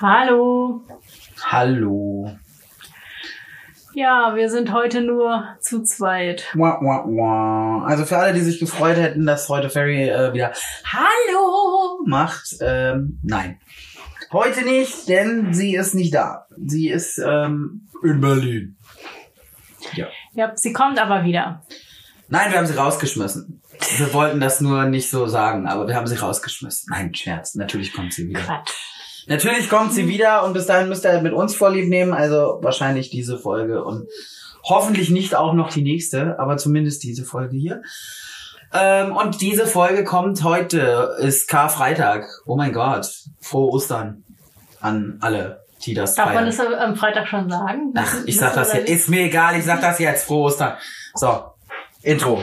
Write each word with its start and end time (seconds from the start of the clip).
Hallo. 0.00 0.82
Hallo. 1.42 2.30
Ja, 3.94 4.34
wir 4.34 4.50
sind 4.50 4.70
heute 4.70 5.00
nur 5.00 5.56
zu 5.60 5.82
zweit. 5.84 6.44
Wah, 6.52 6.78
wah, 6.82 7.04
wah. 7.06 7.86
Also 7.86 8.04
für 8.04 8.18
alle, 8.18 8.34
die 8.34 8.42
sich 8.42 8.60
gefreut 8.60 8.98
hätten, 8.98 9.24
dass 9.24 9.48
heute 9.48 9.70
Ferry 9.70 10.06
äh, 10.10 10.34
wieder 10.34 10.52
Hallo 10.84 12.02
macht, 12.04 12.56
ähm, 12.60 13.18
nein. 13.22 13.58
Heute 14.32 14.66
nicht, 14.66 15.08
denn 15.08 15.54
sie 15.54 15.74
ist 15.74 15.94
nicht 15.94 16.14
da. 16.14 16.46
Sie 16.62 16.90
ist 16.90 17.16
ähm, 17.16 17.88
in 18.02 18.20
Berlin. 18.20 18.76
Ja. 19.94 20.08
Ja, 20.34 20.52
sie 20.56 20.74
kommt 20.74 20.98
aber 20.98 21.24
wieder. 21.24 21.62
Nein, 22.28 22.50
wir 22.50 22.58
haben 22.58 22.66
sie 22.66 22.76
rausgeschmissen. 22.76 23.62
Wir 23.96 24.12
wollten 24.12 24.40
das 24.40 24.60
nur 24.60 24.84
nicht 24.84 25.08
so 25.08 25.26
sagen, 25.26 25.66
aber 25.66 25.88
wir 25.88 25.94
haben 25.94 26.06
sie 26.06 26.16
rausgeschmissen. 26.16 26.88
Nein, 26.90 27.14
Scherz. 27.14 27.54
Natürlich 27.54 27.94
kommt 27.94 28.12
sie 28.12 28.28
wieder. 28.28 28.40
Quatsch. 28.40 28.85
Natürlich 29.26 29.68
kommt 29.68 29.92
sie 29.92 30.08
wieder 30.08 30.44
und 30.44 30.52
bis 30.52 30.66
dahin 30.66 30.88
müsst 30.88 31.04
ihr 31.04 31.20
mit 31.20 31.32
uns 31.32 31.54
Vorlieb 31.54 31.88
nehmen. 31.88 32.12
Also 32.12 32.58
wahrscheinlich 32.62 33.10
diese 33.10 33.38
Folge 33.38 33.84
und 33.84 34.08
hoffentlich 34.62 35.10
nicht 35.10 35.34
auch 35.34 35.52
noch 35.52 35.70
die 35.70 35.82
nächste, 35.82 36.38
aber 36.38 36.56
zumindest 36.56 37.02
diese 37.02 37.24
Folge 37.24 37.56
hier. 37.56 37.82
Ähm, 38.72 39.16
und 39.16 39.40
diese 39.40 39.66
Folge 39.66 40.04
kommt 40.04 40.42
heute, 40.42 41.16
ist 41.18 41.48
Karfreitag. 41.48 42.26
Oh 42.46 42.56
mein 42.56 42.72
Gott. 42.72 43.08
Frohe 43.40 43.70
Ostern 43.70 44.24
an 44.80 45.18
alle, 45.20 45.64
die 45.84 45.94
das 45.94 46.14
Darf 46.14 46.26
man 46.26 46.50
feiern. 46.52 46.70
das 46.70 46.80
am 46.80 46.96
Freitag 46.96 47.28
schon 47.28 47.48
sagen? 47.48 47.92
Ach, 47.96 48.14
ich 48.26 48.36
sag 48.36 48.54
das 48.54 48.72
jetzt. 48.72 48.88
Ist 48.88 49.08
mir 49.08 49.22
egal, 49.22 49.56
ich 49.56 49.64
sag 49.64 49.80
das 49.80 49.98
jetzt. 49.98 50.26
Frohe 50.26 50.46
Ostern. 50.46 50.74
So, 51.14 51.44
Intro. 52.02 52.42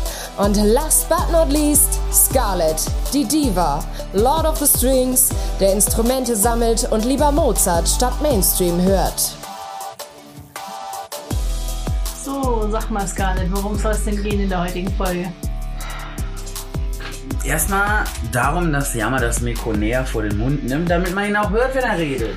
Und 0.41 0.55
last 0.55 1.07
but 1.07 1.31
not 1.31 1.51
least, 1.51 1.99
Scarlett, 2.11 2.83
die 3.13 3.25
Diva, 3.25 3.83
Lord 4.13 4.47
of 4.47 4.57
the 4.57 4.65
Strings, 4.65 5.29
der 5.59 5.73
Instrumente 5.73 6.35
sammelt 6.35 6.91
und 6.91 7.05
lieber 7.05 7.31
Mozart 7.31 7.87
statt 7.87 8.19
Mainstream 8.23 8.81
hört. 8.81 9.37
So, 12.25 12.67
sag 12.71 12.89
mal 12.89 13.07
Scarlett, 13.07 13.51
worum 13.51 13.77
soll 13.77 13.91
es 13.91 14.03
denn 14.03 14.23
gehen 14.23 14.39
in 14.39 14.49
der 14.49 14.63
heutigen 14.63 14.91
Folge? 14.95 15.31
Erstmal 17.45 18.05
darum, 18.31 18.73
dass 18.73 18.95
Yama 18.95 19.19
das 19.19 19.41
Mikro 19.41 19.73
näher 19.73 20.03
vor 20.03 20.23
den 20.23 20.39
Mund 20.39 20.63
nimmt, 20.63 20.89
damit 20.89 21.13
man 21.13 21.29
ihn 21.29 21.35
auch 21.35 21.51
hört, 21.51 21.75
wenn 21.75 21.83
er 21.83 21.99
redet. 21.99 22.35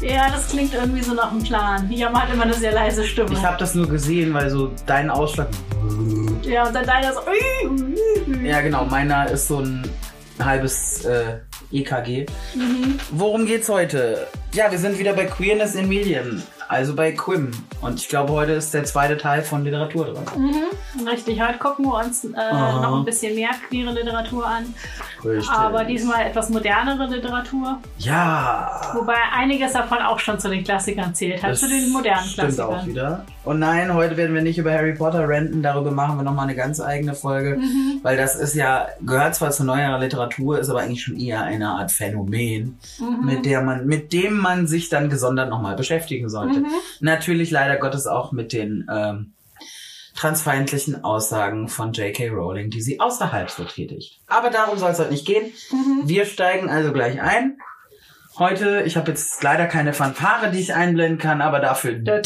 Ja, 0.00 0.28
das 0.28 0.48
klingt 0.48 0.74
irgendwie 0.74 1.02
so 1.02 1.14
nach 1.14 1.30
einem 1.30 1.44
Plan. 1.44 1.88
Jama 1.88 2.22
hat 2.22 2.32
immer 2.32 2.44
eine 2.44 2.54
sehr 2.54 2.72
leise 2.72 3.04
Stimme. 3.04 3.30
Ich 3.32 3.44
habe 3.44 3.58
das 3.58 3.76
nur 3.76 3.88
gesehen, 3.88 4.34
weil 4.34 4.50
so 4.50 4.72
dein 4.86 5.08
Ausschlag. 5.08 5.46
Ja, 6.42 6.66
und 6.66 6.74
dann 6.74 6.86
deiner 6.86 7.12
so. 7.12 7.20
Ja, 8.44 8.60
genau, 8.60 8.84
meiner 8.84 9.30
ist 9.30 9.48
so 9.48 9.60
ein 9.60 9.88
halbes 10.38 11.04
äh, 11.04 11.38
EKG. 11.72 12.26
Mhm. 12.54 12.98
Worum 13.10 13.46
geht's 13.46 13.68
heute? 13.68 14.26
Ja, 14.52 14.70
wir 14.70 14.78
sind 14.78 14.98
wieder 14.98 15.12
bei 15.12 15.24
Queerness 15.24 15.74
in 15.74 15.88
Medien, 15.88 16.42
also 16.68 16.94
bei 16.94 17.12
Quim. 17.12 17.50
Und 17.80 17.98
ich 18.00 18.08
glaube, 18.08 18.32
heute 18.32 18.52
ist 18.52 18.74
der 18.74 18.84
zweite 18.84 19.16
Teil 19.16 19.42
von 19.42 19.64
Literatur 19.64 20.06
dran. 20.06 20.24
Mhm, 20.36 21.08
richtig, 21.08 21.40
heute 21.40 21.58
gucken 21.58 21.86
wir 21.86 21.94
uns 22.04 22.24
äh, 22.24 22.28
noch 22.30 22.98
ein 22.98 23.04
bisschen 23.04 23.34
mehr 23.34 23.50
queere 23.68 23.92
Literatur 23.92 24.46
an. 24.46 24.74
Richtig. 25.24 25.50
Aber 25.50 25.84
diesmal 25.84 26.26
etwas 26.26 26.48
modernere 26.50 27.06
Literatur. 27.06 27.78
Ja. 27.98 28.70
Wobei 28.94 29.14
einiges 29.36 29.72
davon 29.72 29.98
auch 29.98 30.18
schon 30.18 30.38
zu 30.38 30.48
den 30.48 30.62
Klassikern 30.64 31.14
zählt, 31.14 31.42
halt 31.42 31.52
Das 31.54 31.60
zu 31.60 31.68
den 31.68 31.90
modernen 31.90 32.24
stimmt 32.24 32.54
Klassikern. 32.54 32.80
auch 32.80 32.86
wieder. 32.86 33.24
Und 33.44 33.58
nein, 33.60 33.94
heute 33.94 34.16
werden 34.16 34.34
wir 34.34 34.42
nicht 34.42 34.58
über 34.58 34.72
Harry 34.72 34.92
Potter 34.94 35.26
renten, 35.28 35.62
darüber 35.62 35.90
machen 35.90 36.16
wir 36.18 36.22
nochmal 36.22 36.44
eine 36.44 36.54
ganz 36.54 36.80
eigene 36.80 37.14
Folge, 37.14 37.56
Mhm. 37.56 38.00
weil 38.02 38.16
das 38.16 38.36
ist 38.36 38.54
ja, 38.54 38.88
gehört 39.00 39.34
zwar 39.34 39.50
zu 39.50 39.64
neuerer 39.64 39.98
Literatur, 39.98 40.58
ist 40.58 40.68
aber 40.68 40.80
eigentlich 40.80 41.02
schon 41.02 41.16
eher 41.18 41.42
eine 41.42 41.68
Art 41.70 41.90
Phänomen, 41.90 42.78
Mhm. 43.00 43.24
mit 43.26 43.46
der 43.46 43.62
man, 43.62 43.86
mit 43.86 44.12
dem 44.12 44.36
man 44.38 44.66
sich 44.66 44.88
dann 44.90 45.08
gesondert 45.08 45.48
nochmal 45.50 45.76
beschäftigen 45.76 46.28
sollte. 46.28 46.57
Mhm. 46.62 46.72
Natürlich 47.00 47.50
leider 47.50 47.76
Gottes 47.76 48.06
auch 48.06 48.32
mit 48.32 48.52
den 48.52 48.86
ähm, 48.90 49.32
transfeindlichen 50.14 51.04
Aussagen 51.04 51.68
von 51.68 51.92
J.K. 51.92 52.28
Rowling, 52.28 52.70
die 52.70 52.82
sie 52.82 52.98
außerhalb 52.98 53.50
so 53.50 53.64
tätigt. 53.64 54.20
Aber 54.26 54.50
darum 54.50 54.78
soll 54.78 54.90
es 54.90 54.98
heute 54.98 55.12
nicht 55.12 55.26
gehen. 55.26 55.52
Mhm. 55.70 56.08
Wir 56.08 56.24
steigen 56.24 56.68
also 56.68 56.92
gleich 56.92 57.20
ein. 57.20 57.58
Heute, 58.38 58.82
ich 58.86 58.96
habe 58.96 59.10
jetzt 59.10 59.42
leider 59.42 59.66
keine 59.66 59.92
Fanfare, 59.92 60.50
die 60.52 60.60
ich 60.60 60.72
einblenden 60.72 61.18
kann, 61.18 61.40
aber 61.40 61.58
dafür 61.58 61.94
da. 61.94 62.20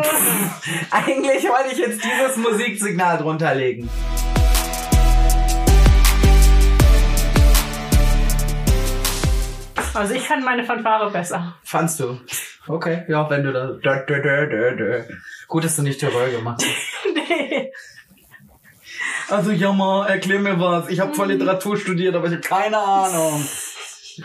Eigentlich 0.90 1.44
wollte 1.44 1.72
ich 1.72 1.78
jetzt 1.78 2.00
dieses 2.02 2.36
Musiksignal 2.36 3.18
drunter 3.18 3.54
legen. 3.54 3.90
Also 9.94 10.14
ich 10.14 10.22
fand 10.22 10.44
meine 10.44 10.64
Fanfare 10.64 11.10
besser. 11.10 11.54
Fandst 11.64 12.00
du? 12.00 12.20
Okay, 12.68 13.04
ja, 13.08 13.28
wenn 13.28 13.42
du 13.42 13.52
das. 13.52 13.80
Da, 13.82 13.96
da, 14.00 14.18
da, 14.18 14.46
da, 14.46 14.70
da. 14.70 15.04
Gut, 15.48 15.64
dass 15.64 15.76
du 15.76 15.82
nicht 15.82 15.98
Terror 15.98 16.28
gemacht 16.28 16.62
hast. 16.62 17.14
nee. 17.14 17.72
Also 19.28 19.50
Jammer, 19.50 20.06
erklär 20.08 20.40
mir 20.40 20.58
was. 20.60 20.88
Ich 20.88 21.00
habe 21.00 21.14
voll 21.14 21.28
Literatur 21.28 21.76
studiert, 21.76 22.14
aber 22.14 22.26
ich 22.26 22.32
habe 22.32 22.42
keine 22.42 22.78
Ahnung. 22.78 23.44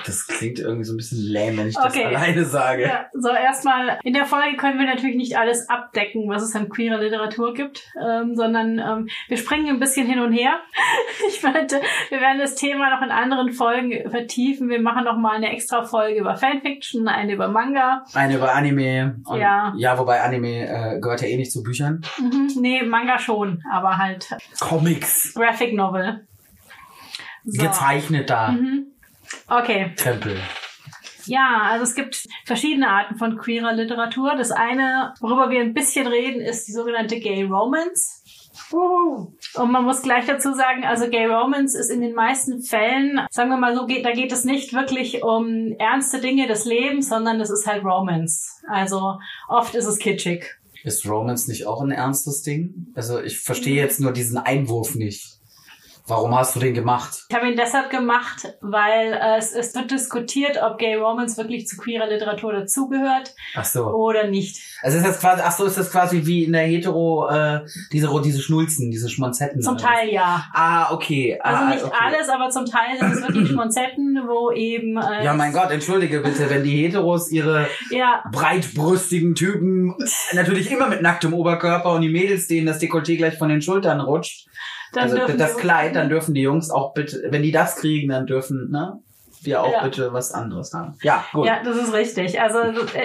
Das 0.06 0.28
klingt 0.28 0.59
irgendwie 0.59 0.83
so 0.83 0.94
ein 0.94 0.97
bisschen 0.97 1.31
lame, 1.31 1.57
wenn 1.57 1.67
ich 1.67 1.78
Okay. 1.78 2.03
das 2.11 2.16
alleine 2.22 2.45
sage. 2.45 2.83
Ja, 2.83 3.06
so 3.13 3.29
erstmal, 3.29 4.00
in 4.03 4.13
der 4.13 4.25
Folge 4.25 4.57
können 4.57 4.79
wir 4.79 4.85
natürlich 4.85 5.16
nicht 5.16 5.38
alles 5.38 5.69
abdecken, 5.69 6.29
was 6.29 6.44
es 6.44 6.56
an 6.56 6.69
queerer 6.69 6.97
Literatur 7.00 7.53
gibt, 7.53 7.83
ähm, 8.01 8.35
sondern 8.35 8.79
ähm, 8.79 9.09
wir 9.28 9.38
springen 9.38 9.67
ein 9.69 9.79
bisschen 9.79 10.07
hin 10.07 10.19
und 10.19 10.34
her. 10.34 10.59
Ich 11.28 11.41
meinte, 11.44 11.81
wir 12.09 12.19
werden 12.22 12.39
das 12.39 12.55
Thema 12.55 12.89
noch 12.89 13.01
in 13.01 13.09
anderen 13.11 13.51
Folgen 13.51 14.09
vertiefen. 14.09 14.69
Wir 14.69 14.79
machen 14.81 15.05
noch 15.05 15.17
mal 15.17 15.35
eine 15.35 15.51
extra 15.51 15.84
Folge 15.84 16.19
über 16.19 16.35
Fanfiction, 16.35 17.07
eine 17.07 17.34
über 17.34 17.47
Manga. 17.47 18.03
Eine 18.13 18.35
über 18.35 18.53
Anime. 18.53 19.16
Und 19.25 19.39
Ja. 19.39 19.73
ja, 19.78 19.97
wobei 19.97 20.22
Anime 20.22 20.67
äh, 20.67 21.00
gehört 21.00 21.22
ja 21.22 21.28
eh 21.28 21.38
nicht 21.38 21.51
zu 21.51 21.63
Büchern. 21.63 22.01
Mhm, 22.19 22.51
nee, 22.59 22.84
Manga 22.84 23.17
schon, 23.19 23.63
aber 23.72 23.97
halt 23.97 24.29
Comics. 24.59 25.34
Graphic 25.35 25.73
Novel. 25.73 26.28
So. 27.44 27.63
Gezeichnet 27.63 28.29
da. 28.29 28.51
Mhm. 28.51 28.88
Okay. 29.47 29.91
Krempel. 29.96 30.38
Ja, 31.28 31.62
also 31.72 31.84
es 31.84 31.96
gibt 31.96 32.24
verschiedene 32.46 32.90
Arten 32.90 33.18
von 33.18 33.38
queerer 33.38 33.74
Literatur. 33.74 34.36
Das 34.38 34.52
eine, 34.52 35.13
worüber 35.19 35.50
wir 35.50 35.62
ein 35.62 35.74
bisschen 35.74 36.08
reden, 36.08 36.41
ist 36.41 36.68
die 36.68 36.72
sogenannte 36.72 37.19
Gay 37.19 37.44
Romance. 37.44 38.22
Und 38.72 39.72
man 39.72 39.84
muss 39.84 40.02
gleich 40.02 40.25
dazu 40.25 40.53
sagen, 40.53 40.85
also 40.85 41.09
Gay 41.09 41.25
Romance 41.25 41.78
ist 41.78 41.90
in 41.90 42.02
den 42.02 42.14
meisten 42.14 42.62
Fällen, 42.62 43.22
sagen 43.30 43.50
wir 43.50 43.58
mal 43.58 43.75
so, 43.75 43.85
geht, 43.85 44.06
da 44.06 44.12
geht 44.12 44.31
es 44.31 44.44
nicht 44.44 44.74
wirklich 44.74 45.24
um 45.24 45.75
ernste 45.78 46.19
Dinge 46.19 46.47
des 46.47 46.66
Lebens, 46.66 47.09
sondern 47.09 47.40
es 47.41 47.50
ist 47.50 47.68
halt 47.68 47.84
Romance. 47.84 48.62
Also 48.68 49.19
oft 49.47 49.75
ist 49.75 49.85
es 49.85 50.00
kitschig. 50.00 50.46
Ist 50.84 51.08
Romance 51.08 51.47
nicht 51.47 51.66
auch 51.66 51.81
ein 51.81 51.91
ernstes 51.91 52.44
Ding? 52.44 52.88
Also 52.96 53.22
ich 53.22 53.40
verstehe 53.40 53.75
jetzt 53.75 54.00
nur 54.00 54.12
diesen 54.12 54.38
Einwurf 54.38 54.96
nicht. 54.96 55.34
Warum 56.07 56.35
hast 56.37 56.55
du 56.55 56.59
den 56.59 56.75
gemacht? 56.75 57.25
Ich 57.29 57.35
habe 57.35 57.49
ihn 57.49 57.57
deshalb 57.57 57.90
gemacht, 57.90 58.53
weil 58.61 59.13
äh, 59.13 59.37
es, 59.40 59.53
es 59.53 59.73
wird 59.73 59.90
diskutiert, 59.90 60.61
ob 60.61 60.78
Gay 60.78 60.93
Romance 60.93 61.35
wirklich 61.37 61.66
zu 61.67 61.78
queerer 61.78 62.05
Literatur 62.05 62.53
dazugehört 62.53 63.34
Ach 63.55 63.66
so. 63.66 63.85
oder 63.87 64.28
nicht. 64.28 64.61
Also 64.84 64.97
ist 64.97 65.07
das 65.07 65.19
quasi, 65.19 65.41
ach 65.43 65.52
so, 65.52 65.66
ist 65.66 65.79
das 65.79 65.91
quasi 65.91 66.23
wie 66.28 66.43
in 66.43 66.53
der 66.53 66.61
Hetero, 66.61 67.28
äh, 67.28 67.61
diese, 67.91 68.07
diese 68.23 68.40
Schnulzen, 68.40 68.91
diese 68.91 69.09
Schmonzetten. 69.09 69.63
Zum 69.63 69.79
Teil 69.79 70.09
ja. 70.09 70.46
Ah, 70.53 70.93
okay. 70.93 71.40
Also 71.41 71.63
ah, 71.63 71.69
nicht 71.69 71.84
okay. 71.84 71.97
alles, 71.99 72.29
aber 72.29 72.49
zum 72.51 72.66
Teil 72.67 72.99
sind 72.99 73.11
es 73.11 73.22
wirklich 73.23 73.49
Schmonzetten, 73.49 74.22
wo 74.28 74.51
eben 74.51 74.97
äh, 74.97 75.25
Ja, 75.25 75.34
mein 75.34 75.53
Gott, 75.53 75.72
entschuldige 75.72 76.19
bitte, 76.19 76.51
wenn 76.51 76.63
die 76.63 76.85
Heteros 76.85 77.31
ihre 77.31 77.67
ja, 77.90 78.23
breitbrüstigen 78.31 79.34
Typen 79.34 79.96
natürlich 80.34 80.69
immer 80.69 80.87
mit 80.87 81.01
nacktem 81.01 81.34
Oberkörper 81.34 81.93
und 81.93 82.01
die 82.01 82.09
Mädels, 82.09 82.46
denen 82.46 82.67
das 82.67 82.79
Dekolleté 82.79 83.17
gleich 83.17 83.40
von 83.40 83.49
den 83.49 83.63
Schultern 83.63 84.01
rutscht. 84.01 84.47
Dann 84.96 85.12
also 85.12 85.38
das 85.38 85.58
Kleid, 85.58 85.96
dann 85.96 86.09
dürfen 86.09 86.34
die 86.34 86.42
Jungs 86.42 86.72
auch 86.72 86.94
bitte, 86.94 87.24
wenn 87.30 87.44
die 87.44 87.52
das 87.52 87.76
kriegen, 87.78 88.09
dann 88.09 88.26
dürfen, 88.26 88.70
ne? 88.72 89.00
Wir 89.42 89.62
auch 89.62 89.72
Ja. 89.72 89.84
bitte 89.84 90.12
was 90.12 90.32
anderes 90.32 90.74
haben. 90.74 90.96
Ja, 91.03 91.24
gut. 91.32 91.46
Ja, 91.46 91.62
das 91.64 91.76
ist 91.78 91.94
richtig. 91.94 92.42
Also 92.42 92.59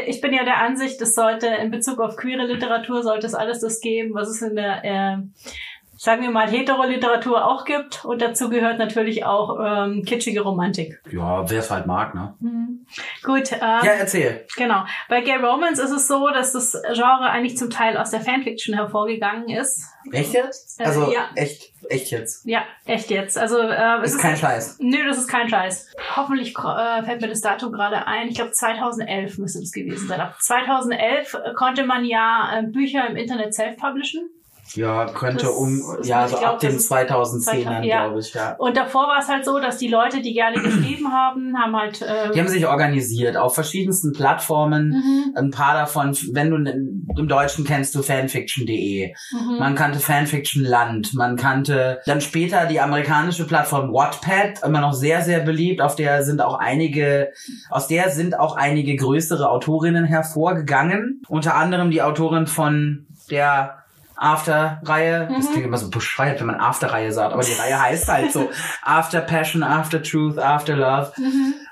ich 0.06 0.22
bin 0.22 0.32
ja 0.32 0.44
der 0.44 0.58
Ansicht, 0.58 1.00
es 1.02 1.14
sollte 1.14 1.46
in 1.46 1.70
Bezug 1.70 2.00
auf 2.00 2.16
queere 2.16 2.46
Literatur 2.46 3.02
sollte 3.02 3.26
es 3.26 3.34
alles 3.34 3.60
das 3.60 3.80
geben, 3.80 4.14
was 4.14 4.28
es 4.28 4.40
in 4.40 4.56
der 4.56 4.84
äh, 4.84 5.16
sagen 6.02 6.22
wir 6.22 6.30
mal, 6.30 6.48
Heteroliteratur 6.48 7.44
auch 7.46 7.66
gibt. 7.66 8.06
Und 8.06 8.22
dazu 8.22 8.48
gehört 8.48 8.78
natürlich 8.78 9.26
auch 9.26 9.58
ähm, 9.62 10.02
kitschige 10.02 10.40
Romantik. 10.40 10.98
Ja, 11.12 11.48
wer 11.50 11.58
es 11.58 11.70
halt 11.70 11.84
mag, 11.86 12.14
ne? 12.14 12.34
Mhm. 12.40 12.86
Gut. 13.22 13.52
Ähm, 13.52 13.58
Ja, 13.60 13.92
erzähl. 13.98 14.46
Genau. 14.56 14.84
Bei 15.10 15.20
Gay 15.20 15.36
Romance 15.36 15.78
ist 15.78 15.90
es 15.90 16.08
so, 16.08 16.30
dass 16.30 16.52
das 16.52 16.72
Genre 16.94 17.28
eigentlich 17.28 17.58
zum 17.58 17.68
Teil 17.68 17.98
aus 17.98 18.12
der 18.12 18.22
Fanfiction 18.22 18.74
hervorgegangen 18.74 19.50
ist. 19.50 19.84
Echt 20.10 20.32
jetzt? 20.32 20.80
Äh, 20.80 20.84
Also 20.84 21.12
ja. 21.12 21.28
echt, 21.34 21.70
echt 21.90 22.10
jetzt. 22.10 22.46
Ja, 22.46 22.62
echt 22.86 23.10
jetzt. 23.10 23.36
Also 23.36 23.58
äh, 23.58 24.00
es 24.00 24.14
Ist 24.14 24.20
kein 24.22 24.38
Scheiß. 24.38 24.78
Nö, 24.80 25.04
das 25.06 25.18
ist 25.18 25.28
kein 25.28 25.50
Scheiß. 25.50 25.94
Hoffentlich 26.16 26.56
äh, 26.56 27.02
fällt 27.02 27.20
mir 27.20 27.28
das 27.28 27.42
Datum 27.42 27.72
gerade 27.72 28.06
ein. 28.06 28.28
Ich 28.28 28.36
glaube 28.36 28.52
2011 28.52 29.36
müsste 29.36 29.58
es 29.58 29.70
gewesen 29.70 30.08
sein. 30.08 30.18
Ab 30.22 30.36
2011 30.40 31.36
konnte 31.56 31.84
man 31.84 32.06
ja 32.06 32.58
äh, 32.58 32.62
Bücher 32.62 33.06
im 33.06 33.16
Internet 33.16 33.52
self-publishen. 33.52 34.30
Ja, 34.74 35.06
könnte 35.06 35.46
Das 35.46 35.54
um, 35.54 35.82
ja, 36.02 36.28
so 36.28 36.36
glaub, 36.36 36.54
ab 36.54 36.58
den 36.60 36.74
das 36.74 36.82
ist 36.82 36.92
2010ern, 36.92 37.82
ja. 37.82 38.06
glaube 38.06 38.20
ich, 38.20 38.34
ja. 38.34 38.54
Und 38.56 38.76
davor 38.76 39.08
war 39.08 39.18
es 39.18 39.28
halt 39.28 39.44
so, 39.44 39.58
dass 39.58 39.78
die 39.78 39.88
Leute, 39.88 40.20
die 40.20 40.32
gerne 40.32 40.56
geschrieben 40.62 41.12
haben, 41.12 41.56
haben 41.58 41.76
halt 41.76 42.02
äh, 42.02 42.30
Die 42.32 42.40
haben 42.40 42.48
sich 42.48 42.66
organisiert 42.66 43.36
auf 43.36 43.54
verschiedensten 43.54 44.12
Plattformen. 44.12 44.88
mhm, 44.88 45.34
Ein 45.36 45.50
paar 45.50 45.74
davon, 45.74 46.16
wenn 46.32 46.50
du 46.50 46.56
im 47.16 47.28
Deutschen 47.28 47.64
kennst 47.64 47.94
du 47.94 48.02
fanfiction.de. 48.02 49.12
mhm. 49.32 49.58
Man 49.58 49.74
kannte 49.74 49.98
Fanfiction 49.98 50.62
Land. 50.62 51.14
Man 51.14 51.36
kannte 51.36 52.00
dann 52.06 52.20
später 52.20 52.66
die 52.66 52.80
amerikanische 52.80 53.46
Plattform 53.46 53.92
Wattpad, 53.92 54.62
immer 54.64 54.80
noch 54.80 54.92
sehr, 54.92 55.22
sehr 55.22 55.40
beliebt. 55.40 55.80
Auf 55.80 55.96
der 55.96 56.22
sind 56.22 56.40
auch 56.40 56.58
einige, 56.58 57.32
aus 57.70 57.88
der 57.88 58.10
sind 58.10 58.38
auch 58.38 58.56
einige 58.56 58.94
größere 58.96 59.48
Autorinnen 59.50 60.04
hervorgegangen. 60.04 61.22
Unter 61.28 61.54
anderem 61.54 61.90
die 61.90 62.02
Autorin 62.02 62.46
von 62.46 63.06
der 63.30 63.79
After-Reihe. 64.20 65.28
Das 65.34 65.46
Mhm. 65.46 65.50
klingt 65.52 65.66
immer 65.66 65.78
so 65.78 65.88
bescheuert, 65.90 66.38
wenn 66.40 66.46
man 66.46 66.60
After-Reihe 66.60 67.10
sagt, 67.12 67.32
aber 67.32 67.42
die 67.42 67.52
Reihe 67.54 67.80
heißt 67.80 68.06
halt 68.08 68.32
so 68.32 68.50
After 68.84 69.20
Passion, 69.22 69.62
After 69.62 70.02
Truth, 70.02 70.38
After 70.38 70.76
Love. 70.76 71.12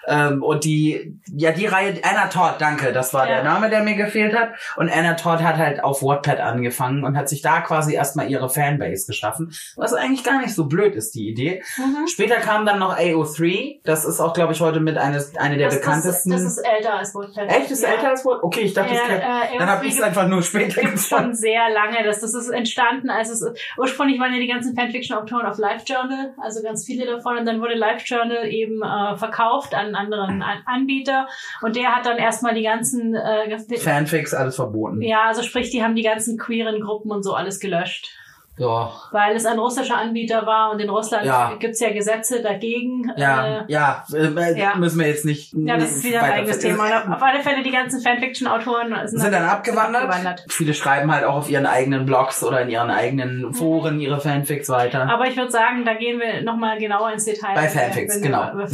Ähm, 0.08 0.42
und 0.42 0.64
die, 0.64 1.20
ja, 1.36 1.52
die 1.52 1.66
Reihe, 1.66 1.94
Anna 2.02 2.26
Todd, 2.28 2.54
danke, 2.58 2.92
das 2.92 3.12
war 3.14 3.28
Ja. 3.28 3.36
der 3.36 3.44
Name, 3.44 3.68
der 3.70 3.82
mir 3.82 3.94
gefehlt 3.94 4.34
hat. 4.36 4.50
Und 4.76 4.90
Anna 4.90 5.14
Todd 5.14 5.42
hat 5.42 5.56
halt 5.56 5.84
auf 5.84 6.02
Wattpad 6.02 6.40
angefangen 6.40 7.04
und 7.04 7.16
hat 7.16 7.28
sich 7.28 7.42
da 7.42 7.60
quasi 7.60 7.94
erstmal 7.94 8.30
ihre 8.30 8.48
Fanbase 8.48 9.06
geschaffen. 9.06 9.52
Was 9.76 9.92
eigentlich 9.92 10.24
gar 10.24 10.40
nicht 10.40 10.54
so 10.54 10.64
blöd 10.66 10.94
ist, 10.94 11.14
die 11.14 11.28
Idee. 11.28 11.62
Mhm. 11.76 12.06
Später 12.06 12.36
kam 12.36 12.64
dann 12.66 12.78
noch 12.78 12.96
AO3. 12.98 13.80
Das 13.84 14.04
ist 14.04 14.20
auch, 14.20 14.32
glaube 14.32 14.52
ich, 14.52 14.60
heute 14.60 14.80
mit 14.80 14.96
eines, 14.96 15.36
eine 15.36 15.56
der 15.58 15.68
das, 15.68 15.76
bekanntesten. 15.80 16.30
Das, 16.30 16.42
das 16.42 16.56
ist 16.58 16.66
älter 16.66 16.94
als 16.94 17.14
Wattpad. 17.14 17.50
Echt? 17.50 17.70
Ist 17.70 17.82
ja. 17.82 17.90
älter 17.90 18.08
als 18.10 18.24
Wattpad? 18.24 18.44
Okay, 18.44 18.60
ich 18.60 18.74
dachte, 18.74 18.94
Ja, 18.94 19.00
kennt- 19.06 19.22
äh, 19.54 19.58
dann 19.58 19.68
habe 19.68 19.86
ich 19.86 19.94
es 19.94 20.00
einfach 20.00 20.26
nur 20.26 20.42
später 20.42 20.80
gibt 20.80 20.98
schon 20.98 21.18
gefunden. 21.18 21.34
sehr 21.34 21.68
lange. 21.70 22.02
Das, 22.04 22.20
das 22.20 22.34
ist 22.34 22.48
entstanden, 22.48 23.10
als 23.10 23.30
es 23.30 23.44
ursprünglich 23.76 24.18
waren 24.20 24.32
ja 24.32 24.40
die 24.40 24.48
ganzen 24.48 24.74
Fanfiction-Autoren 24.74 25.46
auf 25.46 25.58
LiveJournal, 25.58 26.34
also 26.42 26.62
ganz 26.62 26.84
viele 26.86 27.06
davon. 27.06 27.38
Und 27.38 27.46
dann 27.46 27.60
wurde 27.60 27.74
LiveJournal 27.74 28.46
eben 28.48 28.82
äh, 28.82 29.16
verkauft 29.16 29.74
an 29.74 29.92
anderen 29.98 30.42
An 30.42 30.62
Anbieter. 30.64 31.28
Und 31.60 31.76
der 31.76 31.94
hat 31.94 32.06
dann 32.06 32.18
erstmal 32.18 32.54
die 32.54 32.62
ganzen, 32.62 33.14
äh, 33.14 33.48
ganzen 33.48 33.76
Fanfics, 33.76 34.34
alles 34.34 34.56
verboten. 34.56 35.02
ja, 35.02 35.24
also 35.26 35.42
sprich, 35.42 35.70
die 35.70 35.82
haben 35.82 35.94
die 35.94 36.02
ganzen 36.02 36.38
queeren 36.38 36.80
Gruppen 36.80 37.10
und 37.10 37.22
so 37.22 37.34
alles 37.34 37.60
gelöscht. 37.60 38.10
Ja, 38.58 38.90
Weil 39.12 39.36
es 39.36 39.46
ein 39.46 39.58
russischer 39.58 39.96
Anbieter 39.96 40.44
war 40.46 40.70
und 40.72 40.80
in 40.80 40.90
Russland 40.90 41.24
Ja. 41.26 41.52
gibt's 41.58 41.80
ja 41.80 41.90
Gesetze 41.92 42.42
dagegen. 42.42 43.10
ja, 43.16 43.58
Äh, 43.60 43.64
ja, 43.68 44.04
äh, 44.12 44.58
ja. 44.58 44.74
müssen 44.76 44.98
wir 45.00 45.06
jetzt 45.08 45.24
nicht. 45.24 45.52
ja, 45.54 45.76
das 45.76 45.96
ist 45.96 46.04
wieder 46.04 46.22
ein 46.22 46.32
eigenes 46.32 46.58
Thema. 46.58 46.84
Auf 47.14 47.22
alle 47.22 47.40
Fälle 47.40 47.62
die 47.62 47.70
ganzen 47.70 48.00
Fanfiction-Autoren 48.00 48.94
sind, 49.06 49.20
sind 49.20 49.32
dann 49.32 49.44
abgewandert. 49.44 50.02
abgewandert. 50.04 50.44
Viele 50.48 50.74
schreiben 50.74 51.12
halt 51.12 51.24
auch 51.24 51.34
auf 51.36 51.50
ihren 51.50 51.66
eigenen 51.66 52.04
Blogs 52.06 52.42
oder 52.42 52.62
in 52.62 52.68
ihren 52.70 52.90
eigenen 52.90 53.52
Foren 53.54 54.00
ihre 54.00 54.20
Fanfics 54.20 54.68
weiter. 54.68 55.08
Aber 55.08 55.26
ich 55.26 55.36
würde 55.36 55.50
sagen, 55.50 55.84
da 55.84 55.94
gehen 55.94 56.18
wir 56.20 56.42
nochmal 56.42 56.78
genauer 56.78 57.12
ins 57.12 57.24
Detail. 57.24 57.54
Bei 57.54 57.68
Fanfics, 57.68 58.20
genau. 58.20 58.52
Über 58.52 58.64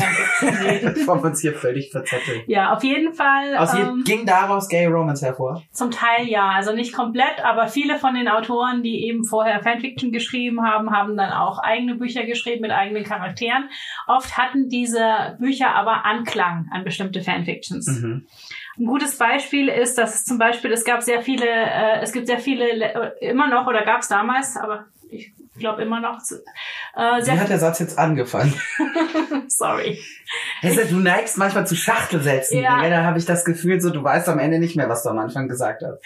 reden. 0.43 0.95
Bevor 0.95 1.23
wir 1.23 1.27
uns 1.31 1.41
hier 1.41 1.53
völlig 1.55 1.91
verzetteln. 1.91 2.43
Ja, 2.47 2.73
auf 2.75 2.83
jeden 2.85 3.13
Fall. 3.13 3.57
Aus 3.57 3.75
ähm, 3.75 4.03
ging 4.05 4.27
daraus 4.27 4.69
Gay 4.69 4.87
Romance 4.87 5.23
hervor? 5.25 5.63
zum 5.73 5.91
Teil 5.91 6.27
ja, 6.27 6.51
also 6.51 6.73
nicht 6.73 6.93
komplett, 6.95 7.45
aber 7.45 7.69
viele 7.69 7.99
von 7.99 8.15
den 8.15 8.29
Autoren, 8.29 8.83
die 8.83 9.07
eben 9.07 9.25
vorher 9.25 9.61
Fanfiction 9.75 10.13
geschrieben 10.13 10.63
haben, 10.67 10.91
haben 10.91 11.17
dann 11.17 11.33
auch 11.33 11.59
eigene 11.59 11.95
Bücher 11.97 12.25
geschrieben 12.25 12.63
mit 12.63 12.71
eigenen 12.71 13.05
Charakteren. 13.05 13.69
Oft 14.07 14.37
hatten 14.37 14.69
diese 14.69 15.37
Bücher 15.41 15.75
aber 15.75 16.05
Anklang 16.05 16.69
an 16.73 16.85
bestimmte 16.85 17.23
Fanfictions. 17.23 17.87
Mhm. 17.87 18.27
Ein 18.79 18.87
gutes 18.87 19.19
Beispiel 19.19 19.69
ist, 19.69 19.99
dass 19.99 20.25
zum 20.25 20.39
Beispiel, 20.39 20.73
es 20.73 20.85
gab 20.85 21.03
sehr 21.03 21.23
viele, 21.23 21.47
äh, 21.47 22.01
es 22.03 22.13
gibt 22.13 22.27
sehr 22.27 22.39
viele, 22.41 22.73
Le- 22.75 23.15
äh, 23.21 23.29
immer 23.31 23.49
noch 23.49 23.67
oder 23.67 23.85
gab 23.85 24.01
es 24.01 24.09
damals, 24.09 24.57
aber 24.57 24.87
ich 25.11 25.33
glaube 25.59 25.83
immer 25.83 26.01
noch, 26.01 26.19
äh, 26.97 27.25
Wie 27.25 27.39
hat 27.39 27.49
der 27.49 27.61
Satz 27.61 27.79
jetzt 27.79 27.99
angefangen? 27.99 28.53
sorry. 29.49 29.99
Hesse, 30.61 30.87
du 30.87 30.97
neigst 30.97 31.39
manchmal 31.39 31.67
zu 31.67 31.77
Schachtelsätzen. 31.77 32.59
Ja. 32.61 32.83
Ja. 32.83 32.91
Da 32.91 33.05
habe 33.05 33.19
ich 33.19 33.25
das 33.27 33.45
Gefühl, 33.45 33.81
so 33.81 33.91
du 33.91 34.03
weißt 34.03 34.29
am 34.29 34.39
Ende 34.41 34.59
nicht 34.59 34.75
mehr, 34.77 34.89
was 34.89 35.03
du 35.05 35.11
am 35.11 35.19
Anfang 35.19 35.47
gesagt 35.49 35.83
hast. 35.83 36.03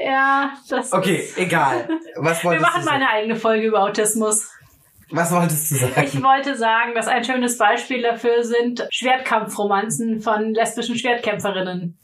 Ja, 0.00 0.52
das 0.70 0.92
Okay, 0.92 1.28
egal. 1.36 1.88
Was 2.16 2.38
Wir 2.44 2.50
wolltest 2.50 2.66
machen 2.66 2.80
du 2.82 2.86
mal 2.86 2.94
eine 2.94 3.10
eigene 3.10 3.36
Folge 3.36 3.66
über 3.66 3.82
Autismus. 3.82 4.48
Was 5.10 5.32
wolltest 5.32 5.70
du 5.70 5.74
Ich 5.76 5.80
sagen? 6.12 6.22
wollte 6.22 6.56
sagen, 6.56 6.94
dass 6.94 7.08
ein 7.08 7.24
schönes 7.24 7.56
Beispiel 7.58 8.02
dafür 8.02 8.44
sind 8.44 8.86
Schwertkampfromanzen 8.90 10.20
von 10.20 10.52
lesbischen 10.54 10.96
Schwertkämpferinnen, 10.96 11.98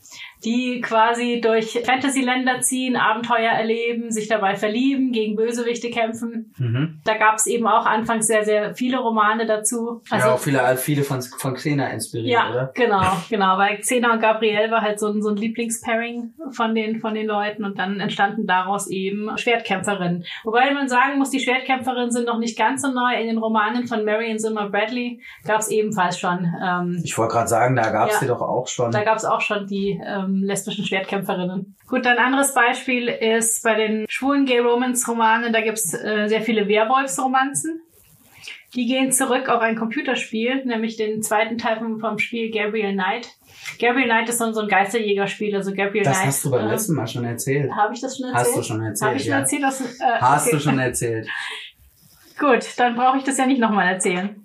die 0.44 0.80
quasi 0.80 1.40
durch 1.40 1.80
Fantasyländer 1.84 2.60
ziehen, 2.60 2.96
Abenteuer 2.96 3.50
erleben, 3.50 4.10
sich 4.10 4.28
dabei 4.28 4.56
verlieben, 4.56 5.12
gegen 5.12 5.36
Bösewichte 5.36 5.90
kämpfen. 5.90 6.54
Mhm. 6.58 7.00
Da 7.04 7.14
gab 7.16 7.36
es 7.36 7.46
eben 7.46 7.66
auch 7.66 7.86
anfangs 7.86 8.26
sehr, 8.26 8.44
sehr 8.44 8.74
viele 8.74 8.98
Romane 8.98 9.46
dazu. 9.46 10.02
Also, 10.10 10.26
ja, 10.28 10.34
auch 10.34 10.38
viele, 10.38 10.76
viele 10.76 11.02
von, 11.02 11.22
von 11.22 11.54
Xena 11.54 11.88
inspiriert, 11.88 12.32
ja, 12.32 12.50
oder? 12.50 12.70
genau, 12.74 13.02
genau, 13.28 13.58
weil 13.58 13.78
Xena 13.78 14.12
und 14.12 14.20
Gabrielle 14.20 14.70
war 14.70 14.82
halt 14.82 15.00
so 15.00 15.08
ein, 15.08 15.22
so 15.22 15.30
ein 15.30 15.36
Lieblingspairing 15.36 16.34
von 16.50 16.74
den, 16.74 17.00
von 17.00 17.14
den 17.14 17.26
Leuten 17.26 17.64
und 17.64 17.78
dann 17.78 18.00
entstanden 18.00 18.46
daraus 18.46 18.88
eben 18.88 19.36
Schwertkämpferinnen. 19.36 20.24
Wobei 20.44 20.72
man 20.72 20.88
sagen 20.88 21.18
muss, 21.18 21.30
die 21.30 21.40
Schwertkämpferinnen 21.40 22.10
sind 22.10 22.26
noch 22.26 22.38
nicht 22.38 22.58
ganz 22.58 22.82
so 22.82 22.88
neu. 22.88 23.14
In 23.20 23.26
den 23.26 23.38
Romanen 23.38 23.86
von 23.86 24.04
Marion 24.04 24.38
Zimmer 24.38 24.68
Bradley 24.68 25.20
gab 25.46 25.60
es 25.60 25.68
ebenfalls 25.68 26.18
schon, 26.18 26.52
ähm, 26.62 27.00
Ich 27.04 27.16
wollte 27.16 27.32
gerade 27.34 27.48
sagen, 27.48 27.76
da 27.76 27.90
gab's 27.90 28.14
Ja. 28.14 28.20
die 28.20 28.26
doch 28.26 28.42
auch 28.42 28.66
schon. 28.66 28.90
da 28.90 29.02
gab 29.02 29.16
es 29.16 29.24
auch 29.24 29.40
schon 29.40 29.66
die 29.66 30.00
ähm, 30.04 30.33
lesbischen 30.42 30.84
Schwertkämpferinnen. 30.84 31.76
Gut, 31.86 32.06
ein 32.06 32.18
anderes 32.18 32.54
Beispiel 32.54 33.08
ist 33.08 33.62
bei 33.62 33.74
den 33.74 34.06
schwulen 34.08 34.46
Gay 34.46 34.58
Romance 34.60 35.06
Romanen, 35.10 35.52
da 35.52 35.60
gibt 35.60 35.78
es 35.78 35.94
äh, 35.94 36.26
sehr 36.28 36.42
viele 36.42 36.66
Werwolfsromanzen. 36.68 37.80
Die 38.74 38.86
gehen 38.86 39.12
zurück 39.12 39.48
auf 39.48 39.60
ein 39.60 39.76
Computerspiel, 39.76 40.64
nämlich 40.64 40.96
den 40.96 41.22
zweiten 41.22 41.58
Teil 41.58 41.78
vom, 41.78 42.00
vom 42.00 42.18
Spiel 42.18 42.50
Gabriel 42.50 42.92
Knight. 42.92 43.28
Gabriel 43.80 44.06
Knight 44.06 44.28
ist 44.28 44.38
so, 44.38 44.46
ein- 44.46 44.54
so 44.54 44.62
ein 44.62 44.68
Geisterjägerspiel, 44.68 45.54
also 45.54 45.72
Gabriel 45.72 46.02
das 46.02 46.16
Knight. 46.16 46.26
hast 46.26 46.44
du 46.44 46.50
beim 46.50 46.66
äh, 46.66 46.70
letzten 46.72 46.94
Mal 46.94 47.06
schon 47.06 47.24
erzählt. 47.24 47.70
Habe 47.72 47.94
ich 47.94 48.00
das 48.00 48.16
schon 48.18 48.26
erzählt? 48.30 48.46
Hast 48.46 48.56
du 48.56 48.62
schon 48.64 48.82
erzählt, 48.82 49.06
Habe 49.08 49.16
ich 49.16 49.22
schon 49.22 49.32
ja. 49.32 49.38
erzählt? 49.38 49.62
Dass, 49.62 49.80
äh, 49.80 50.04
Hast 50.20 50.46
okay. 50.48 50.56
du 50.56 50.62
schon 50.62 50.78
erzählt. 50.80 51.28
Gut, 52.38 52.66
dann 52.78 52.96
brauche 52.96 53.18
ich 53.18 53.24
das 53.24 53.38
ja 53.38 53.46
nicht 53.46 53.60
nochmal 53.60 53.86
erzählen. 53.86 54.43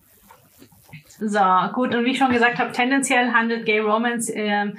So, 1.19 1.39
gut, 1.73 1.93
und 1.93 2.05
wie 2.05 2.11
ich 2.11 2.17
schon 2.17 2.31
gesagt 2.31 2.59
habe, 2.59 2.71
tendenziell 2.71 3.33
handelt 3.33 3.65
Gay 3.65 3.79
Romance 3.79 4.31
ähm, 4.33 4.77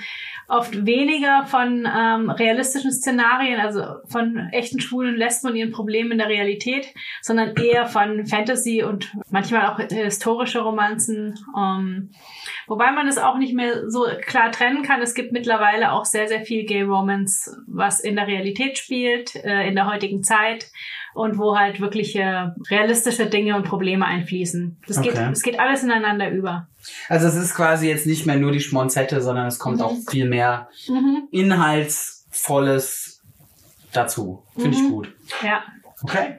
oft 0.49 0.87
weniger 0.87 1.45
von 1.45 1.87
ähm, 1.87 2.31
realistischen 2.31 2.93
Szenarien, 2.93 3.61
also 3.61 3.83
von 4.09 4.49
echten 4.51 4.81
schwulen 4.81 5.17
Lesben 5.17 5.51
und 5.51 5.57
ihren 5.57 5.71
Problemen 5.71 6.13
in 6.13 6.19
der 6.19 6.29
Realität, 6.29 6.93
sondern 7.21 7.55
eher 7.57 7.87
von 7.87 8.27
Fantasy 8.27 8.83
und 8.83 9.15
manchmal 9.31 9.67
auch 9.67 9.79
historische 9.79 10.61
Romanzen. 10.61 11.39
Ähm, 11.57 12.11
wobei 12.67 12.91
man 12.91 13.07
es 13.07 13.19
auch 13.19 13.37
nicht 13.37 13.55
mehr 13.55 13.89
so 13.91 14.07
klar 14.27 14.51
trennen 14.51 14.83
kann. 14.83 15.03
Es 15.03 15.15
gibt 15.15 15.33
mittlerweile 15.33 15.93
auch 15.93 16.05
sehr, 16.05 16.27
sehr 16.27 16.41
viel 16.41 16.65
Gay 16.65 16.83
Romance, 16.83 17.55
was 17.67 18.01
in 18.01 18.17
der 18.17 18.27
Realität 18.27 18.79
spielt, 18.79 19.37
äh, 19.37 19.69
in 19.69 19.75
der 19.75 19.91
heutigen 19.91 20.23
Zeit 20.23 20.71
und 21.15 21.39
wo 21.39 21.57
halt 21.59 21.81
wirkliche 21.81 22.55
realistische 22.71 23.27
Dinge 23.27 23.57
und 23.57 23.65
Probleme 23.65 24.05
einfließen. 24.07 24.79
Es 24.89 25.01
geht, 25.01 25.13
Okay. 25.13 25.29
es 25.33 25.43
geht 25.43 25.59
alles 25.61 25.83
ineinander 25.83 26.31
über. 26.31 26.69
Also 27.09 27.27
es 27.27 27.35
ist 27.35 27.55
quasi 27.55 27.89
jetzt 27.89 28.07
nicht 28.07 28.27
mehr 28.27 28.37
nur 28.37 28.53
die 28.53 28.61
Schmonzette, 28.61 29.21
sondern 29.21 29.47
es 29.47 29.59
kommt 29.59 29.79
Mhm. 29.79 29.83
auch 29.83 29.95
viel 30.09 30.29
mehr 30.29 30.69
Mhm. 30.89 31.29
Inhaltsvolles 31.31 33.21
dazu. 33.93 34.43
Finde 34.55 34.77
ich 34.77 34.83
Mhm. 34.83 34.91
gut. 34.91 35.13
Ja. 35.43 35.63
Okay. 36.03 36.39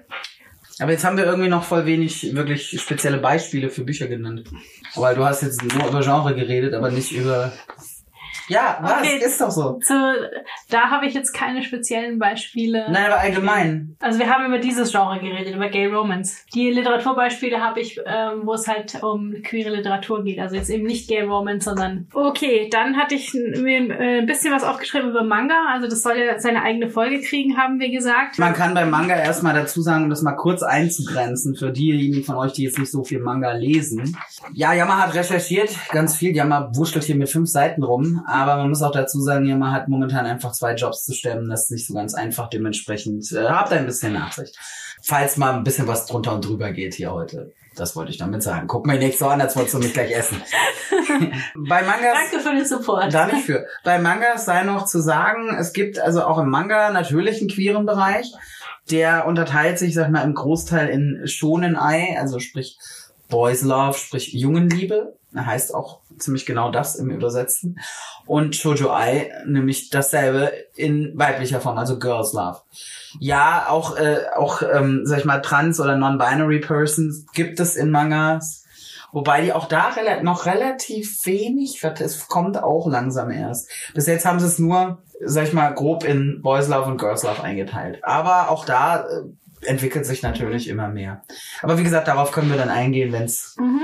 Aber 0.79 0.91
jetzt 0.91 1.03
haben 1.05 1.17
wir 1.17 1.25
irgendwie 1.25 1.49
noch 1.49 1.63
voll 1.63 1.85
wenig 1.85 2.33
wirklich 2.33 2.81
spezielle 2.81 3.19
Beispiele 3.19 3.69
für 3.69 3.83
Bücher 3.83 4.07
genannt. 4.07 4.49
Weil 4.95 5.15
du 5.15 5.23
hast 5.23 5.43
jetzt 5.43 5.61
nur 5.63 5.87
über 5.87 6.01
Genre 6.01 6.33
geredet, 6.33 6.73
aber 6.73 6.89
nicht 6.89 7.11
über 7.11 7.51
Ja, 8.47 8.79
was? 8.81 8.99
Okay. 8.99 9.19
Ist 9.23 9.41
doch 9.41 9.51
so. 9.51 9.79
Zu, 9.79 9.93
da 10.69 10.89
habe 10.89 11.05
ich 11.05 11.13
jetzt 11.13 11.33
keine 11.33 11.63
speziellen 11.63 12.19
Beispiele. 12.19 12.87
Nein, 12.91 13.05
aber 13.05 13.19
allgemein. 13.19 13.95
Also 13.99 14.19
wir 14.19 14.29
haben 14.29 14.45
über 14.45 14.59
dieses 14.59 14.91
Genre 14.91 15.19
geredet, 15.19 15.55
über 15.55 15.69
Gay 15.69 15.87
Romance. 15.87 16.45
Die 16.53 16.71
Literaturbeispiele 16.71 17.61
habe 17.61 17.79
ich, 17.79 17.99
ähm, 18.05 18.41
wo 18.43 18.53
es 18.53 18.67
halt 18.67 19.01
um 19.03 19.41
queere 19.43 19.69
Literatur 19.69 20.23
geht. 20.23 20.39
Also 20.39 20.55
jetzt 20.55 20.69
eben 20.69 20.83
nicht 20.83 21.07
Gay 21.07 21.21
Romance, 21.21 21.65
sondern... 21.65 22.07
Okay, 22.13 22.69
dann 22.71 22.97
hatte 22.97 23.15
ich 23.15 23.33
mir 23.33 23.89
äh, 23.89 24.19
ein 24.19 24.25
bisschen 24.25 24.53
was 24.53 24.63
aufgeschrieben 24.63 25.09
über 25.09 25.23
Manga. 25.23 25.67
Also 25.71 25.87
das 25.87 26.01
soll 26.01 26.17
ja 26.17 26.39
seine 26.39 26.63
eigene 26.63 26.89
Folge 26.89 27.21
kriegen, 27.21 27.57
haben 27.57 27.79
wir 27.79 27.89
gesagt. 27.89 28.39
Man 28.39 28.53
kann 28.53 28.73
beim 28.73 28.89
Manga 28.89 29.15
erstmal 29.15 29.53
dazu 29.53 29.81
sagen, 29.81 30.05
um 30.05 30.09
das 30.09 30.21
mal 30.21 30.33
kurz 30.33 30.63
einzugrenzen, 30.63 31.55
für 31.55 31.71
diejenigen 31.71 32.23
von 32.23 32.35
euch, 32.35 32.53
die 32.53 32.63
jetzt 32.63 32.79
nicht 32.79 32.91
so 32.91 33.03
viel 33.03 33.19
Manga 33.19 33.51
lesen. 33.53 34.17
Ja, 34.53 34.73
Yama 34.73 34.97
hat 34.97 35.13
recherchiert, 35.13 35.75
ganz 35.91 36.15
viel. 36.15 36.35
Yama 36.35 36.71
wurschtelt 36.73 37.05
hier 37.05 37.15
mit 37.15 37.29
fünf 37.29 37.49
Seiten 37.49 37.83
rum. 37.83 38.23
Aber 38.31 38.55
man 38.55 38.69
muss 38.69 38.81
auch 38.81 38.91
dazu 38.91 39.21
sagen, 39.21 39.45
Yama 39.45 39.71
hat 39.71 39.87
momentan 39.87 40.25
einfach 40.25 40.53
zwei 40.53 40.73
Jobs 40.75 41.03
zu 41.03 41.13
stemmen. 41.13 41.49
Das 41.49 41.63
ist 41.63 41.71
nicht 41.71 41.87
so 41.87 41.93
ganz 41.93 42.13
einfach. 42.13 42.49
Dementsprechend 42.49 43.31
äh, 43.31 43.47
habt 43.47 43.71
ein 43.73 43.85
bisschen 43.85 44.13
Nachsicht. 44.13 44.57
Falls 45.03 45.37
mal 45.37 45.53
ein 45.53 45.63
bisschen 45.63 45.87
was 45.87 46.05
drunter 46.05 46.35
und 46.35 46.47
drüber 46.47 46.71
geht 46.71 46.93
hier 46.93 47.11
heute. 47.11 47.51
Das 47.75 47.95
wollte 47.95 48.11
ich 48.11 48.17
damit 48.17 48.43
sagen. 48.43 48.67
Guck 48.67 48.85
mir 48.85 48.97
nicht 48.97 49.17
so 49.17 49.27
an, 49.27 49.41
als 49.41 49.55
wolltest 49.55 49.75
du 49.75 49.79
mich 49.79 49.93
gleich 49.93 50.11
essen. 50.11 50.41
Bei 51.55 51.81
Mangas... 51.83 52.29
Danke 52.29 52.39
für 52.43 52.55
den 52.55 52.65
Support. 52.65 53.13
Da 53.13 53.27
nicht 53.27 53.45
für. 53.45 53.65
Bei 53.83 53.97
Mangas 53.97 54.45
sei 54.45 54.63
noch 54.63 54.85
zu 54.85 55.01
sagen, 55.01 55.55
es 55.57 55.73
gibt 55.73 55.97
also 55.97 56.23
auch 56.23 56.37
im 56.37 56.49
Manga 56.49 56.91
natürlich 56.91 57.39
einen 57.39 57.49
queeren 57.49 57.85
Bereich. 57.85 58.31
Der 58.89 59.25
unterteilt 59.25 59.79
sich, 59.79 59.93
sag 59.93 60.07
ich 60.07 60.11
mal, 60.11 60.23
im 60.23 60.33
Großteil 60.33 60.89
in 60.89 61.21
Shonen 61.25 61.77
Ai, 61.77 62.17
also 62.19 62.39
sprich 62.39 62.77
Boys 63.31 63.63
Love, 63.63 63.97
sprich 63.97 64.33
Jungenliebe. 64.33 65.17
Heißt 65.33 65.73
auch 65.73 66.01
ziemlich 66.19 66.45
genau 66.45 66.71
das 66.71 66.95
im 66.97 67.09
Übersetzen. 67.09 67.79
Und 68.27 68.55
Shoujo 68.55 68.91
Ai, 68.91 69.31
nämlich 69.47 69.89
dasselbe 69.89 70.51
in 70.75 71.17
weiblicher 71.17 71.61
Form, 71.61 71.77
also 71.77 71.97
Girls 71.97 72.33
Love. 72.33 72.59
Ja, 73.19 73.65
auch, 73.69 73.97
äh, 73.97 74.25
auch 74.35 74.61
ähm, 74.61 75.01
sag 75.05 75.19
ich 75.19 75.25
mal, 75.25 75.41
Trans- 75.41 75.79
oder 75.79 75.95
Non-Binary 75.95 76.59
Persons 76.59 77.25
gibt 77.33 77.59
es 77.59 77.75
in 77.75 77.89
Mangas. 77.89 78.61
Wobei 79.13 79.41
die 79.41 79.53
auch 79.53 79.67
da 79.67 79.89
rela 79.89 80.21
noch 80.23 80.45
relativ 80.45 81.25
wenig, 81.25 81.83
wird. 81.83 81.99
es 81.99 82.27
kommt 82.27 82.61
auch 82.61 82.87
langsam 82.87 83.29
erst. 83.29 83.69
Bis 83.93 84.07
jetzt 84.07 84.25
haben 84.25 84.39
sie 84.39 84.47
es 84.47 84.57
nur, 84.57 84.99
sag 85.19 85.47
ich 85.47 85.53
mal, 85.53 85.73
grob 85.73 86.03
in 86.05 86.41
Boys 86.41 86.69
Love 86.69 86.89
und 86.89 86.97
Girls 86.97 87.23
Love 87.23 87.43
eingeteilt. 87.43 87.99
Aber 88.03 88.49
auch 88.49 88.65
da 88.65 89.01
äh, 89.01 89.23
entwickelt 89.63 90.05
sich 90.05 90.23
natürlich 90.23 90.67
immer 90.67 90.87
mehr. 90.89 91.23
Aber 91.61 91.77
wie 91.77 91.83
gesagt, 91.83 92.07
darauf 92.07 92.31
können 92.31 92.49
wir 92.49 92.57
dann 92.57 92.69
eingehen, 92.69 93.11
wenn 93.11 93.23
es 93.23 93.55
Mhm, 93.59 93.81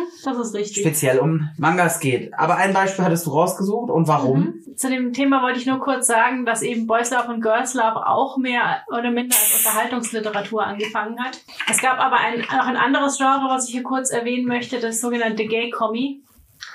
speziell 0.81 1.19
um 1.19 1.50
Mangas 1.57 2.00
geht. 2.00 2.34
Aber 2.34 2.55
ein 2.57 2.74
Beispiel 2.74 3.05
hattest 3.05 3.25
du 3.25 3.31
rausgesucht 3.31 3.89
und 3.91 4.07
warum? 4.07 4.39
Mhm. 4.39 4.77
Zu 4.77 4.89
dem 4.89 5.13
Thema 5.13 5.41
wollte 5.41 5.60
ich 5.60 5.65
nur 5.65 5.79
kurz 5.79 6.07
sagen, 6.07 6.46
dass 6.46 6.62
eben 6.62 6.88
Boys 6.88 7.12
Love 7.12 7.29
und 7.29 7.41
Girls 7.41 7.74
Love 7.74 8.07
auch 8.07 8.38
mehr 8.38 8.81
oder 8.88 9.12
minder 9.12 9.36
als 9.36 9.65
Unterhaltungsliteratur 9.65 10.65
angefangen 10.65 11.19
hat. 11.24 11.39
Es 11.69 11.81
gab 11.81 12.00
aber 12.00 12.17
ein, 12.17 12.39
noch 12.39 12.67
ein 12.67 12.77
anderes 12.77 13.17
Genre, 13.17 13.48
was 13.50 13.67
ich 13.67 13.74
hier 13.74 13.84
kurz 13.84 14.12
erwähnen 14.12 14.48
möchte, 14.48 14.79
das 14.79 15.01
sogenannte 15.01 15.46
Gay 15.46 15.69
Comic. 15.72 16.22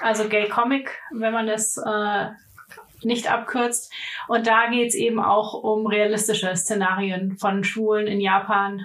Also 0.00 0.28
Gay 0.28 0.48
Comic, 0.48 0.90
wenn 1.12 1.32
man 1.32 1.46
das 1.46 1.76
äh, 1.76 2.26
nicht 3.04 3.30
abkürzt. 3.30 3.92
Und 4.28 4.46
da 4.46 4.68
geht's 4.70 4.94
eben 4.94 5.20
auch 5.20 5.54
um 5.54 5.86
realistische 5.86 6.54
Szenarien 6.56 7.36
von 7.38 7.64
Schulen 7.64 8.06
in 8.06 8.20
Japan. 8.20 8.80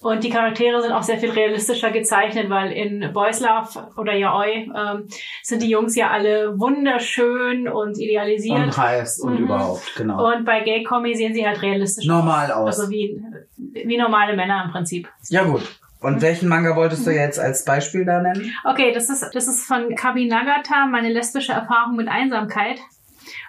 Und 0.00 0.22
die 0.22 0.30
Charaktere 0.30 0.80
sind 0.80 0.92
auch 0.92 1.02
sehr 1.02 1.18
viel 1.18 1.30
realistischer 1.32 1.90
gezeichnet, 1.90 2.48
weil 2.50 2.70
in 2.70 3.12
Boys 3.12 3.40
Love 3.40 3.90
oder 3.96 4.12
Yaoi 4.14 4.70
ähm, 4.72 5.08
sind 5.42 5.60
die 5.60 5.68
Jungs 5.70 5.96
ja 5.96 6.10
alle 6.10 6.56
wunderschön 6.60 7.66
und 7.66 7.98
idealisiert. 7.98 8.58
Und 8.60 8.76
heiß 8.76 9.18
und 9.18 9.34
Mhm. 9.34 9.44
überhaupt, 9.46 9.92
genau. 9.96 10.32
Und 10.32 10.44
bei 10.44 10.60
Gay 10.60 10.84
Comic 10.84 11.16
sehen 11.16 11.34
sie 11.34 11.44
halt 11.44 11.60
realistisch 11.62 12.06
Normal 12.06 12.52
aus. 12.52 12.78
Also 12.78 12.92
wie, 12.92 13.20
wie 13.56 13.96
normale 13.96 14.36
Männer 14.36 14.62
im 14.66 14.70
Prinzip. 14.70 15.08
ja 15.30 15.42
gut. 15.42 15.62
Und 16.00 16.22
welchen 16.22 16.48
Manga 16.48 16.76
wolltest 16.76 17.04
du 17.04 17.10
jetzt 17.10 17.40
als 17.40 17.64
Beispiel 17.64 18.04
da 18.04 18.20
nennen? 18.22 18.54
Okay, 18.64 18.92
das 18.92 19.10
ist, 19.10 19.28
das 19.34 19.48
ist 19.48 19.66
von 19.66 19.96
Kabi 19.96 20.26
Nagata, 20.26 20.86
meine 20.86 21.08
lesbische 21.08 21.50
Erfahrung 21.50 21.96
mit 21.96 22.06
Einsamkeit. 22.06 22.78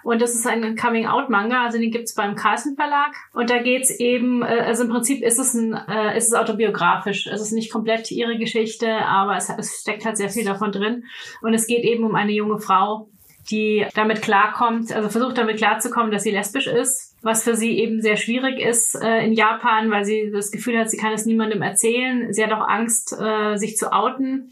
Und 0.04 0.22
das 0.22 0.36
ist 0.36 0.48
ein 0.48 0.76
Coming-out-Manga, 0.76 1.64
also 1.64 1.78
den 1.78 1.92
gibt's 1.92 2.14
beim 2.14 2.36
Carlsen 2.36 2.76
Verlag. 2.76 3.16
Und 3.34 3.50
da 3.50 3.60
geht's 3.60 3.90
eben, 3.90 4.42
äh, 4.42 4.64
also 4.66 4.84
im 4.84 4.90
Prinzip 4.90 5.24
ist 5.24 5.40
es 5.40 5.54
ein, 5.54 5.74
äh, 5.74 6.18
ist 6.18 6.28
es 6.28 6.34
autobiografisch. 6.34 7.28
Es 7.28 7.42
ist 7.42 7.52
nicht 7.52 7.72
komplett 7.72 8.12
ihre 8.12 8.38
Geschichte, 8.38 8.90
aber 9.06 9.38
es, 9.38 9.50
es 9.50 9.82
steckt 9.82 10.06
halt 10.06 10.18
sehr 10.18 10.30
viel 10.30 10.46
davon 10.46 10.72
drin. 10.72 11.06
Und 11.42 11.54
es 11.54 11.68
geht 11.68 11.84
eben 11.84 12.04
um 12.04 12.16
eine 12.16 12.32
junge 12.32 12.60
Frau, 12.60 13.10
die 13.50 13.86
damit 13.96 14.22
klarkommt, 14.22 14.92
also 14.94 15.10
versucht 15.10 15.38
damit 15.38 15.58
klarzukommen, 15.58 16.12
dass 16.12 16.24
sie 16.24 16.32
lesbisch 16.32 16.68
ist, 16.68 17.16
was 17.22 17.44
für 17.44 17.56
sie 17.56 17.80
eben 17.80 18.02
sehr 18.02 18.18
schwierig 18.18 18.60
ist 18.60 18.96
äh, 18.96 19.26
in 19.26 19.34
Japan, 19.34 19.90
weil 19.90 20.06
sie 20.06 20.32
das 20.32 20.52
Gefühl 20.52 20.78
hat, 20.78 20.90
sie 20.90 20.98
kann 20.98 21.14
es 21.14 21.26
niemandem 21.26 21.62
erzählen. 21.62 22.32
Sie 22.34 22.44
hat 22.44 22.52
auch 22.52 22.68
Angst, 22.68 23.16
äh, 23.20 23.58
sich 23.58 23.76
zu 23.76 23.92
outen. 23.92 24.52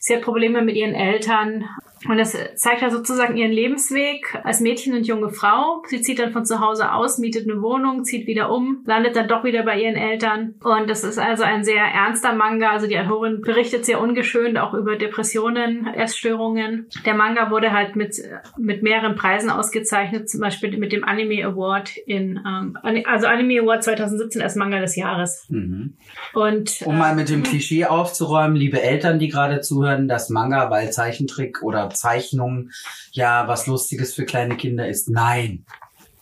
Sie 0.00 0.14
hat 0.14 0.22
Probleme 0.22 0.62
mit 0.62 0.76
ihren 0.76 0.94
Eltern. 0.94 1.64
Und 2.08 2.18
das 2.18 2.36
zeigt 2.56 2.82
ja 2.82 2.90
sozusagen 2.90 3.36
ihren 3.36 3.52
Lebensweg 3.52 4.38
als 4.44 4.60
Mädchen 4.60 4.94
und 4.94 5.06
junge 5.06 5.30
Frau. 5.30 5.82
Sie 5.86 6.02
zieht 6.02 6.18
dann 6.18 6.32
von 6.32 6.44
zu 6.44 6.60
Hause 6.60 6.92
aus, 6.92 7.18
mietet 7.18 7.48
eine 7.48 7.62
Wohnung, 7.62 8.04
zieht 8.04 8.26
wieder 8.26 8.50
um, 8.50 8.82
landet 8.84 9.16
dann 9.16 9.28
doch 9.28 9.44
wieder 9.44 9.62
bei 9.62 9.80
ihren 9.80 9.96
Eltern. 9.96 10.54
Und 10.62 10.90
das 10.90 11.04
ist 11.04 11.18
also 11.18 11.42
ein 11.42 11.64
sehr 11.64 11.82
ernster 11.82 12.34
Manga. 12.34 12.70
Also 12.70 12.86
die 12.86 12.98
Autorin 12.98 13.40
berichtet 13.40 13.86
sehr 13.86 14.00
ungeschönt 14.00 14.58
auch 14.58 14.74
über 14.74 14.96
Depressionen, 14.96 15.86
Essstörungen. 15.86 16.86
Der 17.06 17.14
Manga 17.14 17.50
wurde 17.50 17.72
halt 17.72 17.96
mit, 17.96 18.16
mit 18.58 18.82
mehreren 18.82 19.14
Preisen 19.14 19.48
ausgezeichnet, 19.48 20.28
zum 20.28 20.40
Beispiel 20.40 20.76
mit 20.76 20.92
dem 20.92 21.02
Anime 21.02 21.44
Award 21.44 21.96
in, 21.96 22.40
ähm, 22.46 22.76
also 23.06 23.26
Anime 23.26 23.62
Award 23.62 23.84
2017 23.84 24.42
als 24.42 24.54
Manga 24.54 24.80
des 24.80 24.96
Jahres. 24.96 25.46
Mhm. 25.48 25.94
Und 26.34 26.82
Um 26.84 26.98
mal 26.98 27.14
mit 27.14 27.30
dem 27.30 27.42
Klischee 27.42 27.86
aufzuräumen, 27.86 28.56
liebe 28.56 28.82
Eltern, 28.82 29.18
die 29.18 29.28
gerade 29.28 29.60
zuhören, 29.60 30.08
dass 30.08 30.28
Manga, 30.28 30.70
weil 30.70 30.90
Zeichentrick 30.90 31.62
oder 31.62 31.85
Zeichnung 31.90 32.70
ja 33.12 33.48
was 33.48 33.66
Lustiges 33.66 34.14
für 34.14 34.24
kleine 34.24 34.56
Kinder 34.56 34.88
ist. 34.88 35.08
Nein. 35.08 35.64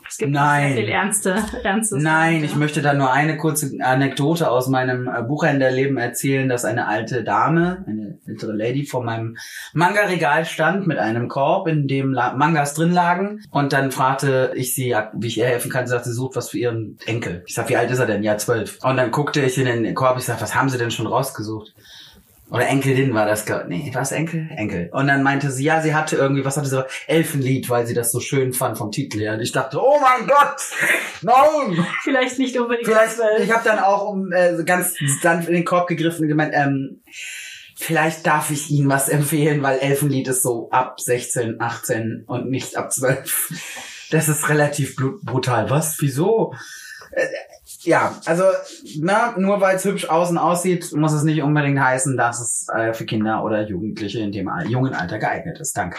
es 0.08 0.18
gibt 0.18 0.32
Nein. 0.32 0.74
viel 0.74 0.88
ernste, 0.88 1.42
ernstes. 1.64 2.02
Nein, 2.02 2.44
ich 2.44 2.54
möchte 2.54 2.82
da 2.82 2.94
nur 2.94 3.12
eine 3.12 3.36
kurze 3.36 3.72
Anekdote 3.80 4.50
aus 4.50 4.68
meinem 4.68 5.08
äh, 5.08 5.22
Buchhändlerleben 5.22 5.96
erzählen, 5.96 6.48
dass 6.48 6.64
eine 6.64 6.86
alte 6.86 7.24
Dame, 7.24 7.84
eine 7.86 8.18
ältere 8.26 8.52
Lady 8.52 8.86
vor 8.86 9.02
meinem 9.02 9.36
Manga-Regal 9.72 10.44
stand 10.44 10.86
mit 10.86 10.98
einem 10.98 11.28
Korb, 11.28 11.68
in 11.68 11.88
dem 11.88 12.12
Mangas 12.12 12.74
drin 12.74 12.92
lagen. 12.92 13.42
Und 13.50 13.72
dann 13.72 13.90
fragte 13.90 14.52
ich 14.54 14.74
sie, 14.74 14.94
wie 15.14 15.26
ich 15.26 15.38
ihr 15.38 15.46
helfen 15.46 15.70
kann. 15.70 15.86
Sie 15.86 15.90
sagte, 15.90 16.08
sie 16.08 16.14
sucht 16.14 16.36
was 16.36 16.50
für 16.50 16.58
ihren 16.58 16.98
Enkel. 17.06 17.42
Ich 17.46 17.54
sag, 17.54 17.68
wie 17.68 17.76
alt 17.76 17.90
ist 17.90 17.98
er 17.98 18.06
denn? 18.06 18.22
Ja, 18.22 18.36
zwölf. 18.38 18.78
Und 18.82 18.96
dann 18.96 19.10
guckte 19.10 19.40
ich 19.40 19.58
in 19.58 19.64
den 19.66 19.94
Korb, 19.94 20.18
ich 20.18 20.24
sag, 20.24 20.40
was 20.40 20.54
haben 20.54 20.68
sie 20.68 20.78
denn 20.78 20.90
schon 20.90 21.06
rausgesucht? 21.06 21.74
Oder 22.54 22.68
Enkelin 22.68 23.12
war 23.14 23.26
das, 23.26 23.44
nee, 23.66 23.90
war 23.92 24.02
es 24.02 24.12
Enkel? 24.12 24.48
Enkel. 24.56 24.88
Und 24.92 25.08
dann 25.08 25.24
meinte 25.24 25.50
sie, 25.50 25.64
ja, 25.64 25.82
sie 25.82 25.92
hatte 25.92 26.14
irgendwie, 26.14 26.44
was 26.44 26.56
hatte 26.56 26.68
sie, 26.68 26.86
Elfenlied, 27.08 27.68
weil 27.68 27.84
sie 27.84 27.94
das 27.94 28.12
so 28.12 28.20
schön 28.20 28.52
fand 28.52 28.78
vom 28.78 28.92
Titel 28.92 29.18
her. 29.18 29.34
Und 29.34 29.40
ich 29.40 29.50
dachte, 29.50 29.80
oh 29.82 29.98
mein 30.00 30.28
Gott, 30.28 30.60
nein! 31.22 31.84
Vielleicht 32.04 32.38
nicht 32.38 32.56
unbedingt 32.56 32.86
Vielleicht, 32.86 33.16
ich 33.40 33.50
habe 33.50 33.64
dann 33.64 33.80
auch 33.80 34.08
um, 34.08 34.30
äh, 34.30 34.62
ganz 34.64 34.94
sanft 35.20 35.48
in 35.48 35.54
den 35.54 35.64
Korb 35.64 35.88
gegriffen 35.88 36.22
und 36.22 36.28
gemeint, 36.28 36.54
ähm, 36.54 37.02
vielleicht 37.74 38.24
darf 38.24 38.52
ich 38.52 38.70
Ihnen 38.70 38.88
was 38.88 39.08
empfehlen, 39.08 39.60
weil 39.64 39.78
Elfenlied 39.80 40.28
ist 40.28 40.44
so 40.44 40.70
ab 40.70 41.00
16, 41.00 41.60
18 41.60 42.22
und 42.28 42.50
nicht 42.50 42.76
ab 42.76 42.92
12. 42.92 44.06
Das 44.12 44.28
ist 44.28 44.48
relativ 44.48 44.94
brutal. 44.94 45.70
Was? 45.70 45.96
Wieso? 45.98 46.54
Äh, 47.86 47.90
ja, 47.90 48.14
also 48.26 48.44
na, 49.00 49.34
nur 49.38 49.60
weil 49.60 49.76
es 49.76 49.84
hübsch 49.84 50.08
außen 50.08 50.38
aussieht, 50.38 50.92
muss 50.94 51.12
es 51.12 51.22
nicht 51.24 51.42
unbedingt 51.42 51.80
heißen, 51.80 52.16
dass 52.16 52.40
es 52.40 52.66
äh, 52.74 52.92
für 52.92 53.04
Kinder 53.06 53.44
oder 53.44 53.66
Jugendliche 53.66 54.20
in 54.20 54.32
dem 54.32 54.48
Al- 54.48 54.68
jungen 54.68 54.94
Alter 54.94 55.18
geeignet 55.18 55.58
ist. 55.60 55.76
Danke. 55.76 55.98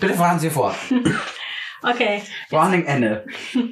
Bitte 0.00 0.14
fahren 0.14 0.38
Sie 0.38 0.50
fort. 0.50 0.74
Okay, 1.86 2.22
Warning 2.48 2.86
Ende. 2.86 3.26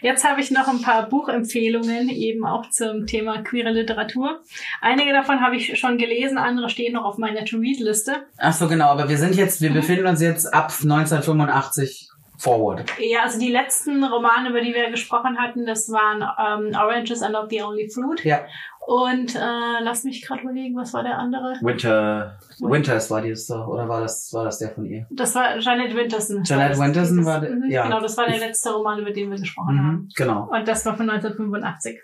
jetzt 0.00 0.24
habe 0.24 0.40
ich 0.40 0.50
noch 0.50 0.68
ein 0.68 0.80
paar 0.80 1.06
Buchempfehlungen 1.06 2.08
eben 2.08 2.46
auch 2.46 2.70
zum 2.70 3.06
Thema 3.06 3.42
queere 3.42 3.70
Literatur. 3.70 4.40
Einige 4.80 5.12
davon 5.12 5.42
habe 5.42 5.56
ich 5.56 5.78
schon 5.78 5.98
gelesen, 5.98 6.38
andere 6.38 6.70
stehen 6.70 6.94
noch 6.94 7.04
auf 7.04 7.18
meiner 7.18 7.44
To-Read-Liste. 7.44 8.24
Ach 8.38 8.54
so, 8.54 8.68
genau, 8.68 8.86
aber 8.86 9.10
wir 9.10 9.18
sind 9.18 9.34
jetzt, 9.34 9.60
wir 9.60 9.70
befinden 9.70 10.06
uns 10.06 10.22
jetzt 10.22 10.46
ab 10.54 10.72
1985 10.82 12.07
forward. 12.38 12.84
Ja, 13.00 13.22
also 13.24 13.38
die 13.38 13.50
letzten 13.50 14.02
Romane, 14.04 14.50
über 14.50 14.60
die 14.60 14.72
wir 14.72 14.90
gesprochen 14.90 15.38
hatten, 15.38 15.66
das 15.66 15.90
waren 15.90 16.22
ähm, 16.22 16.74
Oranges 16.78 17.22
are 17.22 17.32
not 17.32 17.50
the 17.50 17.62
only 17.62 17.88
fruit. 17.88 18.24
Ja. 18.24 18.40
Und 18.86 19.34
äh, 19.34 19.38
lass 19.82 20.04
mich 20.04 20.24
gerade 20.26 20.42
überlegen, 20.42 20.74
was 20.76 20.94
war 20.94 21.02
der 21.02 21.18
andere? 21.18 21.58
Winter, 21.60 22.38
Winters 22.60 23.10
war 23.10 23.20
die 23.20 23.34
doch, 23.48 23.66
oder 23.68 23.86
war 23.86 24.00
das, 24.00 24.32
war 24.32 24.44
das 24.44 24.58
der 24.60 24.70
von 24.70 24.86
ihr? 24.86 25.06
Das 25.10 25.34
war 25.34 25.58
Janet 25.58 25.94
Winterson. 25.94 26.42
Janet 26.44 26.78
Winterson 26.78 27.22
war 27.26 27.40
der- 27.40 27.50
mhm, 27.50 27.70
ja. 27.70 27.82
Genau, 27.84 28.00
das 28.00 28.16
war 28.16 28.26
der 28.26 28.38
letzte 28.38 28.70
Roman, 28.72 28.98
über 29.00 29.10
den 29.10 29.30
wir 29.30 29.38
gesprochen 29.38 29.78
haben. 29.78 29.86
Mhm, 29.90 30.08
genau. 30.16 30.48
Und 30.50 30.66
das 30.66 30.86
war 30.86 30.96
von 30.96 31.10
1985. 31.10 32.00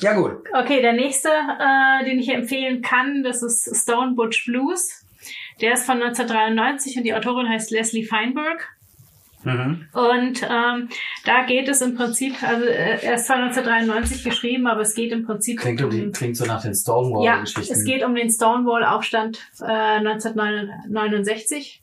Ja, 0.00 0.12
gut. 0.14 0.32
Okay, 0.52 0.82
der 0.82 0.92
nächste, 0.92 1.28
äh, 1.30 2.04
den 2.04 2.18
ich 2.18 2.26
hier 2.26 2.36
empfehlen 2.36 2.82
kann, 2.82 3.22
das 3.22 3.42
ist 3.42 3.74
Stone 3.82 4.12
Butch 4.14 4.44
Blues. 4.44 5.06
Der 5.62 5.72
ist 5.74 5.84
von 5.86 6.02
1993 6.02 6.96
und 6.98 7.04
die 7.04 7.14
Autorin 7.14 7.48
heißt 7.48 7.70
Leslie 7.70 8.04
Feinberg. 8.04 8.68
Mhm. 9.42 9.86
Und 9.92 10.42
ähm, 10.42 10.88
da 11.24 11.44
geht 11.46 11.68
es 11.68 11.80
im 11.80 11.94
Prinzip, 11.94 12.42
also 12.42 12.66
äh, 12.66 13.02
er 13.02 13.14
ist 13.14 13.26
zwar 13.26 13.36
1993 13.36 14.22
geschrieben, 14.22 14.66
aber 14.66 14.82
es 14.82 14.94
geht 14.94 15.12
im 15.12 15.24
Prinzip 15.24 15.60
Klingt, 15.60 15.82
um 15.82 15.90
die, 15.90 16.10
klingt 16.10 16.36
so 16.36 16.44
nach 16.44 16.60
den 16.60 16.72
ja, 16.72 16.76
Stonewall-Geschichten. 16.76 17.72
es 17.72 17.84
geht 17.84 18.04
um 18.04 18.14
den 18.14 18.30
Stonewall-Aufstand 18.30 19.38
äh, 19.60 19.64
1969 19.64 21.82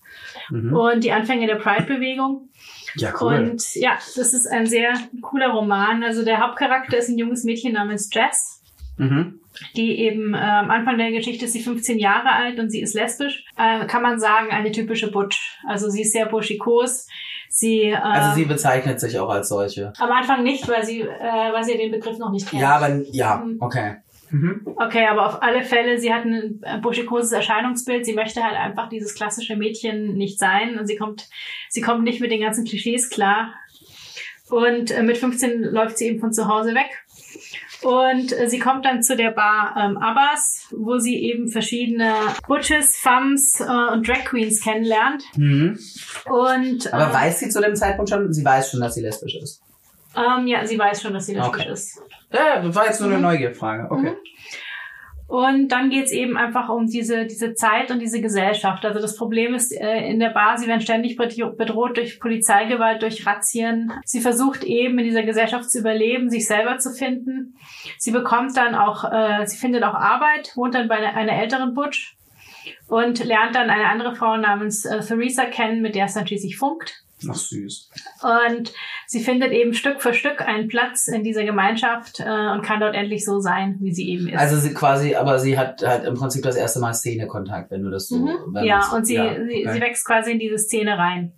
mhm. 0.50 0.76
und 0.76 1.04
die 1.04 1.12
Anfänge 1.12 1.48
der 1.48 1.56
Pride-Bewegung. 1.56 2.50
Ja, 2.96 3.14
cool. 3.22 3.34
Und 3.34 3.76
ja, 3.76 3.98
das 4.16 4.34
ist 4.34 4.48
ein 4.48 4.66
sehr 4.66 4.94
cooler 5.22 5.50
Roman. 5.50 6.04
Also 6.04 6.24
der 6.24 6.40
Hauptcharakter 6.40 6.98
ist 6.98 7.10
ein 7.10 7.18
junges 7.18 7.44
Mädchen 7.44 7.74
namens 7.74 8.10
Jess. 8.14 8.62
mhm. 8.98 9.40
die 9.76 10.00
eben 10.00 10.34
äh, 10.34 10.38
am 10.38 10.70
Anfang 10.70 10.98
der 10.98 11.12
Geschichte 11.12 11.46
ist 11.46 11.54
sie 11.54 11.62
15 11.62 12.00
Jahre 12.00 12.32
alt 12.32 12.60
und 12.60 12.70
sie 12.70 12.82
ist 12.82 12.94
lesbisch. 12.94 13.44
Äh, 13.58 13.86
kann 13.88 14.04
man 14.04 14.20
sagen, 14.20 14.52
eine 14.52 14.72
typische 14.72 15.12
Butch. 15.12 15.58
Also 15.68 15.90
sie 15.90 16.02
ist 16.02 16.14
sehr 16.14 16.28
burschikos. 16.28 17.08
Sie, 17.50 17.84
äh, 17.84 17.96
Also 17.96 18.36
sie 18.36 18.46
bezeichnet 18.46 19.00
sich 19.00 19.18
auch 19.20 19.30
als 19.30 19.50
solche. 19.50 19.94
am 20.00 20.12
Anfang 20.12 20.44
nicht, 20.44 20.68
weil 20.68 20.86
sie, 20.86 21.02
äh, 21.02 21.08
weil 21.54 21.64
sie 21.64 21.78
den 21.78 21.92
Begriff 21.92 22.18
noch 22.18 22.32
nicht 22.32 22.50
kennt. 22.50 22.62
Ja, 22.62 22.76
aber 22.78 22.90
ja, 23.12 23.38
Mhm. 23.38 23.58
okay. 23.60 23.96
Mhm. 24.30 24.62
Okay, 24.76 25.06
aber 25.08 25.26
auf 25.26 25.42
alle 25.42 25.64
Fälle, 25.64 25.98
sie 26.00 26.14
hat 26.14 26.26
ein 26.26 26.60
äh, 26.64 26.80
burschikoses 26.80 27.32
Erscheinungsbild. 27.32 28.06
Sie 28.06 28.14
möchte 28.14 28.44
halt 28.44 28.58
einfach 28.58 28.90
dieses 28.90 29.16
klassische 29.16 29.56
Mädchen 29.56 30.16
nicht 30.16 30.38
sein 30.38 30.78
und 30.78 30.86
sie 30.86 30.98
kommt, 30.98 31.30
sie 31.70 31.80
kommt 31.82 32.04
nicht 32.04 32.20
mit 32.20 32.32
den 32.32 32.42
ganzen 32.42 32.66
Klischees 32.66 33.10
klar. 33.10 33.54
Und 34.50 34.92
äh, 34.92 35.02
mit 35.04 35.18
15 35.18 35.62
läuft 35.64 35.98
sie 35.98 36.08
eben 36.08 36.20
von 36.20 36.34
zu 36.34 36.48
Hause 36.48 36.74
weg. 36.76 37.06
Und 37.84 38.32
äh, 38.34 38.50
sie 38.50 38.60
kommt 38.60 38.86
dann 38.86 39.04
zu 39.04 39.16
der 39.16 39.32
Bar 39.32 39.76
ähm, 39.78 39.98
Abbas, 39.98 40.68
wo 40.72 40.98
sie 40.98 41.16
eben 41.24 41.48
verschiedene 41.48 42.14
Butches, 42.48 42.98
Femmes 42.98 43.60
äh, 43.60 43.94
und 43.94 44.08
Drag 44.08 44.26
Queens 44.26 44.64
kennenlernt. 44.64 45.24
Mhm. 45.36 45.78
Und 46.26 46.92
Aber 46.94 47.08
ähm, 47.08 47.14
weiß 47.14 47.40
sie 47.40 47.50
zu 47.50 47.62
dem 47.62 47.76
Zeitpunkt 47.76 48.10
schon? 48.10 48.34
Sie 48.34 48.44
weiß 48.44 48.72
schon, 48.72 48.80
dass 48.82 48.96
sie 48.96 49.02
lesbisch 49.02 49.36
ist. 49.36 49.62
ähm, 50.16 50.48
ja, 50.48 50.66
sie 50.66 50.80
weiß 50.80 51.02
schon, 51.02 51.14
dass 51.14 51.28
sie 51.28 51.36
lesbisch 51.36 51.62
Okay. 51.62 51.72
ist. 51.72 52.02
Ja, 52.34 52.62
das 52.62 52.76
war 52.76 52.86
jetzt 52.86 53.00
nur 53.00 53.10
eine 53.10 53.18
Mhm. 53.18 53.24
Neugierfrage. 53.24 53.88
Okay. 53.92 54.14
Und 55.28 55.74
dann 55.74 55.90
geht's 55.90 56.14
eben 56.14 56.38
einfach 56.38 56.70
um 56.70 56.88
diese, 56.88 57.26
diese 57.26 57.54
Zeit 57.54 57.92
und 57.92 58.00
diese 58.00 58.22
Gesellschaft. 58.22 58.86
Also 58.86 59.02
das 59.02 59.18
Problem 59.18 59.54
ist 59.54 59.74
äh, 59.74 60.08
in 60.10 60.20
der 60.20 60.30
Bar, 60.30 60.58
sie 60.58 60.68
werden 60.68 60.80
ständig 60.80 61.20
bedro- 61.20 61.54
bedroht 61.54 61.98
durch 61.98 62.22
Polizeigewalt, 62.22 63.02
durch 63.02 63.26
Razzien. 63.26 63.92
Sie 64.06 64.22
versucht 64.22 64.64
eben 64.64 64.98
in 65.00 65.04
dieser 65.04 65.24
Gesellschaft 65.24 65.70
zu 65.70 65.80
überleben, 65.80 66.30
sich 66.30 66.48
selber 66.48 66.78
zu 66.78 66.92
finden. 66.92 67.56
Sie 67.98 68.12
bekommt 68.12 68.56
dann 68.56 68.74
auch, 68.74 69.04
äh, 69.04 69.46
sie 69.46 69.58
findet 69.58 69.84
auch 69.84 69.96
Arbeit, 69.96 70.54
wohnt 70.56 70.76
dann 70.76 70.88
bei 70.88 70.96
einer, 70.96 71.14
einer 71.16 71.34
älteren 71.34 71.74
Butch 71.74 72.16
und 72.88 73.22
lernt 73.26 73.56
dann 73.56 73.70
eine 73.70 73.90
andere 73.90 74.16
Frau 74.16 74.38
namens 74.38 74.86
äh, 74.86 75.02
Theresa 75.02 75.44
kennen, 75.44 75.82
mit 75.82 75.96
der 75.96 76.06
es 76.06 76.14
dann 76.14 76.26
schließlich 76.26 76.58
funkt. 76.58 77.04
Ach 77.30 77.36
süß. 77.36 77.90
Und 78.22 78.72
sie 79.08 79.22
findet 79.22 79.52
eben 79.52 79.74
Stück 79.74 80.02
für 80.02 80.14
Stück 80.14 80.42
einen 80.42 80.68
Platz 80.68 81.08
in 81.08 81.24
dieser 81.24 81.46
Gemeinschaft 81.46 82.20
äh, 82.20 82.52
und 82.52 82.62
kann 82.62 82.80
dort 82.80 82.94
endlich 82.94 83.26
so 83.26 83.40
sein, 83.40 83.78
wie 83.80 83.94
sie 83.94 84.10
eben 84.10 84.28
ist. 84.28 84.38
Also 84.38 84.58
sie 84.58 84.74
quasi, 84.74 85.16
aber 85.16 85.40
sie 85.40 85.58
hat 85.58 85.82
halt 85.82 86.06
im 86.06 86.14
Prinzip 86.14 86.44
das 86.44 86.56
erste 86.56 86.80
Mal 86.80 86.94
Szenekontakt, 86.94 87.72
wenn 87.72 87.82
du 87.82 87.90
das 87.90 88.08
so. 88.08 88.18
Mhm. 88.18 88.58
Ja, 88.64 88.92
und 88.94 89.06
sie, 89.06 89.16
ja, 89.16 89.34
sie, 89.34 89.66
okay. 89.66 89.74
sie 89.74 89.82
wächst 89.82 90.06
quasi 90.06 90.32
in 90.32 90.40
diese 90.40 90.60
Szene 90.60 90.98
rein. 90.98 91.34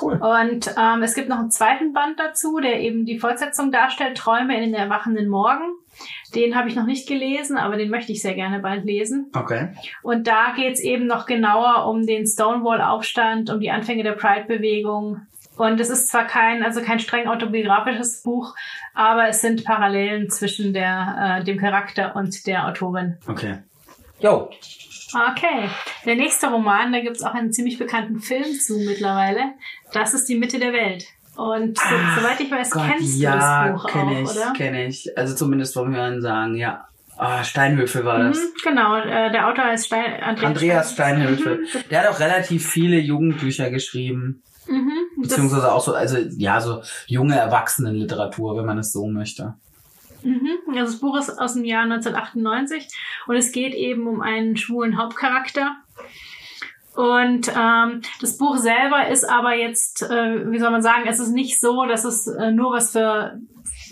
Cool. 0.00 0.14
Und 0.14 0.74
ähm, 0.78 1.02
es 1.02 1.14
gibt 1.14 1.28
noch 1.28 1.38
einen 1.38 1.50
zweiten 1.50 1.92
Band 1.92 2.18
dazu, 2.18 2.58
der 2.60 2.80
eben 2.80 3.06
die 3.06 3.18
Fortsetzung 3.18 3.72
darstellt, 3.72 4.18
Träume 4.18 4.54
in 4.54 4.62
den 4.62 4.74
erwachenden 4.74 5.28
Morgen. 5.28 5.64
Den 6.34 6.56
habe 6.56 6.68
ich 6.68 6.76
noch 6.76 6.86
nicht 6.86 7.06
gelesen, 7.06 7.56
aber 7.56 7.76
den 7.76 7.90
möchte 7.90 8.12
ich 8.12 8.22
sehr 8.22 8.34
gerne 8.34 8.60
bald 8.60 8.84
lesen. 8.84 9.30
Okay. 9.34 9.68
Und 10.02 10.26
da 10.26 10.52
geht's 10.56 10.80
eben 10.80 11.06
noch 11.06 11.26
genauer 11.26 11.86
um 11.86 12.06
den 12.06 12.26
Stonewall-Aufstand, 12.26 13.50
um 13.50 13.60
die 13.60 13.70
Anfänge 13.70 14.02
der 14.02 14.12
Pride-Bewegung. 14.12 15.20
Und 15.56 15.80
es 15.80 15.90
ist 15.90 16.08
zwar 16.08 16.26
kein, 16.26 16.62
also 16.64 16.80
kein 16.80 16.98
streng 16.98 17.28
autobiografisches 17.28 18.22
Buch, 18.22 18.54
aber 18.94 19.28
es 19.28 19.42
sind 19.42 19.64
Parallelen 19.64 20.30
zwischen 20.30 20.72
der, 20.72 21.40
äh, 21.40 21.44
dem 21.44 21.58
Charakter 21.58 22.16
und 22.16 22.46
der 22.46 22.66
Autorin. 22.66 23.18
Okay. 23.28 23.58
Jo. 24.20 24.50
Okay. 25.14 25.68
Der 26.06 26.14
nächste 26.14 26.48
Roman, 26.48 26.92
da 26.92 27.00
gibt's 27.00 27.22
auch 27.22 27.34
einen 27.34 27.52
ziemlich 27.52 27.78
bekannten 27.78 28.20
Film 28.20 28.58
zu 28.58 28.78
mittlerweile. 28.78 29.52
Das 29.92 30.14
ist 30.14 30.28
die 30.28 30.36
Mitte 30.36 30.58
der 30.58 30.72
Welt. 30.72 31.04
Und 31.36 31.78
so, 31.78 31.84
soweit 32.20 32.40
ich 32.40 32.50
weiß, 32.50 32.70
kennst 32.70 33.18
du 33.18 33.22
ja, 33.22 33.70
das 33.70 33.82
Buch 33.82 33.90
kenn 33.90 34.08
auch, 34.08 34.10
ich, 34.10 34.30
oder? 34.30 34.52
kenn 34.54 34.74
ich. 34.74 35.18
Also 35.18 35.34
zumindest 35.34 35.74
vom 35.74 35.94
Hören 35.94 36.20
sagen, 36.20 36.56
ja. 36.56 36.86
Ah, 37.16 37.44
Steinhöfel 37.44 38.04
war 38.04 38.18
das. 38.18 38.38
Mhm, 38.38 38.52
genau, 38.64 38.96
äh, 38.96 39.30
der 39.30 39.48
Autor 39.48 39.64
heißt 39.64 39.86
Stein, 39.86 40.22
Andreas, 40.22 40.46
Andreas 40.48 40.92
Steinhöfel. 40.92 41.58
Mhm. 41.58 41.88
Der 41.90 42.02
hat 42.02 42.08
auch 42.08 42.20
relativ 42.20 42.66
viele 42.66 42.98
Jugendbücher 42.98 43.70
geschrieben. 43.70 44.42
Mhm. 44.66 44.92
Beziehungsweise 45.20 45.72
auch 45.72 45.82
so, 45.82 45.94
also 45.94 46.16
ja, 46.16 46.60
so 46.60 46.82
junge 47.06 47.36
Erwachsenenliteratur, 47.36 48.56
wenn 48.56 48.66
man 48.66 48.78
es 48.78 48.92
so 48.92 49.06
möchte. 49.06 49.54
mhm. 50.22 50.58
Also 50.68 50.92
das 50.92 51.00
Buch 51.00 51.18
ist 51.18 51.38
aus 51.38 51.54
dem 51.54 51.64
Jahr 51.64 51.84
1998 51.84 52.88
und 53.26 53.36
es 53.36 53.52
geht 53.52 53.74
eben 53.74 54.06
um 54.06 54.20
einen 54.20 54.56
schwulen 54.56 54.98
Hauptcharakter. 54.98 55.76
Und 56.94 57.50
ähm, 57.56 58.02
das 58.20 58.36
Buch 58.36 58.58
selber 58.58 59.08
ist 59.08 59.24
aber 59.24 59.54
jetzt, 59.54 60.02
äh, 60.02 60.50
wie 60.50 60.58
soll 60.58 60.70
man 60.70 60.82
sagen, 60.82 61.04
es 61.06 61.20
ist 61.20 61.30
nicht 61.30 61.58
so, 61.58 61.86
dass 61.86 62.04
es 62.04 62.26
äh, 62.26 62.52
nur 62.52 62.72
was 62.72 62.92
für 62.92 63.38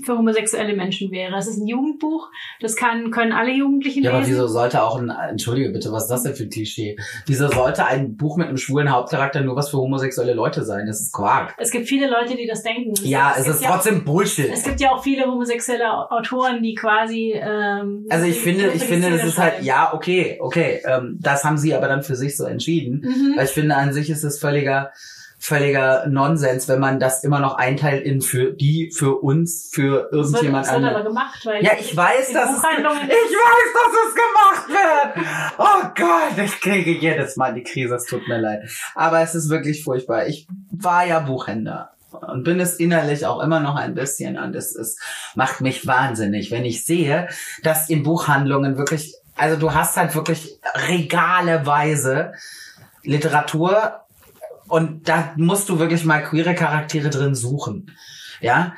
für 0.05 0.17
homosexuelle 0.17 0.75
Menschen 0.75 1.11
wäre. 1.11 1.37
Es 1.37 1.47
ist 1.47 1.59
ein 1.59 1.67
Jugendbuch, 1.67 2.29
das 2.61 2.77
kann, 2.77 3.11
können 3.11 3.33
alle 3.33 3.53
Jugendlichen 3.53 4.03
Ja, 4.05 4.11
aber 4.11 4.21
lesen. 4.21 4.33
wieso 4.33 4.47
sollte 4.47 4.83
auch 4.83 4.99
ein, 4.99 5.11
entschuldige 5.11 5.71
bitte, 5.71 5.93
was 5.93 6.05
ist 6.05 6.11
das 6.11 6.23
denn 6.23 6.35
für 6.35 6.45
ein 6.45 6.51
Klischee? 6.51 6.97
Wieso 7.27 7.49
sollte 7.49 7.85
ein 7.87 8.17
Buch 8.17 8.37
mit 8.37 8.49
einem 8.49 8.57
schwulen 8.57 8.91
Hauptcharakter 8.91 9.41
nur 9.41 9.57
was 9.57 9.71
für 9.71 9.79
homosexuelle 9.79 10.35
Leute 10.35 10.65
sein? 10.65 10.87
Das 10.87 11.01
ist 11.01 11.13
Quark. 11.13 11.55
Es 11.59 11.71
gibt 11.71 11.89
viele 11.89 12.09
Leute, 12.09 12.37
die 12.37 12.47
das 12.47 12.63
denken. 12.63 12.95
Ja, 13.03 13.35
es 13.39 13.47
ist 13.49 13.63
ja, 13.63 13.71
trotzdem 13.71 14.05
Bullshit. 14.05 14.51
Es 14.53 14.65
gibt 14.65 14.81
ja 14.81 14.91
auch 14.91 15.03
viele 15.03 15.27
homosexuelle 15.27 16.11
Autoren, 16.11 16.63
die 16.63 16.75
quasi. 16.75 17.33
Ähm, 17.35 18.07
Also 18.09 18.27
ich 18.27 18.41
finde, 18.41 18.69
ich 18.75 18.83
finde, 18.83 19.11
das 19.11 19.25
ist 19.25 19.39
halt, 19.39 19.63
ja, 19.63 19.93
okay, 19.95 20.39
okay, 20.41 20.81
ähm, 20.85 21.19
das 21.21 21.45
haben 21.45 21.59
sie 21.59 21.75
aber 21.75 21.89
dann 21.89 22.03
für 22.03 22.17
sich 22.17 22.37
so 22.37 22.45
entschieden. 22.45 23.03
Mhm. 23.05 23.35
Weil 23.37 23.45
ich 23.45 23.51
finde, 23.51 23.77
an 23.77 23.93
sich 23.93 24.11
ist 24.11 24.25
es 24.25 24.39
völliger, 24.39 24.93
völliger 25.41 26.07
Nonsens, 26.07 26.69
wenn 26.69 26.81
man 26.81 27.01
das 27.01 27.25
immer 27.25 27.41
noch 27.41 27.57
einteilt 27.57 28.05
in 28.05 28.21
für 28.21 28.53
die, 28.53 28.93
für 28.95 29.23
uns, 29.23 29.71
für 29.73 30.11
irgendjemand 30.13 30.67
das 30.67 30.73
wird 30.75 30.85
aber 30.85 30.97
anderen. 30.97 31.07
gemacht, 31.07 31.47
weil 31.47 31.65
Ja, 31.65 31.73
ich 31.81 31.97
weiß, 31.97 32.33
dass 32.33 32.51
es, 32.51 32.59
ich 32.59 33.37
weiß, 33.43 33.69
dass 33.75 33.93
es 34.07 34.15
gemacht 34.15 34.69
wird. 34.69 35.27
Oh 35.59 35.89
Gott, 35.97 36.45
ich 36.45 36.61
kriege 36.61 36.91
jedes 36.91 37.37
Mal 37.37 37.55
die 37.55 37.63
Krise, 37.63 37.95
es 37.95 38.05
tut 38.05 38.29
mir 38.29 38.39
leid. 38.39 38.69
Aber 38.95 39.21
es 39.23 39.35
ist 39.35 39.49
wirklich 39.49 39.83
furchtbar. 39.83 40.27
Ich 40.27 40.47
war 40.71 41.07
ja 41.07 41.21
Buchhändler 41.21 41.93
und 42.13 42.45
bin 42.45 42.61
es 42.61 42.75
innerlich 42.77 43.25
auch 43.25 43.41
immer 43.41 43.61
noch 43.61 43.77
ein 43.77 43.95
bisschen 43.95 44.39
und 44.39 44.55
es 44.55 44.77
ist, 44.77 45.01
macht 45.37 45.63
mich 45.63 45.87
wahnsinnig, 45.87 46.51
wenn 46.51 46.67
ich 46.67 46.85
sehe, 46.85 47.29
dass 47.63 47.89
in 47.89 48.03
Buchhandlungen 48.03 48.77
wirklich, 48.77 49.15
also 49.37 49.57
du 49.57 49.73
hast 49.73 49.97
halt 49.97 50.15
wirklich 50.15 50.59
regaleweise 50.75 52.33
Literatur 53.03 54.01
und 54.71 55.09
da 55.09 55.35
musst 55.37 55.69
du 55.69 55.79
wirklich 55.79 56.05
mal 56.05 56.23
queere 56.23 56.55
Charaktere 56.55 57.11
drin 57.11 57.35
suchen. 57.35 57.91
Ja, 58.41 58.75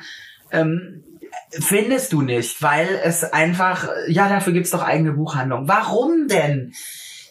ähm, 0.51 1.03
findest 1.51 2.13
du 2.13 2.21
nicht, 2.21 2.61
weil 2.61 2.99
es 3.03 3.23
einfach, 3.23 3.87
ja, 4.07 4.27
dafür 4.27 4.53
gibt's 4.53 4.71
doch 4.71 4.83
eigene 4.83 5.13
Buchhandlungen. 5.13 5.67
Warum 5.67 6.27
denn? 6.27 6.73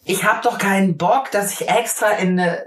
Ich 0.04 0.24
habe 0.24 0.40
doch 0.42 0.58
keinen 0.58 0.96
Bock, 0.96 1.30
dass 1.30 1.60
ich 1.60 1.68
extra 1.68 2.10
in 2.12 2.38
eine, 2.38 2.62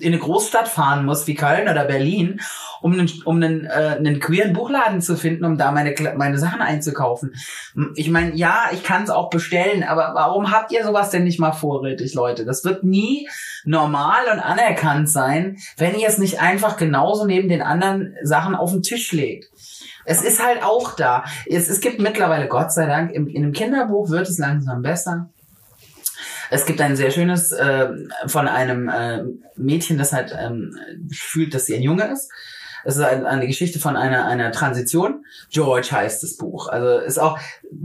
in 0.00 0.12
eine 0.12 0.18
Großstadt 0.18 0.68
fahren 0.68 1.04
muss, 1.04 1.26
wie 1.26 1.34
Köln 1.34 1.68
oder 1.68 1.84
Berlin, 1.84 2.40
um 2.80 2.92
einen, 2.92 3.10
um 3.24 3.36
einen, 3.36 3.66
äh, 3.66 3.96
einen 3.98 4.20
queeren 4.20 4.52
Buchladen 4.52 5.00
zu 5.00 5.16
finden, 5.16 5.44
um 5.44 5.58
da 5.58 5.70
meine, 5.72 5.94
meine 6.16 6.38
Sachen 6.38 6.60
einzukaufen. 6.60 7.34
Ich 7.94 8.10
meine, 8.10 8.34
ja, 8.34 8.70
ich 8.72 8.82
kann 8.82 9.02
es 9.02 9.10
auch 9.10 9.30
bestellen, 9.30 9.82
aber 9.82 10.12
warum 10.14 10.50
habt 10.50 10.72
ihr 10.72 10.84
sowas 10.84 11.10
denn 11.10 11.24
nicht 11.24 11.40
mal 11.40 11.52
vorrätig, 11.52 12.14
Leute? 12.14 12.44
Das 12.44 12.64
wird 12.64 12.84
nie 12.84 13.28
normal 13.64 14.24
und 14.32 14.40
anerkannt 14.40 15.08
sein, 15.10 15.56
wenn 15.76 15.98
ihr 15.98 16.08
es 16.08 16.18
nicht 16.18 16.40
einfach 16.40 16.76
genauso 16.76 17.26
neben 17.26 17.48
den 17.48 17.62
anderen 17.62 18.14
Sachen 18.22 18.54
auf 18.54 18.72
den 18.72 18.82
Tisch 18.82 19.12
legt. 19.12 19.50
Es 20.04 20.22
ist 20.22 20.44
halt 20.44 20.62
auch 20.64 20.96
da. 20.96 21.24
Es, 21.46 21.68
es 21.68 21.80
gibt 21.80 22.00
mittlerweile, 22.00 22.48
Gott 22.48 22.72
sei 22.72 22.86
Dank, 22.86 23.12
im, 23.12 23.28
in 23.28 23.44
einem 23.44 23.52
Kinderbuch 23.52 24.10
wird 24.10 24.28
es 24.28 24.38
langsam 24.38 24.82
besser. 24.82 25.30
Es 26.50 26.66
gibt 26.66 26.80
ein 26.80 26.96
sehr 26.96 27.10
schönes 27.10 27.52
äh, 27.52 27.88
von 28.26 28.48
einem 28.48 28.88
äh, 28.88 29.22
Mädchen, 29.56 29.98
das 29.98 30.12
halt 30.12 30.36
ähm, 30.38 30.76
fühlt, 31.12 31.54
dass 31.54 31.66
sie 31.66 31.76
ein 31.76 31.82
Junge 31.82 32.10
ist. 32.12 32.30
Es 32.84 32.96
ist 32.96 33.02
ein, 33.02 33.26
eine 33.26 33.46
Geschichte 33.46 33.78
von 33.78 33.96
einer, 33.96 34.26
einer 34.26 34.52
Transition. 34.52 35.24
George 35.50 35.88
heißt 35.90 36.22
das 36.22 36.36
Buch. 36.36 36.68
Also 36.68 36.98
ist 36.98 37.18
auch 37.18 37.38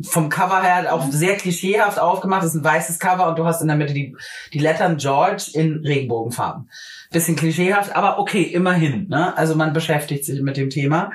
vom 0.04 0.30
Cover 0.30 0.62
her 0.62 0.94
auch 0.94 1.12
sehr 1.12 1.36
klischeehaft 1.36 2.00
aufgemacht. 2.00 2.44
Es 2.44 2.56
ist 2.56 2.62
ein 2.62 2.64
weißes 2.64 3.00
Cover 3.00 3.28
und 3.28 3.38
du 3.38 3.46
hast 3.46 3.62
in 3.62 3.68
der 3.68 3.78
Mitte 3.78 3.94
die, 3.94 4.16
die 4.54 4.60
Lettern 4.60 4.98
George 4.98 5.52
in 5.54 5.84
Regenbogenfarben. 5.86 6.70
Bisschen 7.12 7.36
klischeehaft, 7.36 7.96
aber 7.96 8.20
okay, 8.20 8.44
immerhin. 8.44 9.08
Ne? 9.10 9.38
Also 9.38 9.56
man 9.56 9.74
beschäftigt 9.74 10.26
sich 10.26 10.42
mit 10.42 10.58
dem 10.58 10.70
Thema. 10.70 11.12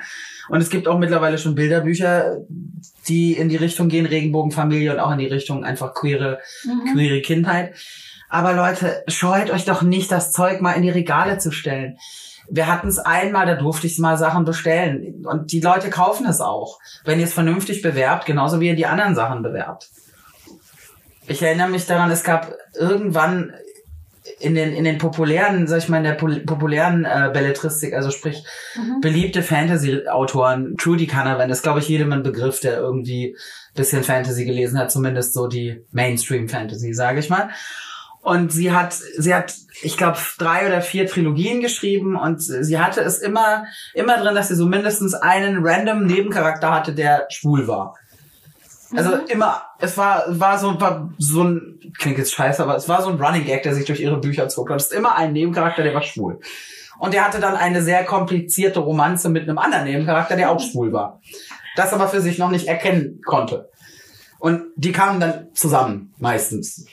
Und 0.51 0.61
es 0.61 0.69
gibt 0.69 0.87
auch 0.89 0.99
mittlerweile 0.99 1.37
schon 1.37 1.55
Bilderbücher, 1.55 2.39
die 3.07 3.33
in 3.33 3.47
die 3.47 3.55
Richtung 3.55 3.87
gehen, 3.87 4.05
Regenbogenfamilie 4.05 4.91
und 4.93 4.99
auch 4.99 5.11
in 5.11 5.17
die 5.19 5.27
Richtung 5.27 5.63
einfach 5.63 5.93
queere, 5.93 6.39
Mhm. 6.65 6.93
queere 6.93 7.21
Kindheit. 7.21 7.73
Aber 8.27 8.51
Leute, 8.53 9.03
scheut 9.07 9.49
euch 9.49 9.63
doch 9.65 9.81
nicht, 9.81 10.11
das 10.11 10.31
Zeug 10.33 10.59
mal 10.61 10.73
in 10.73 10.81
die 10.83 10.89
Regale 10.89 11.37
zu 11.37 11.51
stellen. 11.51 11.97
wir 12.53 12.67
hatten 12.67 12.89
es 12.89 12.99
einmal, 12.99 13.45
da 13.45 13.55
durfte 13.55 13.87
ich 13.87 13.97
mal 13.97 14.17
Sachen 14.17 14.43
bestellen. 14.43 15.25
Und 15.25 15.53
die 15.53 15.61
Leute 15.61 15.89
kaufen 15.89 16.25
es 16.25 16.41
auch, 16.41 16.79
wenn 17.05 17.19
ihr 17.19 17.25
es 17.25 17.33
vernünftig 17.33 17.81
bewerbt, 17.81 18.25
genauso 18.25 18.59
wie 18.59 18.67
ihr 18.67 18.75
die 18.75 18.87
anderen 18.87 19.15
Sachen 19.15 19.41
bewerbt. 19.41 19.89
Ich 21.27 21.41
erinnere 21.41 21.69
mich 21.69 21.85
daran, 21.85 22.11
es 22.11 22.25
gab 22.25 22.51
irgendwann 22.77 23.53
in 24.41 24.55
den, 24.55 24.73
in 24.73 24.83
den 24.83 24.97
populären, 24.97 25.67
sag 25.67 25.79
ich 25.79 25.89
mal, 25.89 25.97
in 25.97 26.03
der 26.03 26.13
populären 26.13 27.05
äh, 27.05 27.29
Belletristik, 27.33 27.93
also 27.93 28.11
sprich 28.11 28.43
beliebte 29.01 29.43
Fantasy-Autoren, 29.43 30.75
Trudy 30.77 31.07
Canavan 31.07 31.49
ist, 31.49 31.63
glaube 31.63 31.79
ich, 31.79 31.87
jedem 31.87 32.11
ein 32.11 32.23
Begriff, 32.23 32.59
der 32.59 32.77
irgendwie 32.77 33.35
bisschen 33.75 34.03
Fantasy 34.03 34.45
gelesen 34.45 34.77
hat, 34.77 34.91
zumindest 34.91 35.33
so 35.33 35.47
die 35.47 35.85
Mainstream-Fantasy, 35.91 36.93
sage 36.93 37.19
ich 37.19 37.29
mal. 37.29 37.49
Und 38.21 38.51
sie 38.51 38.71
hat, 38.71 38.93
sie 38.93 39.33
hat, 39.33 39.55
ich 39.81 39.97
glaube, 39.97 40.17
drei 40.37 40.67
oder 40.67 40.81
vier 40.81 41.07
Trilogien 41.07 41.59
geschrieben 41.59 42.15
und 42.15 42.39
sie 42.39 42.77
hatte 42.77 43.01
es 43.01 43.17
immer, 43.17 43.65
immer 43.95 44.17
drin, 44.17 44.35
dass 44.35 44.49
sie 44.49 44.55
so 44.55 44.67
mindestens 44.67 45.15
einen 45.15 45.65
random 45.65 46.05
Nebencharakter 46.05 46.71
hatte, 46.71 46.93
der 46.93 47.25
schwul 47.29 47.67
war. 47.67 47.95
Also 48.95 49.15
immer, 49.27 49.61
es 49.79 49.97
war, 49.97 50.23
war 50.27 50.57
so, 50.57 50.79
war 50.79 51.09
so 51.17 51.43
ein, 51.43 51.79
klingt 51.97 52.17
jetzt 52.17 52.33
scheiße, 52.33 52.61
aber 52.61 52.75
es 52.75 52.89
war 52.89 53.01
so 53.01 53.09
ein 53.09 53.21
Running 53.21 53.45
Gag, 53.45 53.63
der 53.63 53.73
sich 53.73 53.85
durch 53.85 54.01
ihre 54.01 54.19
Bücher 54.19 54.49
zog. 54.49 54.67
Du 54.67 54.73
hattest 54.73 54.91
immer 54.91 55.15
einen 55.15 55.33
Nebencharakter, 55.33 55.83
der 55.83 55.93
war 55.93 56.01
schwul. 56.01 56.39
Und 56.99 57.13
der 57.13 57.25
hatte 57.25 57.39
dann 57.39 57.55
eine 57.55 57.81
sehr 57.81 58.03
komplizierte 58.03 58.79
Romanze 58.79 59.29
mit 59.29 59.43
einem 59.43 59.57
anderen 59.57 59.85
Nebencharakter, 59.85 60.35
der 60.35 60.51
auch 60.51 60.59
schwul 60.59 60.93
war. 60.93 61.19
Das 61.75 61.93
aber 61.93 62.07
für 62.07 62.21
sich 62.21 62.37
noch 62.37 62.51
nicht 62.51 62.67
erkennen 62.67 63.21
konnte. 63.25 63.69
Und 64.39 64.63
die 64.75 64.91
kamen 64.91 65.19
dann 65.19 65.47
zusammen, 65.53 66.13
meistens. 66.17 66.85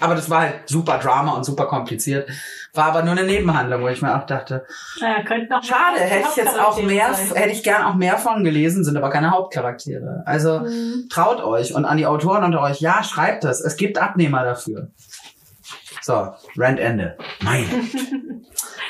Aber 0.00 0.14
das 0.14 0.28
war 0.28 0.40
halt 0.40 0.54
super 0.66 0.98
Drama 0.98 1.32
und 1.32 1.44
super 1.44 1.66
kompliziert. 1.66 2.28
War 2.74 2.86
aber 2.86 3.02
nur 3.02 3.12
eine 3.12 3.22
Nebenhandlung, 3.24 3.82
wo 3.82 3.88
ich 3.88 4.02
mir 4.02 4.16
auch 4.16 4.26
dachte, 4.26 4.66
Naja, 5.00 5.22
könnten 5.22 5.48
noch 5.48 5.62
schade, 5.62 6.00
hätte 6.00 6.28
ich 6.30 6.36
jetzt 6.36 6.58
auch 6.58 6.82
mehr, 6.82 7.06
Hauptcharaktere 7.08 7.40
hätte 7.40 7.50
ich 7.52 7.62
gern 7.62 7.82
auch 7.84 7.94
mehr 7.94 8.18
von 8.18 8.42
gelesen, 8.42 8.82
sind 8.84 8.96
aber 8.96 9.10
keine 9.10 9.30
Hauptcharaktere. 9.30 10.22
Also 10.26 10.60
Mhm. 10.60 11.06
traut 11.08 11.40
euch 11.42 11.74
und 11.74 11.84
an 11.84 11.96
die 11.98 12.06
Autoren 12.06 12.42
unter 12.44 12.60
euch, 12.60 12.80
ja, 12.80 13.02
schreibt 13.04 13.44
das. 13.44 13.60
Es 13.60 13.76
gibt 13.76 13.98
Abnehmer 13.98 14.42
dafür. 14.44 14.88
So, 16.02 16.34
Rant 16.58 16.78
Ende. 16.80 17.16
Mein. 17.42 17.64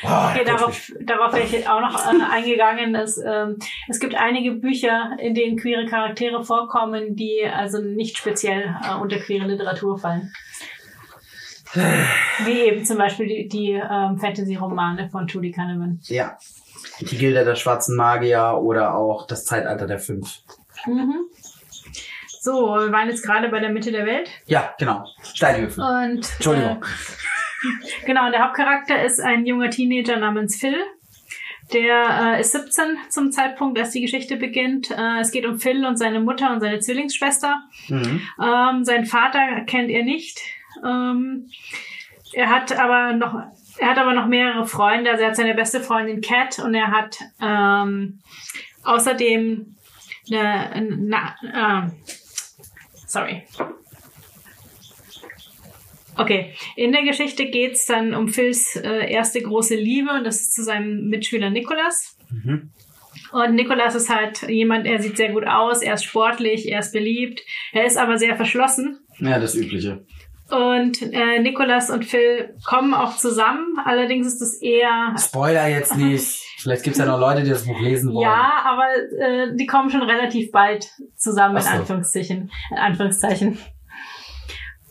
Boah, 0.03 0.33
Okay, 0.35 0.44
darauf, 0.44 0.90
darauf 1.01 1.33
wäre 1.33 1.44
ich 1.44 1.53
jetzt 1.53 1.68
auch 1.68 1.81
noch 1.81 1.94
äh, 2.07 2.23
eingegangen. 2.33 2.92
Dass, 2.92 3.18
ähm, 3.18 3.59
es 3.88 4.01
gibt 4.01 4.16
einige 4.16 4.53
Bücher, 4.53 5.11
in 5.20 5.35
denen 5.35 5.57
queere 5.57 5.87
Charaktere 5.87 6.42
vorkommen, 6.42 7.14
die 7.14 7.42
also 7.47 7.81
nicht 7.81 8.18
speziell 8.18 8.75
äh, 8.83 8.94
unter 9.01 9.18
queere 9.18 9.47
Literatur 9.47 9.97
fallen. 9.99 10.33
Wie 12.44 12.60
eben 12.60 12.84
zum 12.84 12.98
Beispiel 12.98 13.26
die, 13.26 13.48
die 13.48 13.72
ähm, 13.72 14.18
Fantasy-Romane 14.18 15.08
von 15.10 15.26
Trudy 15.26 15.50
Canavan. 15.50 16.00
Ja. 16.04 16.38
Die 17.00 17.16
Gilde 17.16 17.44
der 17.44 17.56
schwarzen 17.56 17.96
Magier 17.96 18.58
oder 18.62 18.94
auch 18.94 19.26
das 19.26 19.44
Zeitalter 19.44 19.87
der 19.87 19.98
Fünf. 19.98 20.38
Mhm. 20.87 21.26
So, 22.40 22.74
wir 22.74 22.92
waren 22.92 23.08
jetzt 23.08 23.24
gerade 23.24 23.48
bei 23.48 23.58
der 23.58 23.70
Mitte 23.70 23.90
der 23.90 24.04
Welt. 24.04 24.28
Ja, 24.46 24.74
genau. 24.78 25.06
Steinhöfen. 25.32 25.82
Und, 25.82 26.30
Entschuldigung. 26.34 26.82
Äh, 26.82 28.04
genau, 28.06 28.26
und 28.26 28.32
der 28.32 28.44
Hauptcharakter 28.44 29.02
ist 29.02 29.20
ein 29.20 29.46
junger 29.46 29.70
Teenager 29.70 30.18
namens 30.18 30.56
Phil. 30.56 30.76
Der 31.72 32.34
äh, 32.37 32.40
ist 32.40 32.52
17 32.52 32.98
zum 33.08 33.32
Zeitpunkt, 33.32 33.78
als 33.78 33.92
die 33.92 34.02
Geschichte 34.02 34.37
beginnt. 34.37 34.90
Äh, 34.90 35.20
es 35.20 35.30
geht 35.30 35.46
um 35.46 35.58
Phil 35.58 35.87
und 35.87 35.96
seine 35.96 36.20
Mutter 36.20 36.52
und 36.52 36.60
seine 36.60 36.80
Zwillingsschwester. 36.80 37.62
Mhm. 37.88 38.20
Ähm, 38.42 38.84
seinen 38.84 39.06
Vater 39.06 39.62
kennt 39.66 39.90
er 39.90 40.04
nicht. 40.04 40.38
Ähm, 40.85 41.51
er 42.33 42.51
hat 42.51 42.77
aber 42.79 43.12
noch, 43.12 43.35
er 43.79 43.88
hat 43.88 43.99
aber 43.99 44.14
noch 44.14 44.27
mehrere 44.27 44.66
Freunde. 44.66 45.11
Also 45.11 45.23
er 45.23 45.29
hat 45.29 45.37
seine 45.37 45.55
beste 45.55 45.81
Freundin 45.81 46.20
Kat 46.20 46.59
und 46.59 46.75
er 46.75 46.90
hat 46.90 47.18
ähm, 47.40 48.20
außerdem 48.83 49.77
eine, 50.31 50.97
na, 51.01 51.37
ähm, 51.42 51.92
sorry. 53.07 53.42
Okay, 56.16 56.55
in 56.77 56.92
der 56.92 57.03
Geschichte 57.03 57.47
geht's 57.47 57.87
dann 57.87 58.14
um 58.14 58.29
Phils 58.29 58.77
äh, 58.77 59.11
erste 59.11 59.42
große 59.42 59.75
Liebe 59.75 60.11
und 60.12 60.25
das 60.25 60.40
ist 60.40 60.55
zu 60.55 60.62
seinem 60.62 61.09
Mitschüler 61.09 61.51
Nikolas. 61.51 62.16
Mhm. 62.31 62.70
Und 63.33 63.55
Nikolas 63.57 63.97
ist 63.97 64.11
halt 64.11 64.42
jemand, 64.42 64.87
er 64.87 65.03
sieht 65.03 65.16
sehr 65.16 65.33
gut 65.33 65.44
aus, 65.44 65.83
er 65.83 65.94
ist 65.94 66.05
sportlich, 66.05 66.70
er 66.70 66.79
ist 66.79 66.92
beliebt, 66.92 67.42
er 67.73 67.85
ist 67.85 67.97
aber 67.97 68.16
sehr 68.16 68.37
verschlossen. 68.37 69.01
Ja, 69.18 69.40
das 69.40 69.57
Übliche. 69.57 70.07
Und 70.50 71.00
äh, 71.00 71.40
Nikolas 71.40 71.88
und 71.88 72.04
Phil 72.04 72.54
kommen 72.66 72.92
auch 72.92 73.16
zusammen, 73.16 73.78
allerdings 73.83 74.26
ist 74.26 74.42
es 74.42 74.61
eher 74.61 75.14
Spoiler 75.18 75.68
jetzt 75.68 75.96
nicht. 75.96 76.42
Vielleicht 76.59 76.85
gibt's 76.85 76.98
ja 76.98 77.07
noch 77.07 77.18
Leute, 77.18 77.42
die 77.42 77.50
das 77.50 77.66
Buch 77.66 77.80
lesen 77.80 78.12
wollen. 78.12 78.22
Ja, 78.22 78.62
aber 78.64 78.87
äh, 79.18 79.57
die 79.57 79.66
kommen 79.66 79.90
schon 79.90 80.02
relativ 80.02 80.50
bald 80.50 80.87
zusammen, 81.16 81.61
so. 81.61 81.68
in 81.68 81.76
Anführungszeichen. 81.78 82.50
In 82.70 82.76
Anführungszeichen. 82.76 83.59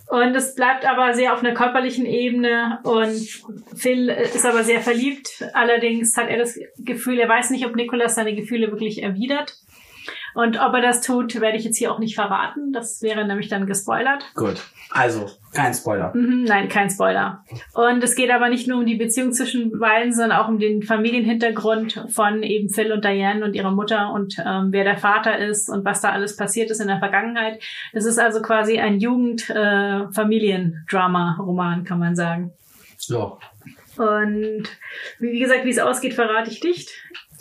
Und 0.07 0.35
es 0.35 0.53
bleibt 0.53 0.85
aber 0.85 1.13
sehr 1.13 1.33
auf 1.33 1.39
einer 1.39 1.55
körperlichen 1.55 2.05
Ebene 2.05 2.79
und 2.83 3.27
Phil 3.75 4.09
ist 4.09 4.45
aber 4.45 4.63
sehr 4.63 4.79
verliebt. 4.79 5.43
Allerdings 5.53 6.15
hat 6.17 6.29
er 6.29 6.37
das 6.37 6.59
Gefühl, 6.77 7.19
er 7.19 7.29
weiß 7.29 7.49
nicht, 7.49 7.65
ob 7.65 7.75
Nikolas 7.75 8.13
seine 8.13 8.35
Gefühle 8.35 8.69
wirklich 8.69 9.01
erwidert. 9.01 9.55
Und 10.33 10.59
ob 10.59 10.73
er 10.73 10.81
das 10.81 11.01
tut, 11.01 11.39
werde 11.39 11.57
ich 11.57 11.63
jetzt 11.63 11.77
hier 11.77 11.91
auch 11.91 11.99
nicht 11.99 12.15
verraten. 12.15 12.73
Das 12.73 13.01
wäre 13.01 13.25
nämlich 13.25 13.47
dann 13.49 13.67
gespoilert. 13.67 14.25
Gut. 14.35 14.61
Also, 14.89 15.29
kein 15.53 15.73
Spoiler. 15.73 16.15
Mhm, 16.15 16.43
nein, 16.43 16.69
kein 16.69 16.89
Spoiler. 16.89 17.43
Und 17.73 18.03
es 18.03 18.15
geht 18.15 18.29
aber 18.29 18.49
nicht 18.49 18.67
nur 18.67 18.79
um 18.79 18.85
die 18.85 18.95
Beziehung 18.95 19.31
zwischen 19.31 19.79
beiden, 19.79 20.13
sondern 20.13 20.39
auch 20.39 20.47
um 20.47 20.59
den 20.59 20.83
Familienhintergrund 20.83 22.05
von 22.09 22.43
eben 22.43 22.69
Phil 22.69 22.91
und 22.91 23.03
Diane 23.03 23.43
und 23.43 23.55
ihrer 23.55 23.71
Mutter 23.71 24.13
und 24.13 24.37
ähm, 24.45 24.67
wer 24.71 24.83
der 24.83 24.97
Vater 24.97 25.39
ist 25.39 25.69
und 25.69 25.83
was 25.85 26.01
da 26.01 26.11
alles 26.11 26.35
passiert 26.35 26.69
ist 26.69 26.79
in 26.79 26.87
der 26.87 26.99
Vergangenheit. 26.99 27.59
Das 27.91 28.05
ist 28.05 28.19
also 28.19 28.39
quasi 28.41 28.79
ein 28.79 28.99
Jugend-Familiendrama-Roman, 28.99 31.85
kann 31.85 31.99
man 31.99 32.15
sagen. 32.15 32.51
So. 32.97 33.39
Und 33.97 34.63
wie 35.19 35.31
wie 35.31 35.39
gesagt, 35.39 35.65
wie 35.65 35.69
es 35.69 35.79
ausgeht, 35.79 36.13
verrate 36.13 36.49
ich 36.49 36.63
nicht. 36.63 36.89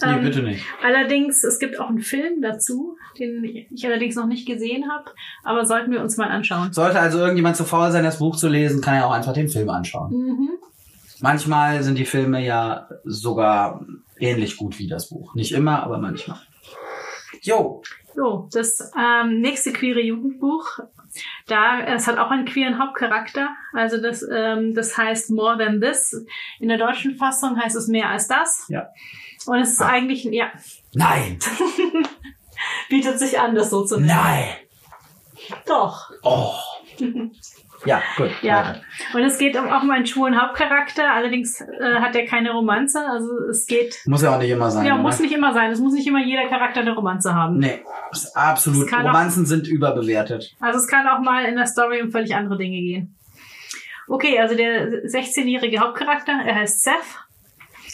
Nee, 0.04 0.12
Ähm, 0.12 0.22
bitte 0.22 0.42
nicht. 0.42 0.64
Allerdings, 0.82 1.44
es 1.44 1.58
gibt 1.58 1.78
auch 1.78 1.88
einen 1.88 2.00
Film 2.00 2.42
dazu, 2.42 2.96
den 3.18 3.44
ich 3.44 3.86
allerdings 3.86 4.16
noch 4.16 4.26
nicht 4.26 4.46
gesehen 4.46 4.90
habe, 4.90 5.10
aber 5.44 5.64
sollten 5.64 5.90
wir 5.92 6.00
uns 6.00 6.16
mal 6.16 6.28
anschauen. 6.28 6.72
Sollte 6.72 7.00
also 7.00 7.18
irgendjemand 7.18 7.56
zu 7.56 7.64
faul 7.64 7.90
sein, 7.90 8.04
das 8.04 8.18
Buch 8.18 8.36
zu 8.36 8.48
lesen, 8.48 8.80
kann 8.80 8.94
er 8.94 9.06
auch 9.06 9.12
einfach 9.12 9.32
den 9.32 9.48
Film 9.48 9.68
anschauen. 9.70 10.12
Mhm. 10.12 10.50
Manchmal 11.20 11.82
sind 11.82 11.98
die 11.98 12.04
Filme 12.04 12.44
ja 12.44 12.88
sogar 13.04 13.84
ähnlich 14.18 14.56
gut 14.56 14.78
wie 14.78 14.88
das 14.88 15.08
Buch. 15.08 15.34
Nicht 15.34 15.52
immer, 15.52 15.82
aber 15.82 15.98
manchmal. 15.98 16.40
Jo. 17.42 17.82
So, 18.14 18.48
das 18.52 18.92
ähm, 18.98 19.40
nächste 19.40 19.72
queere 19.72 20.00
Jugendbuch, 20.00 20.80
da 21.46 21.80
es 21.80 22.06
hat 22.06 22.18
auch 22.18 22.30
einen 22.30 22.44
queeren 22.44 22.78
Hauptcharakter. 22.78 23.50
Also 23.72 24.00
das, 24.00 24.26
ähm, 24.30 24.74
das 24.74 24.96
heißt 24.98 25.30
More 25.30 25.58
Than 25.58 25.80
This. 25.80 26.24
In 26.58 26.68
der 26.68 26.78
deutschen 26.78 27.16
Fassung 27.16 27.56
heißt 27.56 27.76
es 27.76 27.88
mehr 27.88 28.08
als 28.08 28.28
das. 28.28 28.66
Ja. 28.68 28.88
Und 29.46 29.58
es 29.60 29.72
ist 29.72 29.80
Ah. 29.82 29.88
eigentlich, 29.88 30.24
ja, 30.24 30.50
Nein. 30.94 31.38
bietet 32.88 33.18
sich 33.18 33.38
an, 33.38 33.54
das 33.54 33.70
so 33.70 33.84
zu 33.84 33.96
nennen. 33.96 34.08
Nein. 34.08 34.44
Doch. 35.66 36.10
Oh. 36.22 36.52
Ja, 37.84 38.00
gut. 38.16 38.30
Ja. 38.42 38.76
Und 39.12 39.22
es 39.22 39.38
geht 39.38 39.56
um, 39.56 39.68
auch 39.68 39.82
um 39.82 39.90
einen 39.90 40.06
schwulen 40.06 40.40
Hauptcharakter. 40.40 41.12
Allerdings 41.12 41.60
äh, 41.60 41.96
hat 41.96 42.14
er 42.14 42.26
keine 42.26 42.52
Romanze. 42.52 43.00
Also 43.04 43.28
es 43.50 43.66
geht, 43.66 43.96
Muss 44.06 44.22
ja 44.22 44.34
auch 44.34 44.38
nicht 44.38 44.50
immer 44.50 44.70
sein. 44.70 44.86
ja, 44.86 44.94
oder? 44.94 45.02
muss 45.02 45.18
nicht 45.18 45.32
immer 45.32 45.52
sein. 45.52 45.72
Es 45.72 45.80
muss 45.80 45.92
nicht 45.94 46.06
immer 46.06 46.22
jeder 46.24 46.48
Charakter 46.48 46.80
eine 46.82 46.94
Romanze 46.94 47.34
haben. 47.34 47.58
Nee, 47.58 47.80
absolut. 48.34 48.88
Kann 48.88 49.02
auch- 49.02 49.08
Romanzen 49.08 49.46
sind 49.46 49.66
überbewertet. 49.66 50.54
Also 50.60 50.78
es 50.78 50.86
kann 50.86 51.08
auch 51.08 51.20
mal 51.20 51.44
in 51.44 51.56
der 51.56 51.66
Story 51.66 52.00
um 52.02 52.10
völlig 52.12 52.36
andere 52.36 52.56
Dinge 52.56 52.76
gehen. 52.76 53.16
Okay, 54.06 54.38
also 54.38 54.54
der 54.54 55.04
16-jährige 55.04 55.78
Hauptcharakter, 55.80 56.32
er 56.44 56.54
heißt 56.56 56.82
Seth, 56.84 56.94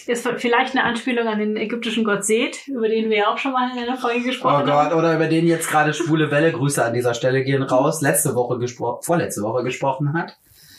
ist 0.09 0.29
vielleicht 0.38 0.75
eine 0.75 0.85
Anspielung 0.85 1.27
an 1.27 1.38
den 1.38 1.57
ägyptischen 1.57 2.05
Gott 2.05 2.25
Seth, 2.25 2.66
über 2.68 2.88
den 2.88 3.11
wir 3.11 3.18
ja 3.18 3.33
auch 3.33 3.38
schon 3.38 3.53
mal 3.53 3.71
in 3.73 3.83
einer 3.83 3.97
Folge 3.97 4.21
Oh 4.23 4.27
gesprochen 4.27 4.64
Gott, 4.64 4.75
haben. 4.75 4.99
oder 4.99 5.14
über 5.14 5.27
den 5.27 5.47
jetzt 5.47 5.68
gerade 5.68 5.92
schwule 5.92 6.31
Welle, 6.31 6.53
Grüße 6.53 6.85
an 6.85 6.94
dieser 6.94 7.14
Stelle 7.14 7.44
gehen 7.44 7.62
raus, 7.62 8.01
letzte 8.01 8.35
Woche 8.35 8.59
gesprochen, 8.59 9.03
vorletzte 9.03 9.42
Woche 9.42 9.62
gesprochen 9.64 10.12
hat. 10.14 10.37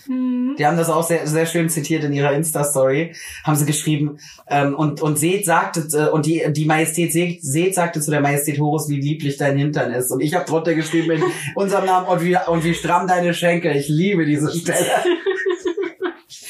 Hm. 0.10 0.56
Die 0.58 0.66
haben 0.66 0.78
das 0.78 0.90
auch 0.90 1.04
sehr, 1.04 1.28
sehr 1.28 1.46
schön 1.46 1.70
zitiert 1.70 2.04
in 2.04 2.14
ihrer 2.14 2.34
Insta-Story. 2.34 3.14
Haben 3.44 3.56
sie 3.56 3.68
geschrieben, 3.68 4.18
ähm, 4.48 4.74
und, 4.74 5.02
und 5.02 5.20
Seth 5.20 5.46
sagte, 5.46 5.88
äh, 5.94 6.10
und 6.10 6.26
die, 6.26 6.44
die 6.50 6.66
Majestät 6.66 7.14
Seth, 7.14 7.44
Seth 7.44 7.76
sagte 7.76 8.02
zu 8.02 8.10
der 8.10 8.22
Majestät 8.22 8.60
Horus, 8.60 8.90
wie 8.90 9.00
lieblich 9.00 9.38
dein 9.38 9.58
Hintern 9.58 9.94
ist. 9.94 10.12
Und 10.12 10.22
ich 10.22 10.34
habe 10.34 10.46
drunter 10.46 10.74
geschrieben 10.74 11.12
in 11.12 11.24
unserem 11.54 11.86
Namen, 11.86 12.08
und 12.08 12.24
wie, 12.24 12.36
und 12.48 12.64
wie 12.64 12.74
stramm 12.74 13.08
deine 13.08 13.36
Schenkel. 13.36 13.76
Ich 13.76 13.88
liebe 13.88 14.26
diese 14.26 14.52
Stelle. 14.52 14.80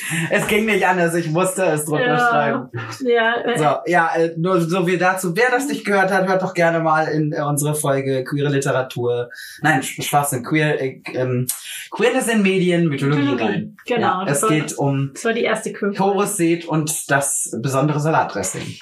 es 0.31 0.47
ging 0.47 0.65
nicht 0.65 0.85
anders, 0.87 1.13
ich 1.15 1.29
musste 1.29 1.63
es 1.65 1.85
drunter 1.85 2.05
Ja. 2.07 2.17
schreiben. 2.29 2.69
Ja, 3.01 3.35
So, 3.57 3.91
ja, 3.91 4.09
äh, 4.15 4.33
nur 4.37 4.59
so 4.61 4.85
viel 4.85 4.97
dazu. 4.97 5.35
Wer 5.35 5.49
das 5.51 5.67
nicht 5.67 5.85
gehört 5.85 6.11
hat, 6.11 6.27
hört 6.27 6.41
doch 6.41 6.53
gerne 6.53 6.79
mal 6.79 7.07
in 7.07 7.31
äh, 7.33 7.41
unsere 7.41 7.75
Folge 7.75 8.23
Queere 8.23 8.49
Literatur. 8.49 9.29
Nein, 9.61 9.81
Sch- 9.81 10.01
Schwachsinn, 10.03 10.43
Queer, 10.43 10.81
äh, 10.81 11.01
ähm, 11.13 11.47
Queerness 11.91 12.27
in 12.27 12.41
Medien, 12.41 12.87
Mythologie, 12.87 13.21
Mythologie, 13.21 13.43
rein. 13.43 13.77
genau, 13.85 14.19
Ja, 14.21 14.25
das 14.25 14.37
es 14.37 14.43
war- 14.43 14.49
geht 14.49 14.77
um 14.77 15.11
das 15.13 15.25
war 15.25 15.33
die 15.33 15.43
erste 15.43 15.73
Queer. 15.73 15.97
Horus 15.99 16.37
Seed 16.37 16.65
und 16.65 17.09
das 17.11 17.55
besondere 17.61 17.99
Salatdressing. 17.99 18.75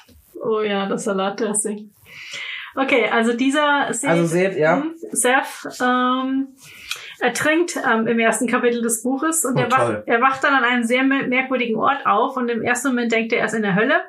Oh 0.43 0.61
ja, 0.61 0.85
das 0.87 1.03
Salatdressing. 1.05 1.91
Okay, 2.75 3.05
also 3.11 3.33
dieser 3.33 3.87
Seth, 3.91 4.09
Also 4.09 4.25
seht, 4.27 4.55
ja. 4.55 4.77
hm, 4.77 4.93
Seth 5.11 5.81
ähm, 5.81 6.49
ertrinkt 7.19 7.75
ähm, 7.77 8.07
im 8.07 8.19
ersten 8.19 8.47
Kapitel 8.47 8.81
des 8.81 9.03
Buches 9.03 9.43
und 9.45 9.57
Oh, 9.57 9.59
er, 9.61 9.71
wacht, 9.71 10.03
er 10.05 10.21
wacht 10.21 10.43
dann 10.43 10.53
an 10.53 10.63
einem 10.63 10.83
sehr 10.83 11.03
mer- 11.03 11.27
merkwürdigen 11.27 11.75
Ort 11.77 12.05
auf 12.05 12.37
und 12.37 12.49
im 12.49 12.61
ersten 12.61 12.89
Moment 12.89 13.11
denkt 13.11 13.33
er, 13.33 13.39
er 13.39 13.45
ist 13.45 13.53
in 13.53 13.63
der 13.63 13.75
Hölle. 13.75 14.01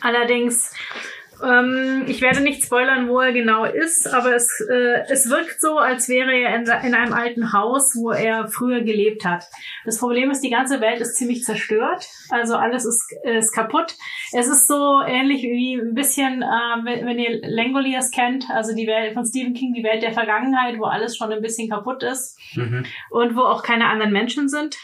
Allerdings, 0.00 0.72
ähm, 1.44 2.04
ich 2.06 2.20
werde 2.22 2.40
nicht 2.40 2.64
spoilern, 2.64 3.08
wo 3.08 3.20
er 3.20 3.32
genau 3.32 3.64
ist, 3.64 4.06
aber 4.12 4.34
es, 4.34 4.48
äh, 4.70 5.02
es 5.08 5.28
wirkt 5.28 5.60
so, 5.60 5.78
als 5.78 6.08
wäre 6.08 6.32
er 6.32 6.54
in, 6.56 6.62
in 6.62 6.94
einem 6.94 7.12
alten 7.12 7.52
Haus, 7.52 7.94
wo 7.96 8.10
er 8.10 8.48
früher 8.48 8.80
gelebt 8.82 9.24
hat. 9.24 9.44
Das 9.84 9.98
Problem 9.98 10.30
ist, 10.30 10.40
die 10.42 10.50
ganze 10.50 10.80
Welt 10.80 11.00
ist 11.00 11.16
ziemlich 11.16 11.42
zerstört, 11.44 12.06
also 12.30 12.56
alles 12.56 12.84
ist, 12.84 13.04
ist 13.24 13.52
kaputt. 13.54 13.94
Es 14.32 14.46
ist 14.48 14.66
so 14.68 15.00
ähnlich 15.06 15.42
wie 15.42 15.74
ein 15.74 15.94
bisschen, 15.94 16.42
äh, 16.42 16.84
wenn, 16.84 17.06
wenn 17.06 17.18
ihr 17.18 17.40
Langoliers 17.42 18.10
kennt, 18.10 18.44
also 18.50 18.74
die 18.74 18.86
Welt 18.86 19.14
von 19.14 19.24
Stephen 19.24 19.54
King, 19.54 19.74
die 19.74 19.84
Welt 19.84 20.02
der 20.02 20.12
Vergangenheit, 20.12 20.78
wo 20.78 20.84
alles 20.84 21.16
schon 21.16 21.32
ein 21.32 21.42
bisschen 21.42 21.68
kaputt 21.68 22.02
ist 22.02 22.38
Mhm. 22.54 22.84
und 23.10 23.36
wo 23.36 23.40
auch 23.42 23.62
keine 23.62 23.86
anderen 23.88 24.12
Menschen 24.12 24.48
sind. 24.48 24.76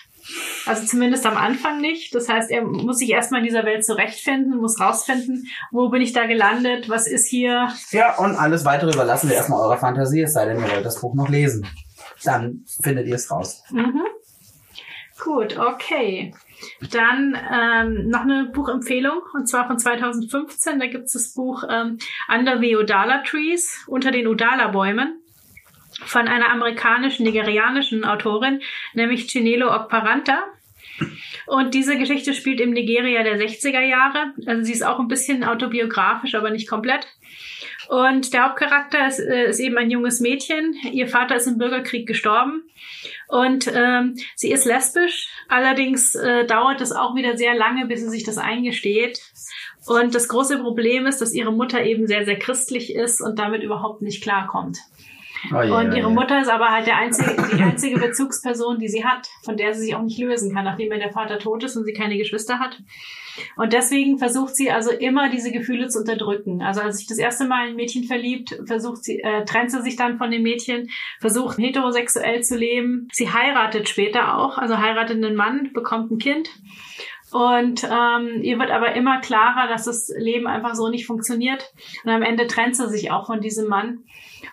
Also 0.66 0.86
zumindest 0.86 1.26
am 1.26 1.36
Anfang 1.36 1.80
nicht. 1.80 2.14
Das 2.14 2.28
heißt, 2.28 2.50
er 2.50 2.62
muss 2.64 2.98
sich 2.98 3.10
erstmal 3.10 3.40
in 3.40 3.46
dieser 3.46 3.64
Welt 3.64 3.84
zurechtfinden, 3.84 4.60
muss 4.60 4.80
rausfinden, 4.80 5.48
wo 5.70 5.88
bin 5.88 6.02
ich 6.02 6.12
da 6.12 6.26
gelandet, 6.26 6.88
was 6.88 7.06
ist 7.06 7.28
hier. 7.28 7.68
Ja, 7.90 8.16
und 8.18 8.36
alles 8.36 8.64
weitere 8.64 8.92
überlassen 8.92 9.28
wir 9.28 9.36
erstmal 9.36 9.60
eurer 9.60 9.78
Fantasie, 9.78 10.22
es 10.22 10.32
sei 10.32 10.46
denn, 10.46 10.58
ihr 10.58 10.70
wollt 10.70 10.86
das 10.86 11.00
Buch 11.00 11.14
noch 11.14 11.28
lesen. 11.28 11.66
Dann 12.24 12.64
findet 12.82 13.06
ihr 13.06 13.16
es 13.16 13.30
raus. 13.30 13.62
Mhm. 13.70 14.02
Gut, 15.22 15.56
okay. 15.58 16.34
Dann 16.90 17.36
ähm, 17.52 18.08
noch 18.08 18.22
eine 18.22 18.50
Buchempfehlung, 18.52 19.20
und 19.34 19.48
zwar 19.48 19.66
von 19.66 19.78
2015. 19.78 20.78
Da 20.78 20.86
gibt 20.86 21.04
es 21.04 21.12
das 21.12 21.34
Buch 21.34 21.64
ähm, 21.68 21.98
Under 22.28 22.58
the 22.58 22.76
Udala 22.76 23.22
Trees, 23.24 23.84
unter 23.86 24.10
den 24.10 24.26
Udala-Bäumen, 24.26 25.21
von 26.06 26.28
einer 26.28 26.50
amerikanischen, 26.50 27.24
nigerianischen 27.24 28.04
Autorin, 28.04 28.60
nämlich 28.94 29.30
Chinelo 29.30 29.74
Okparanta. 29.74 30.42
Und 31.46 31.74
diese 31.74 31.98
Geschichte 31.98 32.34
spielt 32.34 32.60
im 32.60 32.70
Nigeria 32.70 33.22
der 33.22 33.38
60er 33.38 33.80
Jahre. 33.80 34.32
Also 34.46 34.62
sie 34.64 34.72
ist 34.72 34.84
auch 34.84 34.98
ein 34.98 35.08
bisschen 35.08 35.44
autobiografisch, 35.44 36.34
aber 36.34 36.50
nicht 36.50 36.68
komplett. 36.68 37.06
Und 37.88 38.32
der 38.32 38.48
Hauptcharakter 38.48 39.06
ist, 39.06 39.18
äh, 39.18 39.50
ist 39.50 39.58
eben 39.58 39.76
ein 39.76 39.90
junges 39.90 40.20
Mädchen. 40.20 40.74
Ihr 40.92 41.08
Vater 41.08 41.36
ist 41.36 41.46
im 41.46 41.58
Bürgerkrieg 41.58 42.06
gestorben. 42.06 42.62
Und 43.28 43.70
ähm, 43.74 44.16
sie 44.36 44.52
ist 44.52 44.64
lesbisch. 44.64 45.28
Allerdings 45.48 46.14
äh, 46.14 46.46
dauert 46.46 46.80
es 46.80 46.92
auch 46.92 47.14
wieder 47.16 47.36
sehr 47.36 47.54
lange, 47.54 47.86
bis 47.86 48.00
sie 48.00 48.08
sich 48.08 48.24
das 48.24 48.38
eingesteht. 48.38 49.20
Und 49.86 50.14
das 50.14 50.28
große 50.28 50.58
Problem 50.58 51.06
ist, 51.06 51.20
dass 51.20 51.34
ihre 51.34 51.52
Mutter 51.52 51.82
eben 51.84 52.06
sehr, 52.06 52.24
sehr 52.24 52.38
christlich 52.38 52.94
ist 52.94 53.20
und 53.20 53.38
damit 53.38 53.62
überhaupt 53.62 54.00
nicht 54.00 54.22
klarkommt. 54.22 54.78
Oh 55.50 55.62
je, 55.62 55.70
Und 55.70 55.92
oh 55.92 55.96
ihre. 55.96 56.10
Mutter 56.10 56.40
ist 56.40 56.48
aber 56.48 56.68
halt 56.68 56.86
der 56.86 56.96
einzige, 56.96 57.34
die 57.56 57.62
einzige 57.62 57.98
Bezugsperson, 57.98 58.78
die 58.78 58.88
sie 58.88 59.04
hat, 59.04 59.28
von 59.44 59.56
der 59.56 59.74
sie 59.74 59.86
sich 59.86 59.94
auch 59.94 60.02
nicht 60.02 60.18
lösen 60.18 60.54
kann, 60.54 60.64
nachdem 60.64 60.92
ja 60.92 60.98
der 60.98 61.12
Vater 61.12 61.38
tot 61.38 61.64
ist 61.64 61.76
und 61.76 61.84
sie 61.84 61.92
keine 61.92 62.16
Geschwister 62.16 62.58
hat. 62.58 62.78
Und 63.56 63.72
deswegen 63.72 64.18
versucht 64.18 64.54
sie 64.54 64.70
also 64.70 64.90
immer 64.90 65.30
diese 65.30 65.52
Gefühle 65.52 65.88
zu 65.88 66.00
unterdrücken. 66.00 66.62
Also 66.62 66.80
als 66.80 66.98
sich 66.98 67.06
das 67.06 67.18
erste 67.18 67.46
Mal 67.46 67.64
in 67.64 67.70
ein 67.70 67.76
Mädchen 67.76 68.04
verliebt, 68.04 68.58
versucht 68.66 69.04
sie, 69.04 69.20
äh, 69.20 69.44
trennt 69.44 69.70
sie 69.70 69.82
sich 69.82 69.96
dann 69.96 70.18
von 70.18 70.30
dem 70.30 70.42
Mädchen, 70.42 70.88
versucht 71.20 71.58
heterosexuell 71.58 72.42
zu 72.42 72.56
leben. 72.56 73.08
Sie 73.12 73.30
heiratet 73.30 73.88
später 73.88 74.38
auch, 74.38 74.58
also 74.58 74.78
heiratet 74.78 75.16
einen 75.16 75.34
Mann, 75.34 75.70
bekommt 75.72 76.10
ein 76.10 76.18
Kind. 76.18 76.50
Und 77.32 77.82
ähm, 77.84 78.42
ihr 78.42 78.58
wird 78.58 78.70
aber 78.70 78.94
immer 78.94 79.20
klarer, 79.20 79.66
dass 79.66 79.84
das 79.84 80.12
Leben 80.14 80.46
einfach 80.46 80.74
so 80.74 80.90
nicht 80.90 81.06
funktioniert. 81.06 81.72
Und 82.04 82.10
am 82.10 82.22
Ende 82.22 82.46
trennt 82.46 82.76
sie 82.76 82.88
sich 82.90 83.10
auch 83.10 83.26
von 83.26 83.40
diesem 83.40 83.68
Mann. 83.68 84.04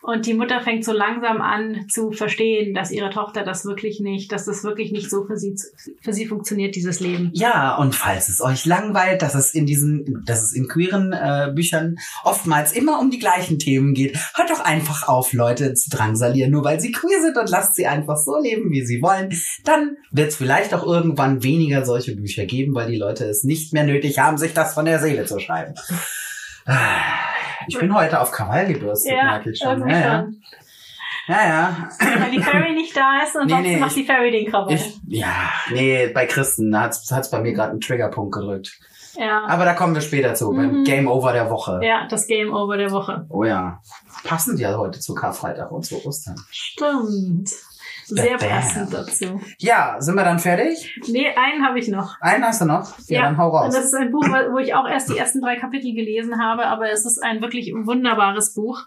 Und 0.02 0.26
die 0.26 0.34
Mutter 0.34 0.62
fängt 0.62 0.86
so 0.86 0.92
langsam 0.92 1.42
an 1.42 1.86
zu 1.90 2.12
verstehen, 2.12 2.74
dass 2.74 2.92
ihre 2.92 3.10
Tochter 3.10 3.44
das 3.44 3.66
wirklich 3.66 4.00
nicht, 4.00 4.32
dass 4.32 4.46
das 4.46 4.64
wirklich 4.64 4.92
nicht 4.92 5.10
so 5.10 5.26
für 5.26 5.38
sie, 5.38 5.56
für 6.02 6.14
sie 6.14 6.26
funktioniert, 6.26 6.76
dieses 6.76 7.00
Leben. 7.00 7.32
Ja, 7.34 7.76
und 7.78 7.96
falls 7.96 8.30
es 8.30 8.42
euch 8.42 8.66
langweilt, 8.66 9.22
dass 9.22 9.36
es 9.36 9.54
in 9.54 9.66
diesen, 9.66 10.24
dass 10.26 10.44
es 10.44 10.54
in 10.54 10.68
queeren 10.68 11.14
äh, 11.14 11.52
Büchern 11.54 11.98
oftmals 12.24 12.72
immer 12.72 13.00
um 13.00 13.12
die 13.12 13.20
gleichen 13.20 13.60
Themen 13.60 13.94
geht, 13.94 14.18
hört 14.36 14.50
doch 14.50 14.60
einfach 14.60 15.08
auf, 15.08 15.34
Leute 15.34 15.74
zu 15.74 15.90
drangsalieren, 15.90 16.52
nur 16.52 16.64
weil 16.64 16.80
sie 16.80 16.92
queer 16.92 17.22
sind 17.22 17.38
und 17.38 17.50
lasst 17.50 17.76
sie 17.76 17.88
einfach 17.88 18.18
so 18.18 18.40
leben, 18.40 18.72
wie 18.72 18.86
sie 18.86 19.02
wollen. 19.02 19.30
Dann 19.64 19.98
wird 20.12 20.30
es 20.30 20.36
vielleicht 20.36 20.74
auch 20.74 20.86
irgendwann 20.86 21.44
weniger 21.44 21.86
solche 21.86 22.16
Bücher 22.16 22.46
geben, 22.46 22.74
weil 22.74 22.90
die 22.90 22.98
Leute 22.98 23.26
es 23.26 23.44
nicht 23.44 23.74
mehr 23.74 23.84
nötig 23.84 24.20
haben, 24.20 24.38
sich 24.38 24.54
das 24.54 24.74
von 24.74 24.86
der 24.86 25.00
Seele 25.00 25.26
zu 25.26 25.40
schreiben. 25.40 25.76
Ich 27.68 27.78
bin 27.80 27.94
heute 27.94 28.20
auf 28.20 28.32
Krawall 28.32 28.66
gebürstet, 28.68 29.14
merke 29.14 29.52
ich 29.52 29.60
schon. 29.60 29.88
Ja, 29.88 29.98
ja. 30.00 30.20
schon. 30.22 30.42
ja, 31.28 31.48
ja. 31.48 31.90
Weil 32.20 32.32
die 32.32 32.42
Fairy 32.42 32.74
nicht 32.74 32.96
da 32.96 33.22
ist 33.24 33.36
und 33.36 33.46
Nee, 33.48 33.52
sonst 33.54 33.64
nee, 33.68 33.78
macht 33.78 33.96
die 33.96 34.06
Fairy 34.06 34.32
den 34.32 34.50
Krawall. 34.50 34.74
Ich, 34.74 35.00
ja, 35.08 35.34
nee, 35.72 36.08
bei 36.08 36.26
Christen 36.26 36.80
hat's 36.80 37.12
hat's 37.12 37.30
bei 37.30 37.40
mir 37.40 37.54
gerade 37.54 37.72
einen 37.72 37.82
Triggerpunkt 37.82 38.34
gedrückt. 38.34 38.80
ja. 39.16 39.46
Aber 39.48 39.66
da 39.66 39.74
kommen 39.74 39.94
wir 39.94 40.02
später 40.02 40.34
zu, 40.34 40.52
beim 40.52 40.80
Mhm. 40.80 40.84
Game 40.84 41.08
Over 41.08 41.34
der 41.34 41.50
Woche. 41.50 41.80
ja, 41.84 42.08
das 42.10 42.26
Game 42.28 42.54
Over 42.54 42.78
der 42.78 42.92
Woche. 42.92 43.26
Oh 43.30 43.44
ja. 43.44 43.82
Passend 44.24 44.60
ja 44.60 44.76
heute 44.78 45.00
zu 45.00 45.14
Karfreitag 45.16 45.72
und 45.72 45.86
zu 45.86 46.04
Ostern. 46.06 46.36
Stimmt. 46.50 47.50
Sehr 48.10 48.38
passend 48.38 48.94
dazu. 48.94 49.40
Ja, 49.60 49.98
sind 50.00 50.16
wir 50.16 50.24
dann 50.24 50.40
fertig? 50.40 51.00
Nee, 51.08 51.28
einen 51.36 51.66
habe 51.66 51.80
ich 51.80 51.88
noch. 51.88 52.20
Einen 52.22 52.44
hast 52.44 52.62
du 52.62 52.66
noch? 52.66 52.98
Ja, 53.08 53.24
dann 53.24 53.38
hau 53.38 53.50
raus. 53.50 53.74
das 53.74 53.86
ist 53.86 53.94
ein 53.94 54.12
Buch, 54.12 54.24
wo 54.24 54.58
ich 54.58 54.74
auch 54.74 54.88
erst 54.88 55.10
die 55.10 55.18
ersten 55.18 55.42
drei 55.42 55.58
Kapitel 55.58 55.94
gelesen 55.94 56.42
habe, 56.42 56.66
aber 56.66 56.92
es 56.92 57.06
ist 57.06 57.22
ein 57.22 57.42
wirklich 57.42 57.72
wunderbares 57.74 58.54
Buch. 58.54 58.82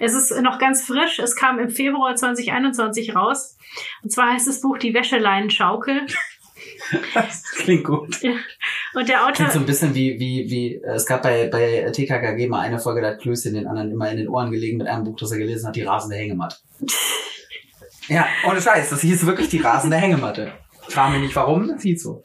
Es 0.00 0.14
ist 0.14 0.40
noch 0.42 0.58
ganz 0.58 0.82
frisch. 0.82 1.18
Es 1.18 1.36
kam 1.36 1.58
im 1.58 1.70
Februar 1.70 2.16
2021 2.16 3.14
raus. 3.14 3.56
Und 4.02 4.10
zwar 4.10 4.32
heißt 4.32 4.48
das 4.48 4.60
Buch 4.60 4.78
Die 4.78 4.94
Wäscheleinenschaukel. 4.94 6.06
Das 7.14 7.42
klingt 7.56 7.84
gut. 7.84 8.18
Und 8.94 9.08
der 9.08 9.22
Autor, 9.22 9.32
Klingt 9.32 9.52
so 9.52 9.58
ein 9.58 9.66
bisschen 9.66 9.94
wie, 9.94 10.18
wie, 10.18 10.50
wie, 10.50 10.82
es 10.82 11.06
gab 11.06 11.22
bei, 11.22 11.48
bei 11.48 11.90
TKKG 11.92 12.48
mal 12.48 12.60
eine 12.60 12.78
Folge, 12.78 13.00
da 13.00 13.08
hat 13.08 13.20
Klößchen 13.20 13.54
den 13.54 13.66
anderen 13.66 13.90
immer 13.90 14.10
in 14.10 14.16
den 14.16 14.28
Ohren 14.28 14.50
gelegen 14.50 14.78
mit 14.78 14.86
einem 14.86 15.04
Buch, 15.04 15.16
das 15.16 15.32
er 15.32 15.38
gelesen 15.38 15.68
hat, 15.68 15.76
die 15.76 15.82
rasende 15.82 16.16
Hängematte. 16.16 16.56
Ja, 18.08 18.26
ohne 18.48 18.60
Scheiß, 18.60 18.90
das 18.90 19.00
hieß 19.00 19.26
wirklich 19.26 19.48
die 19.48 19.60
rasende 19.60 19.96
Hängematte. 19.96 20.52
Frag 20.88 21.10
mich 21.10 21.20
nicht 21.20 21.36
warum, 21.36 21.68
das 21.68 21.82
hieß 21.82 22.02
so. 22.02 22.22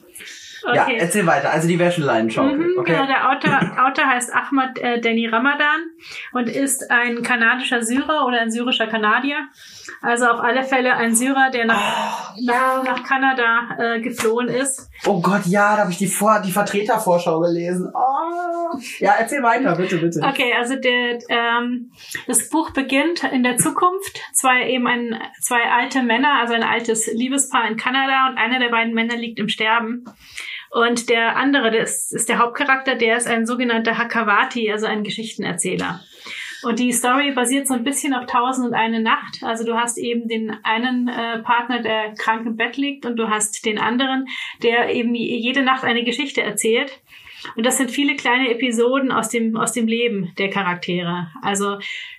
Ja, 0.73 0.83
okay. 0.83 0.97
erzähl 0.99 1.25
weiter. 1.25 1.51
Also 1.51 1.67
die 1.67 1.79
Wäscheleinenschaukel. 1.79 2.57
Mhm, 2.57 2.77
okay. 2.77 2.93
Genau, 2.93 3.07
der 3.07 3.29
Autor, 3.31 3.85
Autor 3.85 4.05
heißt 4.05 4.33
Ahmad 4.33 4.77
äh, 4.77 5.01
Deni 5.01 5.27
Ramadan 5.27 5.81
und 6.33 6.49
ist 6.49 6.91
ein 6.91 7.23
kanadischer 7.23 7.81
Syrer 7.81 8.27
oder 8.27 8.41
ein 8.41 8.51
syrischer 8.51 8.87
Kanadier. 8.87 9.47
Also 10.01 10.27
auf 10.27 10.39
alle 10.39 10.63
Fälle 10.63 10.93
ein 10.95 11.15
Syrer, 11.15 11.49
der 11.51 11.65
nach, 11.65 12.35
nach, 12.39 12.83
nach 12.83 13.03
Kanada 13.03 13.75
äh, 13.79 14.01
geflohen 14.01 14.49
ist. 14.49 14.90
Oh 15.05 15.19
Gott, 15.19 15.45
ja, 15.47 15.75
da 15.75 15.81
habe 15.81 15.91
ich 15.91 15.97
die, 15.97 16.07
Vor 16.07 16.41
die 16.45 16.51
Vertretervorschau 16.51 17.39
gelesen. 17.39 17.91
Oh. 17.93 18.77
Ja, 18.99 19.15
erzähl 19.19 19.41
weiter, 19.41 19.75
bitte, 19.75 19.97
bitte. 19.97 20.21
Okay, 20.23 20.53
also 20.57 20.75
der, 20.75 21.19
ähm, 21.29 21.91
das 22.27 22.49
Buch 22.49 22.71
beginnt 22.71 23.23
in 23.23 23.43
der 23.43 23.57
Zukunft. 23.57 24.21
Zwei 24.33 24.69
eben 24.69 24.87
ein, 24.87 25.19
zwei 25.41 25.63
alte 25.69 26.03
Männer, 26.03 26.39
also 26.39 26.53
ein 26.53 26.63
altes 26.63 27.11
Liebespaar 27.11 27.67
in 27.67 27.77
Kanada 27.77 28.29
und 28.29 28.37
einer 28.37 28.59
der 28.59 28.69
beiden 28.69 28.93
Männer 28.93 29.15
liegt 29.15 29.39
im 29.39 29.49
Sterben. 29.49 30.05
Und 30.69 31.09
der 31.09 31.35
andere, 31.35 31.71
das 31.71 32.11
ist 32.11 32.29
der 32.29 32.39
Hauptcharakter, 32.39 32.95
der 32.95 33.17
ist 33.17 33.27
ein 33.27 33.45
sogenannter 33.45 33.97
Hakawati, 33.97 34.71
also 34.71 34.85
ein 34.85 35.03
Geschichtenerzähler. 35.03 36.01
Und 36.63 36.79
die 36.79 36.91
Story 36.91 37.31
basiert 37.31 37.67
so 37.67 37.73
ein 37.73 37.83
bisschen 37.83 38.13
auf 38.13 38.25
Tausend 38.25 38.67
und 38.67 38.73
eine 38.73 39.01
Nacht. 39.01 39.43
Also 39.43 39.65
du 39.65 39.75
hast 39.75 39.97
eben 39.97 40.27
den 40.27 40.55
einen 40.63 41.07
äh, 41.07 41.39
Partner, 41.39 41.81
der 41.81 42.13
krank 42.15 42.45
im 42.45 42.55
Bett 42.55 42.77
liegt 42.77 43.05
und 43.05 43.15
du 43.17 43.29
hast 43.29 43.65
den 43.65 43.79
anderen, 43.79 44.27
der 44.61 44.93
eben 44.93 45.15
jede 45.15 45.63
Nacht 45.63 45.83
eine 45.83 46.03
Geschichte 46.03 46.41
erzählt. 46.41 47.01
Und 47.55 47.65
das 47.65 47.77
sind 47.77 47.91
viele 47.91 48.15
kleine 48.15 48.49
Episoden 48.51 49.11
aus 49.11 49.29
dem, 49.29 49.55
aus 49.57 49.71
dem 49.73 49.87
Leben 49.87 50.31
der 50.37 50.49
Charaktere. 50.49 51.27
Also, 51.41 51.77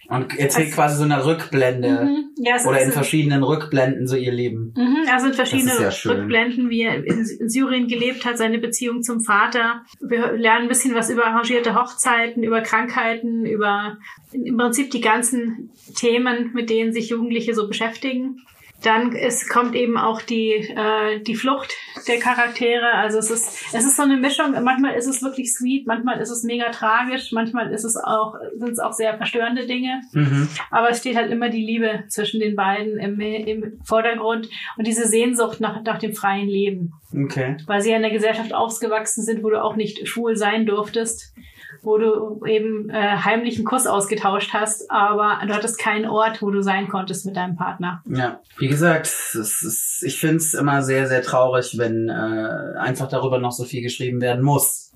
Und 0.08 0.38
erzählt 0.38 0.66
Also- 0.66 0.74
quasi 0.76 0.96
so 0.96 1.04
eine 1.04 1.24
Rückblende. 1.24 2.04
mhm, 2.04 2.24
ja, 2.38 2.56
es 2.56 2.66
Oder 2.66 2.80
in 2.82 2.88
ist, 2.88 2.94
verschiedenen 2.94 3.42
Rückblenden 3.42 4.06
so 4.06 4.16
ihr 4.16 4.32
Leben. 4.32 4.74
Mhm, 4.76 5.06
also 5.10 5.28
in 5.28 5.34
verschiedene 5.34 5.70
Das 5.78 5.96
ist 5.96 6.04
ja. 6.04 6.12
Rückblenden, 6.12 6.70
wie 6.70 6.82
er 6.82 7.04
in 7.04 7.24
Syrien 7.48 7.86
gelebt 7.88 8.24
hat, 8.24 8.36
seine 8.36 8.58
Beziehung 8.58 9.02
zum 9.02 9.20
Vater. 9.20 9.84
Wir 10.00 10.32
lernen 10.32 10.62
ein 10.62 10.68
bisschen 10.68 10.94
was 10.94 11.08
über 11.08 11.24
arrangierte 11.26 11.74
Hochzeiten, 11.74 12.42
über 12.42 12.60
Krankheiten, 12.60 13.46
über 13.46 13.98
im 14.32 14.56
Prinzip 14.56 14.90
die 14.90 15.00
ganzen 15.00 15.70
Themen, 15.94 16.50
mit 16.52 16.68
denen 16.70 16.92
sich 16.92 17.10
Jugendliche 17.10 17.54
so 17.54 17.68
beschäftigen. 17.68 18.44
Dann 18.82 19.14
es 19.14 19.48
kommt 19.48 19.74
eben 19.74 19.96
auch 19.96 20.22
die, 20.22 20.52
äh, 20.52 21.20
die 21.20 21.34
Flucht 21.34 21.72
der 22.08 22.18
Charaktere. 22.18 22.92
Also 22.94 23.18
es 23.18 23.30
ist, 23.30 23.64
es 23.72 23.84
ist 23.84 23.96
so 23.96 24.02
eine 24.02 24.16
Mischung. 24.16 24.52
Manchmal 24.62 24.94
ist 24.94 25.06
es 25.06 25.22
wirklich 25.22 25.54
sweet, 25.54 25.86
manchmal 25.86 26.20
ist 26.20 26.30
es 26.30 26.42
mega 26.42 26.70
tragisch, 26.70 27.32
manchmal 27.32 27.72
ist 27.72 27.84
es 27.84 27.96
auch, 27.96 28.34
sind 28.56 28.70
es 28.70 28.78
auch 28.78 28.92
sehr 28.92 29.16
verstörende 29.16 29.66
Dinge. 29.66 30.02
Mhm. 30.12 30.48
Aber 30.70 30.90
es 30.90 30.98
steht 30.98 31.16
halt 31.16 31.30
immer 31.30 31.48
die 31.48 31.64
Liebe 31.64 32.04
zwischen 32.08 32.40
den 32.40 32.56
beiden 32.56 32.98
im, 32.98 33.20
im 33.20 33.80
Vordergrund 33.84 34.48
und 34.76 34.86
diese 34.86 35.06
Sehnsucht 35.06 35.60
nach, 35.60 35.82
nach 35.82 35.98
dem 35.98 36.14
freien 36.14 36.48
Leben. 36.48 36.92
Okay. 37.14 37.56
Weil 37.66 37.80
sie 37.82 37.90
ja 37.90 37.96
in 37.96 38.02
der 38.02 38.10
Gesellschaft 38.10 38.54
aufgewachsen 38.54 39.22
sind, 39.22 39.42
wo 39.42 39.50
du 39.50 39.62
auch 39.62 39.76
nicht 39.76 40.08
schwul 40.08 40.36
sein 40.36 40.66
durftest 40.66 41.34
wo 41.82 41.98
du 41.98 42.44
eben 42.46 42.90
äh, 42.90 43.16
heimlich 43.24 43.56
einen 43.56 43.64
Kuss 43.64 43.86
ausgetauscht 43.86 44.52
hast, 44.52 44.90
aber 44.90 45.38
du 45.46 45.54
hattest 45.54 45.78
keinen 45.78 46.06
Ort, 46.06 46.42
wo 46.42 46.50
du 46.50 46.62
sein 46.62 46.88
konntest 46.88 47.26
mit 47.26 47.36
deinem 47.36 47.56
Partner. 47.56 48.02
Ja, 48.06 48.40
wie 48.58 48.68
gesagt, 48.68 49.06
es 49.06 49.34
ist, 49.34 50.02
ich 50.02 50.20
finde 50.20 50.36
es 50.36 50.54
immer 50.54 50.82
sehr, 50.82 51.08
sehr 51.08 51.22
traurig, 51.22 51.78
wenn 51.78 52.08
äh, 52.08 52.78
einfach 52.78 53.08
darüber 53.08 53.38
noch 53.38 53.52
so 53.52 53.64
viel 53.64 53.82
geschrieben 53.82 54.20
werden 54.20 54.44
muss. 54.44 54.92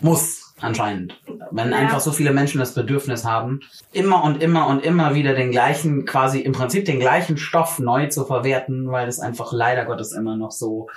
Muss, 0.00 0.54
anscheinend. 0.60 1.18
Wenn 1.50 1.70
Ja. 1.70 1.78
einfach 1.78 2.00
so 2.00 2.12
viele 2.12 2.32
Menschen 2.32 2.58
das 2.58 2.74
Bedürfnis 2.74 3.24
haben, 3.24 3.60
immer 3.92 4.24
und 4.24 4.42
immer 4.42 4.66
und 4.66 4.84
immer 4.84 5.14
wieder 5.14 5.34
den 5.34 5.50
gleichen, 5.50 6.04
quasi 6.04 6.40
im 6.40 6.52
Prinzip 6.52 6.84
den 6.84 7.00
gleichen 7.00 7.36
Stoff 7.38 7.78
neu 7.78 8.08
zu 8.08 8.24
verwerten, 8.24 8.90
weil 8.90 9.08
es 9.08 9.20
einfach 9.20 9.52
leider 9.52 9.84
Gottes 9.84 10.12
immer 10.12 10.36
noch 10.36 10.50
so 10.50 10.88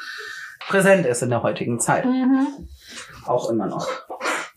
präsent 0.67 1.05
ist 1.05 1.21
in 1.21 1.29
der 1.29 1.43
heutigen 1.43 1.79
Zeit. 1.79 2.05
Mhm. 2.05 2.47
Auch 3.25 3.49
immer 3.49 3.67
noch. 3.67 3.87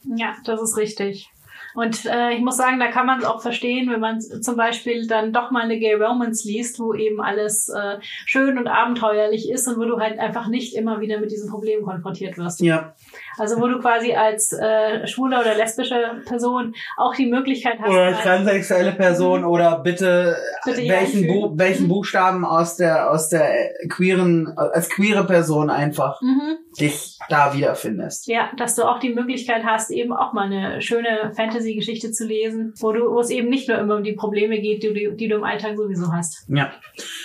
Ja, 0.04 0.36
das 0.44 0.60
ist 0.62 0.76
richtig. 0.76 1.30
Und 1.74 2.04
äh, 2.06 2.32
ich 2.32 2.40
muss 2.40 2.56
sagen, 2.56 2.80
da 2.80 2.88
kann 2.88 3.06
man 3.06 3.20
es 3.20 3.24
auch 3.24 3.42
verstehen, 3.42 3.90
wenn 3.90 4.00
man 4.00 4.20
zum 4.20 4.56
Beispiel 4.56 5.06
dann 5.06 5.32
doch 5.32 5.50
mal 5.50 5.62
eine 5.62 5.78
Gay 5.78 5.94
Romance 5.94 6.44
liest, 6.44 6.80
wo 6.80 6.94
eben 6.94 7.20
alles 7.20 7.68
äh, 7.68 7.98
schön 8.00 8.58
und 8.58 8.66
abenteuerlich 8.66 9.48
ist 9.48 9.68
und 9.68 9.78
wo 9.78 9.84
du 9.84 10.00
halt 10.00 10.18
einfach 10.18 10.48
nicht 10.48 10.74
immer 10.74 11.00
wieder 11.00 11.20
mit 11.20 11.30
diesen 11.30 11.48
Problemen 11.48 11.84
konfrontiert 11.84 12.38
wirst. 12.38 12.60
Ja. 12.60 12.94
Also 13.40 13.60
wo 13.60 13.66
du 13.66 13.78
quasi 13.80 14.12
als 14.14 14.52
äh, 14.52 15.06
schwule 15.06 15.40
oder 15.40 15.54
lesbische 15.54 16.22
Person 16.26 16.74
auch 16.96 17.14
die 17.14 17.26
Möglichkeit 17.26 17.78
hast, 17.80 17.88
Oder 17.90 18.12
transsexuelle 18.12 18.92
Person 18.92 19.44
oder 19.44 19.78
bitte, 19.80 20.36
Bitte 20.64 20.88
welchen. 20.88 21.26
Bu 21.26 21.52
welchen 21.56 21.88
Buchstaben 21.88 22.44
aus 22.44 22.76
der 22.76 23.10
aus 23.10 23.28
der 23.28 23.50
queeren 23.88 24.52
als 24.56 24.88
queere 24.90 25.24
Person 25.24 25.70
einfach 25.70 26.20
mhm. 26.20 26.58
dich 26.78 27.18
da 27.28 27.54
wiederfindest. 27.54 28.26
Ja, 28.26 28.50
dass 28.56 28.74
du 28.74 28.84
auch 28.84 28.98
die 28.98 29.14
Möglichkeit 29.14 29.62
hast, 29.64 29.90
eben 29.90 30.12
auch 30.12 30.32
mal 30.32 30.46
eine 30.46 30.82
schöne 30.82 31.32
Fantasy-Geschichte 31.34 32.12
zu 32.12 32.26
lesen, 32.26 32.74
wo 32.80 32.92
du, 32.92 33.10
wo 33.10 33.20
es 33.20 33.30
eben 33.30 33.48
nicht 33.48 33.68
nur 33.68 33.78
immer 33.78 33.96
um 33.96 34.04
die 34.04 34.12
Probleme 34.12 34.60
geht, 34.60 34.82
die, 34.82 34.92
du- 34.92 35.16
die 35.16 35.28
du 35.28 35.36
im 35.36 35.44
Alltag 35.44 35.76
sowieso 35.76 36.12
hast. 36.12 36.44
Ja, 36.48 36.70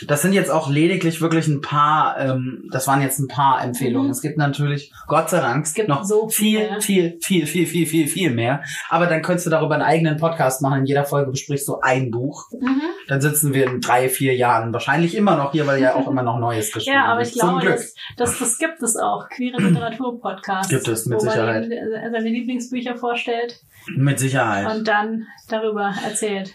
das 0.07 0.21
sind 0.21 0.33
jetzt 0.33 0.49
auch 0.51 0.69
lediglich 0.69 1.21
wirklich 1.21 1.47
ein 1.47 1.61
paar. 1.61 2.17
Ähm, 2.19 2.69
das 2.71 2.87
waren 2.87 3.01
jetzt 3.01 3.19
ein 3.19 3.27
paar 3.27 3.61
Empfehlungen. 3.63 4.07
Mhm. 4.07 4.11
Es 4.11 4.21
gibt 4.21 4.37
natürlich, 4.37 4.91
Gott 5.07 5.29
sei 5.29 5.41
Dank, 5.41 5.65
es 5.65 5.73
gibt 5.73 5.89
noch 5.89 6.04
so 6.05 6.29
viel, 6.29 6.79
viel, 6.81 7.17
viel, 7.21 7.45
viel, 7.47 7.65
viel, 7.67 7.85
viel, 7.85 8.07
viel 8.07 8.31
mehr. 8.31 8.63
Aber 8.89 9.07
dann 9.07 9.21
könntest 9.21 9.45
du 9.45 9.49
darüber 9.49 9.75
einen 9.75 9.83
eigenen 9.83 10.17
Podcast 10.17 10.61
machen. 10.61 10.79
In 10.81 10.85
jeder 10.85 11.05
Folge 11.05 11.31
besprichst 11.31 11.67
du 11.67 11.79
ein 11.81 12.11
Buch. 12.11 12.45
Mhm. 12.59 12.81
Dann 13.07 13.21
sitzen 13.21 13.53
wir 13.53 13.65
in 13.65 13.81
drei, 13.81 14.09
vier 14.09 14.35
Jahren 14.35 14.73
wahrscheinlich 14.73 15.15
immer 15.15 15.35
noch 15.35 15.51
hier, 15.51 15.67
weil 15.67 15.81
ja 15.81 15.95
auch 15.95 16.07
immer 16.07 16.23
noch 16.23 16.39
Neues 16.39 16.71
geschrieben 16.73 16.95
Ja, 16.95 17.05
aber 17.05 17.19
wird. 17.19 17.27
ich 17.29 17.33
glaube, 17.33 17.51
Zum 17.51 17.59
Glück. 17.61 17.75
dass, 17.75 17.93
dass 18.17 18.39
das 18.39 18.57
gibt 18.57 18.81
es 18.81 18.95
auch. 18.95 19.27
Queere 19.29 19.61
Literatur-Podcasts. 19.61 20.69
Gibt 20.69 20.87
es, 20.87 21.05
mit 21.05 21.17
wo 21.17 21.23
Sicherheit. 21.23 21.61
Man 21.63 21.71
eben 21.71 21.93
äh, 21.93 22.11
seine 22.11 22.29
Lieblingsbücher 22.29 22.95
vorstellt 22.97 23.59
Mit 23.95 24.19
Sicherheit. 24.19 24.75
und 24.75 24.87
dann 24.87 25.27
darüber 25.49 25.93
erzählt. 26.05 26.53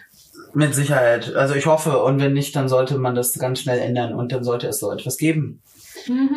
Mit 0.53 0.73
Sicherheit. 0.75 1.33
Also 1.35 1.55
ich 1.55 1.65
hoffe, 1.65 2.01
und 2.03 2.19
wenn 2.21 2.33
nicht, 2.33 2.55
dann 2.55 2.67
sollte 2.69 2.97
man 2.97 3.15
das 3.15 3.37
ganz 3.39 3.59
schnell 3.61 3.79
ändern 3.79 4.13
und 4.13 4.31
dann 4.31 4.43
sollte 4.43 4.67
es 4.67 4.79
so 4.79 4.91
etwas 4.91 5.17
geben. 5.17 5.61
Mhm. 6.07 6.35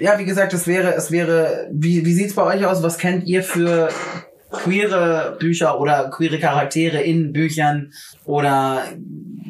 Ja, 0.00 0.18
wie 0.18 0.24
gesagt, 0.24 0.54
es 0.54 0.66
wäre, 0.66 0.94
es 0.94 1.10
wäre, 1.10 1.68
wie, 1.70 2.04
wie 2.04 2.12
sieht's 2.14 2.34
bei 2.34 2.42
euch 2.42 2.64
aus? 2.64 2.82
Was 2.82 2.96
kennt 2.98 3.26
ihr 3.26 3.42
für 3.42 3.90
queere 4.50 5.36
Bücher 5.38 5.78
oder 5.78 6.10
queere 6.10 6.38
Charaktere 6.38 7.02
in 7.02 7.32
Büchern? 7.32 7.92
Oder 8.24 8.82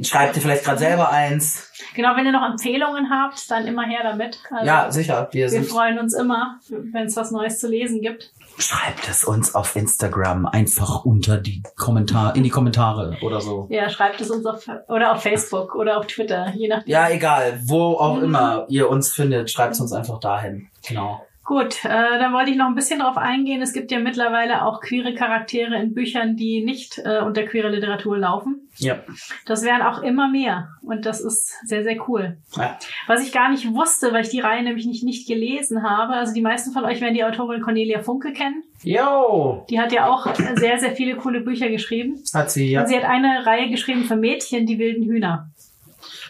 schreibt 0.02 0.36
ihr 0.36 0.42
vielleicht 0.42 0.64
gerade 0.64 0.78
selber 0.78 1.10
eins? 1.10 1.70
Genau, 1.94 2.16
wenn 2.16 2.26
ihr 2.26 2.32
noch 2.32 2.48
Empfehlungen 2.50 3.10
habt, 3.10 3.50
dann 3.50 3.66
immer 3.66 3.86
her 3.86 4.00
damit. 4.02 4.38
Also, 4.50 4.66
Ja, 4.66 4.90
sicher. 4.90 5.28
Wir 5.32 5.50
wir 5.50 5.62
freuen 5.62 5.98
uns 5.98 6.14
immer, 6.14 6.58
wenn 6.68 7.06
es 7.06 7.16
was 7.16 7.30
Neues 7.30 7.58
zu 7.58 7.68
lesen 7.68 8.00
gibt. 8.00 8.32
Schreibt 8.58 9.08
es 9.08 9.24
uns 9.24 9.54
auf 9.54 9.74
Instagram 9.76 10.46
einfach 10.46 11.04
unter 11.04 11.38
die 11.38 11.62
Kommentar, 11.76 12.36
in 12.36 12.42
die 12.42 12.50
Kommentare 12.50 13.16
oder 13.22 13.40
so. 13.40 13.66
Ja, 13.70 13.88
schreibt 13.88 14.20
es 14.20 14.30
uns 14.30 14.44
auf 14.46 14.66
oder 14.88 15.12
auf 15.12 15.22
Facebook 15.22 15.74
oder 15.74 15.98
auf 15.98 16.06
Twitter, 16.06 16.52
je 16.54 16.68
nachdem. 16.68 16.90
Ja, 16.90 17.08
egal, 17.08 17.60
wo 17.64 17.94
auch 17.96 18.16
Mhm. 18.16 18.24
immer 18.24 18.66
ihr 18.68 18.88
uns 18.90 19.12
findet, 19.12 19.50
schreibt 19.50 19.74
es 19.74 19.80
uns 19.80 19.92
einfach 19.92 20.20
dahin. 20.20 20.68
Genau. 20.86 21.22
Gut, 21.50 21.84
äh, 21.84 21.88
dann 21.88 22.32
wollte 22.32 22.52
ich 22.52 22.56
noch 22.56 22.68
ein 22.68 22.76
bisschen 22.76 23.00
drauf 23.00 23.16
eingehen. 23.16 23.60
Es 23.60 23.72
gibt 23.72 23.90
ja 23.90 23.98
mittlerweile 23.98 24.64
auch 24.64 24.80
queere 24.80 25.14
Charaktere 25.14 25.74
in 25.82 25.94
Büchern, 25.94 26.36
die 26.36 26.64
nicht 26.64 26.98
äh, 27.04 27.22
unter 27.22 27.42
queere 27.42 27.70
Literatur 27.70 28.16
laufen. 28.16 28.68
Ja. 28.76 29.00
Das 29.46 29.64
werden 29.64 29.82
auch 29.82 30.00
immer 30.00 30.28
mehr 30.28 30.68
und 30.80 31.06
das 31.06 31.20
ist 31.20 31.52
sehr, 31.66 31.82
sehr 31.82 32.08
cool. 32.08 32.36
ja. 32.56 32.78
Was 33.08 33.26
ich 33.26 33.32
gar 33.32 33.50
nicht 33.50 33.68
wusste, 33.74 34.12
weil 34.12 34.22
ich 34.22 34.28
die 34.28 34.38
Reihe 34.38 34.62
nämlich 34.62 34.86
nicht, 34.86 35.02
nicht 35.02 35.26
gelesen 35.26 35.82
habe, 35.82 36.12
also 36.12 36.32
die 36.32 36.40
meisten 36.40 36.70
von 36.70 36.84
euch 36.84 37.00
werden 37.00 37.14
die 37.14 37.24
Autorin 37.24 37.62
Cornelia 37.62 37.98
Funke 37.98 38.32
kennen. 38.32 38.62
Yo! 38.84 39.66
Die 39.70 39.80
hat 39.80 39.90
ja 39.90 40.06
auch 40.08 40.32
sehr, 40.54 40.78
sehr 40.78 40.92
viele 40.92 41.16
coole 41.16 41.40
Bücher 41.40 41.68
geschrieben. 41.68 42.22
Hat 42.32 42.52
sie, 42.52 42.70
ja. 42.70 42.82
Und 42.82 42.86
sie 42.86 42.96
hat 42.96 43.04
eine 43.04 43.44
Reihe 43.44 43.70
geschrieben 43.70 44.04
für 44.04 44.14
Mädchen, 44.14 44.66
die 44.66 44.78
wilden 44.78 45.02
Hühner. 45.02 45.50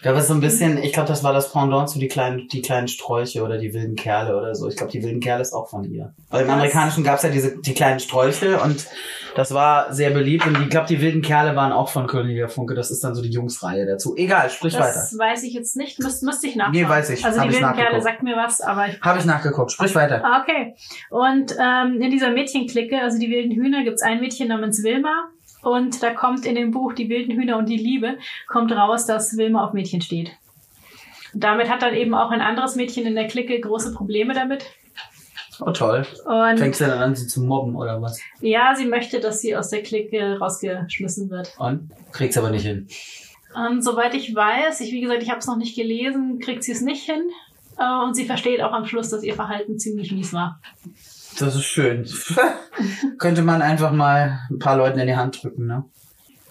Ja, 0.02 0.12
aber 0.12 0.22
so 0.22 0.32
ein 0.32 0.40
bisschen, 0.40 0.78
ich 0.78 0.92
glaube, 0.92 1.08
das 1.08 1.22
war 1.22 1.32
das 1.32 1.52
Pendant 1.52 1.90
zu 1.90 1.98
die 1.98 2.08
kleinen, 2.08 2.48
die 2.48 2.62
kleinen 2.62 2.88
Strolche 2.88 3.42
oder 3.42 3.58
die 3.58 3.74
wilden 3.74 3.96
Kerle 3.96 4.36
oder 4.36 4.54
so. 4.54 4.68
Ich 4.68 4.76
glaube, 4.76 4.90
die 4.90 5.02
wilden 5.02 5.20
Kerle 5.20 5.42
ist 5.42 5.52
auch 5.52 5.68
von 5.68 5.84
ihr. 5.84 6.14
Weil 6.30 6.44
im? 6.44 6.50
Amerikanischen 6.50 7.04
gab's 7.04 7.22
ja 7.22 7.28
diese, 7.28 7.58
die 7.58 7.74
kleinen 7.74 8.00
Strolche 8.00 8.60
und 8.60 8.86
das 9.36 9.52
war 9.52 9.92
sehr 9.92 10.10
beliebt 10.10 10.46
und 10.46 10.60
ich 10.60 10.70
glaube, 10.70 10.86
die 10.86 11.00
wilden 11.00 11.22
Kerle 11.22 11.54
waren 11.54 11.72
auch 11.72 11.90
von 11.90 12.06
Cornelia 12.06 12.48
Funke. 12.48 12.74
Das 12.74 12.90
ist 12.90 13.04
dann 13.04 13.14
so 13.14 13.22
die 13.22 13.30
Jungsreihe 13.30 13.86
dazu. 13.86 14.16
Egal, 14.16 14.50
sprich 14.50 14.74
weiter. 14.74 14.94
Das 14.94 15.16
weiß 15.16 15.42
ich 15.42 15.52
jetzt 15.52 15.76
nicht, 15.76 15.98
müsste 15.98 16.24
müsste 16.24 16.46
ich 16.46 16.56
nachschauen. 16.56 16.74
Nee, 16.74 16.88
weiß 16.88 17.10
ich. 17.10 17.24
Also 17.24 17.38
Hab 17.38 17.48
die 17.48 17.54
ich 17.54 17.60
wilden 17.60 17.74
Kerle 17.74 18.00
sagt 18.00 18.22
mir 18.22 18.36
was, 18.36 18.60
aber 18.60 18.88
ich 18.88 19.00
Habe 19.00 19.18
ich 19.18 19.24
nachgeguckt. 19.24 19.72
Sprich 19.72 19.94
weiter. 19.94 20.24
Ah, 20.24 20.42
okay. 20.42 20.74
Und 21.10 21.54
ähm, 21.60 22.00
in 22.00 22.10
dieser 22.10 22.30
Mädchenklicke, 22.30 23.00
also 23.00 23.18
die 23.18 23.30
wilden 23.30 23.52
Hühner, 23.52 23.84
gibt's 23.84 24.02
ein 24.02 24.20
Mädchen 24.20 24.48
namens 24.48 24.82
Wilma. 24.82 25.28
Und 25.62 26.02
da 26.02 26.12
kommt 26.14 26.46
in 26.46 26.54
dem 26.54 26.70
Buch 26.70 26.92
Die 26.94 27.08
wilden 27.08 27.32
Hühner 27.38 27.58
und 27.58 27.68
die 27.68 27.76
Liebe, 27.76 28.18
kommt 28.48 28.72
raus, 28.72 29.06
dass 29.06 29.36
Wilma 29.36 29.64
auf 29.66 29.72
Mädchen 29.72 30.00
steht. 30.00 30.30
Und 31.34 31.44
damit 31.44 31.68
hat 31.68 31.82
dann 31.82 31.94
eben 31.94 32.14
auch 32.14 32.30
ein 32.30 32.40
anderes 32.40 32.76
Mädchen 32.76 33.06
in 33.06 33.14
der 33.14 33.26
Clique 33.28 33.60
große 33.60 33.92
Probleme 33.94 34.34
damit. 34.34 34.64
Oh 35.60 35.70
toll. 35.72 36.06
Und 36.24 36.58
Fängst 36.58 36.80
du 36.80 36.86
dann 36.86 36.98
an, 36.98 37.14
sie 37.14 37.26
zu 37.26 37.42
mobben 37.42 37.76
oder 37.76 38.00
was? 38.00 38.18
ja, 38.40 38.74
sie 38.74 38.86
möchte, 38.86 39.20
dass 39.20 39.40
sie 39.42 39.54
aus 39.54 39.68
der 39.68 39.82
Clique 39.82 40.38
rausgeschmissen 40.40 41.28
wird. 41.30 41.54
Und? 41.58 41.90
Kriegt's 42.12 42.38
aber 42.38 42.50
nicht 42.50 42.64
hin. 42.64 42.88
Und 43.54 43.82
soweit 43.84 44.14
ich 44.14 44.34
weiß, 44.34 44.80
ich 44.80 44.92
wie 44.92 45.00
gesagt, 45.02 45.22
ich 45.22 45.28
habe 45.28 45.40
es 45.40 45.46
noch 45.46 45.56
nicht 45.56 45.76
gelesen, 45.76 46.38
kriegt 46.38 46.64
sie 46.64 46.72
es 46.72 46.80
nicht 46.80 47.04
hin. 47.04 47.22
Äh, 47.78 48.04
Und 48.04 48.14
sie 48.14 48.24
versteht 48.24 48.62
auch 48.62 48.72
am 48.72 48.86
Schluss, 48.86 49.10
dass 49.10 49.22
ihr 49.22 49.34
Verhalten 49.34 49.78
ziemlich 49.78 50.12
mies 50.12 50.32
war. 50.32 50.60
Das 51.38 51.54
ist 51.54 51.64
schön. 51.64 52.06
Könnte 53.18 53.42
man 53.42 53.62
einfach 53.62 53.92
mal 53.92 54.40
ein 54.50 54.58
paar 54.58 54.76
Leuten 54.76 54.98
in 54.98 55.06
die 55.06 55.16
Hand 55.16 55.42
drücken, 55.42 55.66
ne? 55.66 55.84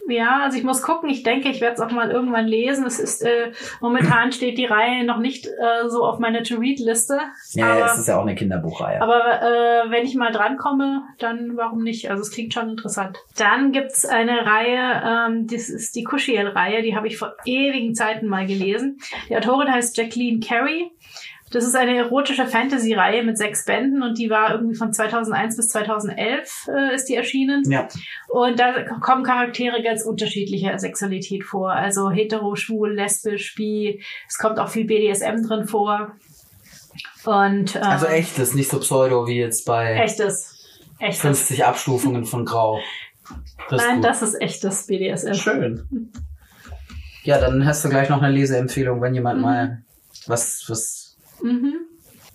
Ja, 0.09 0.41
also 0.43 0.57
ich 0.57 0.63
muss 0.63 0.81
gucken. 0.81 1.09
Ich 1.09 1.23
denke, 1.23 1.49
ich 1.49 1.61
werde 1.61 1.75
es 1.75 1.81
auch 1.81 1.91
mal 1.91 2.09
irgendwann 2.09 2.47
lesen. 2.47 2.85
Es 2.85 2.99
ist 2.99 3.21
äh, 3.21 3.51
momentan 3.79 4.31
steht 4.31 4.57
die 4.57 4.65
Reihe 4.65 5.05
noch 5.05 5.19
nicht 5.19 5.45
äh, 5.45 5.87
so 5.87 6.03
auf 6.05 6.19
meiner 6.19 6.43
To-Read-Liste. 6.43 7.19
Ja, 7.51 7.73
aber 7.73 7.93
es 7.93 7.99
ist 7.99 8.07
ja 8.07 8.17
auch 8.17 8.23
eine 8.23 8.35
Kinderbuchreihe. 8.35 9.01
aber 9.01 9.41
äh, 9.41 9.91
wenn 9.91 10.05
ich 10.05 10.15
mal 10.15 10.31
drankomme, 10.31 11.03
dann 11.19 11.55
warum 11.55 11.83
nicht? 11.83 12.09
Also 12.09 12.23
es 12.23 12.31
klingt 12.31 12.53
schon 12.53 12.69
interessant. 12.69 13.17
Dann 13.37 13.71
gibt's 13.71 14.05
eine 14.05 14.45
Reihe, 14.45 15.03
ähm, 15.05 15.47
das 15.47 15.69
ist 15.69 15.95
die 15.95 16.03
Kushiel-Reihe, 16.03 16.81
die 16.81 16.95
habe 16.95 17.07
ich 17.07 17.17
vor 17.17 17.35
ewigen 17.45 17.93
Zeiten 17.93 18.27
mal 18.27 18.47
gelesen. 18.47 18.99
Die 19.29 19.37
Autorin 19.37 19.71
heißt 19.71 19.95
Jacqueline 19.97 20.39
Carey. 20.39 20.91
Das 21.51 21.63
ist 21.65 21.75
eine 21.75 21.95
erotische 21.97 22.45
Fantasy-Reihe 22.45 23.23
mit 23.23 23.37
sechs 23.37 23.65
Bänden 23.65 24.03
und 24.03 24.17
die 24.19 24.29
war 24.29 24.51
irgendwie 24.53 24.75
von 24.75 24.93
2001 24.93 25.57
bis 25.57 25.69
2011 25.69 26.67
äh, 26.67 26.93
ist 26.95 27.05
die 27.09 27.15
erschienen. 27.15 27.63
ja. 27.69 27.87
Und 28.27 28.59
da 28.59 28.83
kommen 28.99 29.23
Charaktere 29.23 29.81
ganz 29.81 30.03
unterschiedlicher 30.03 30.77
Sexualität 30.77 31.43
vor. 31.43 31.71
Also 31.71 32.11
hetero, 32.11 32.55
schwul, 32.55 32.93
lesbisch, 32.93 33.55
bi. 33.55 34.01
Es 34.27 34.37
kommt 34.37 34.59
auch 34.59 34.69
viel 34.69 34.85
BDSM 34.85 35.41
drin 35.47 35.65
vor. 35.67 36.11
Und 37.25 37.75
ähm, 37.75 37.81
Also 37.83 38.05
echtes, 38.05 38.53
nicht 38.53 38.69
so 38.69 38.79
pseudo 38.79 39.25
wie 39.27 39.39
jetzt 39.39 39.65
bei 39.65 39.95
echtes. 39.95 40.55
Echtes. 40.99 41.21
50 41.21 41.65
Abstufungen 41.65 42.25
von 42.25 42.45
Grau. 42.45 42.79
Das 43.69 43.81
Nein, 43.85 44.01
das 44.01 44.21
ist 44.21 44.35
echtes 44.41 44.87
BDSM. 44.87 45.33
schön. 45.33 46.11
Ja, 47.23 47.39
dann 47.39 47.65
hast 47.65 47.83
du 47.85 47.89
gleich 47.89 48.09
noch 48.09 48.21
eine 48.21 48.33
Leseempfehlung, 48.33 49.01
wenn 49.01 49.13
jemand 49.13 49.37
Mhm. 49.37 49.43
mal 49.43 49.83
was, 50.27 50.65
was. 50.67 51.08
Mhm. 51.41 51.75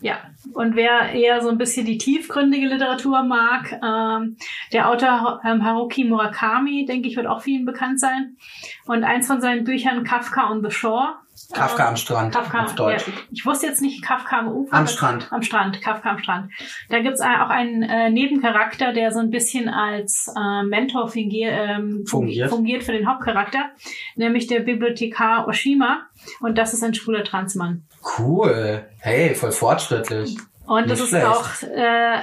Ja, 0.00 0.18
und 0.52 0.76
wer 0.76 1.12
eher 1.14 1.40
so 1.40 1.48
ein 1.48 1.56
bisschen 1.56 1.86
die 1.86 1.96
tiefgründige 1.96 2.66
Literatur 2.66 3.22
mag, 3.22 3.72
ähm, 3.82 4.36
der 4.72 4.90
Autor 4.90 5.40
ähm, 5.46 5.64
Haruki 5.64 6.04
Murakami, 6.04 6.84
denke 6.84 7.08
ich, 7.08 7.16
wird 7.16 7.26
auch 7.26 7.40
vielen 7.40 7.64
bekannt 7.64 7.98
sein. 8.00 8.36
Und 8.84 9.02
eins 9.02 9.26
von 9.26 9.40
seinen 9.40 9.64
Büchern, 9.64 10.04
Kafka 10.04 10.50
on 10.50 10.62
the 10.62 10.70
Shore. 10.70 11.14
Kafka 11.52 11.88
am 11.88 11.96
Strand, 11.96 12.34
Kafka, 12.34 12.64
auf 12.64 12.74
Deutsch. 12.74 13.06
Ja, 13.06 13.12
ich 13.32 13.46
wusste 13.46 13.66
jetzt 13.66 13.80
nicht 13.80 14.02
Kafka 14.04 14.40
am 14.40 14.48
Ufer. 14.48 14.74
Am 14.74 14.86
Strand. 14.86 15.32
Am 15.32 15.42
Strand, 15.42 15.80
Kafka 15.80 16.10
am 16.10 16.18
Strand. 16.18 16.52
Da 16.90 17.00
gibt's 17.00 17.20
auch 17.20 17.48
einen 17.48 17.82
äh, 17.82 18.10
Nebencharakter, 18.10 18.92
der 18.92 19.10
so 19.10 19.20
ein 19.20 19.30
bisschen 19.30 19.68
als 19.68 20.30
äh, 20.36 20.62
Mentor 20.64 21.08
fungier, 21.08 21.50
ähm, 21.50 22.04
Fungiert. 22.06 22.50
fungiert 22.50 22.84
für 22.84 22.92
den 22.92 23.08
Hauptcharakter, 23.08 23.70
nämlich 24.16 24.46
der 24.48 24.60
Bibliothekar 24.60 25.48
Oshima. 25.48 26.02
Und 26.40 26.58
das 26.58 26.74
ist 26.74 26.84
ein 26.84 26.94
schwuler 26.94 27.24
Transmann. 27.24 27.84
Cool. 28.18 28.84
Hey, 29.00 29.34
voll 29.34 29.52
fortschrittlich. 29.52 30.36
Und 30.66 30.86
Nicht 30.86 31.00
ist 31.02 31.08
schlecht. 31.10 31.26
auch 31.26 31.62
äh, 31.62 32.16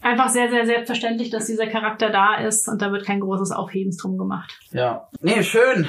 einfach 0.00 0.30
sehr, 0.30 0.48
sehr 0.48 0.64
selbstverständlich, 0.64 1.28
dass 1.28 1.44
dieser 1.44 1.66
Charakter 1.66 2.08
da 2.08 2.36
ist 2.36 2.68
und 2.68 2.80
da 2.80 2.90
wird 2.90 3.04
kein 3.04 3.20
großes 3.20 3.50
Aufhebens 3.50 3.98
drum 3.98 4.16
gemacht. 4.16 4.58
Ja. 4.70 5.08
Nee, 5.20 5.42
schön. 5.42 5.86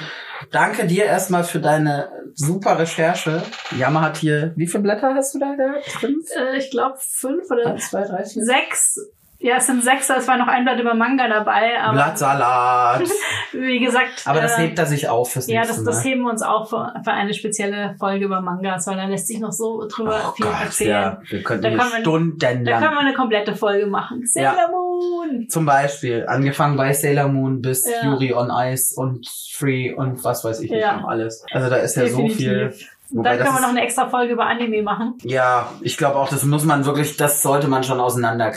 Danke 0.51 0.85
dir 0.85 1.05
erstmal 1.05 1.45
für 1.45 1.59
deine 1.59 2.09
super 2.35 2.77
Recherche. 2.77 3.41
Jammer 3.77 4.01
hat 4.01 4.17
hier, 4.17 4.51
wie 4.57 4.67
viele 4.67 4.83
Blätter 4.83 5.13
hast 5.15 5.33
du 5.35 5.39
da 5.39 5.55
gehabt? 5.55 5.85
Fünf? 5.85 6.25
Äh, 6.35 6.57
ich 6.57 6.71
glaube 6.71 6.97
fünf 6.99 7.49
oder 7.49 7.67
Eins, 7.67 7.89
zwei, 7.89 8.03
drei, 8.03 8.25
vier. 8.25 8.43
sechs. 8.43 8.99
Ja, 9.39 9.57
es 9.57 9.67
sind 9.67 9.83
sechs, 9.83 10.09
es 10.09 10.27
war 10.27 10.37
noch 10.37 10.47
ein 10.47 10.63
Blatt 10.63 10.79
über 10.79 10.95
Manga 10.95 11.27
dabei, 11.27 11.79
aber 11.79 11.93
Blattsalat. 11.93 13.03
wie 13.53 13.79
gesagt. 13.79 14.23
Aber 14.25 14.41
das 14.41 14.57
äh, 14.57 14.63
hebt 14.63 14.79
er 14.79 14.87
sich 14.87 15.07
auf 15.09 15.31
fürs 15.31 15.47
Ja, 15.47 15.59
nächste 15.61 15.75
das, 15.77 15.83
Mal. 15.85 15.91
das 15.91 16.03
heben 16.03 16.21
wir 16.23 16.31
uns 16.31 16.41
auch 16.41 16.67
für, 16.67 16.93
für 17.03 17.11
eine 17.11 17.33
spezielle 17.35 17.95
Folge 17.99 18.25
über 18.25 18.41
Mangas, 18.41 18.87
weil 18.87 18.97
da 18.97 19.05
lässt 19.05 19.27
sich 19.27 19.39
noch 19.39 19.51
so 19.51 19.87
drüber 19.87 20.19
Oh 20.27 20.31
viel 20.31 20.45
Gott, 20.47 20.55
erzählen. 20.63 20.89
ja. 20.89 21.21
Wir 21.29 21.43
könnten 21.43 21.63
Da 21.63 21.69
können 21.69 21.91
wir- 21.91 21.99
stundenlang. 21.99 22.65
Da 22.65 22.79
können 22.79 22.93
wir 22.95 22.99
eine 22.99 23.13
komplette 23.13 23.55
Folge 23.55 23.85
machen. 23.85 24.25
Sailor 24.25 24.69
Moon! 24.71 25.47
Zum 25.49 25.65
Beispiel, 25.67 26.25
angefangen 26.27 26.75
bei 26.75 26.91
Sailor 26.93 27.27
Moon 27.27 27.61
bis 27.61 27.87
Ja. 27.87 28.09
Yuri 28.09 28.33
on 28.33 28.49
Ice 28.51 28.95
und 28.99 29.27
Free 29.53 29.93
und 29.93 30.23
was 30.23 30.43
weiß 30.43 30.61
ich 30.61 30.71
nicht 30.71 30.81
Ja. 30.81 30.97
noch 30.97 31.09
alles. 31.09 31.45
Also 31.51 31.69
da 31.69 31.75
ist 31.77 31.95
ja 31.95 32.07
so 32.07 32.27
viel. 32.27 32.73
Wobei 33.09 33.29
dann 33.29 33.37
können 33.37 33.45
das 33.53 33.55
wir 33.55 33.61
noch 33.61 33.69
eine 33.69 33.81
extra 33.83 34.09
Folge 34.09 34.33
über 34.33 34.47
Anime 34.47 34.81
machen. 34.81 35.13
Ja, 35.23 35.69
ich 35.81 35.95
glaube 35.95 36.17
auch, 36.17 36.27
das 36.27 36.43
muss 36.43 36.65
man 36.65 36.85
wirklich, 36.85 37.15
das 37.15 37.41
sollte 37.41 37.67
man 37.69 37.83
schon 37.83 38.01
auseinander 38.01 38.51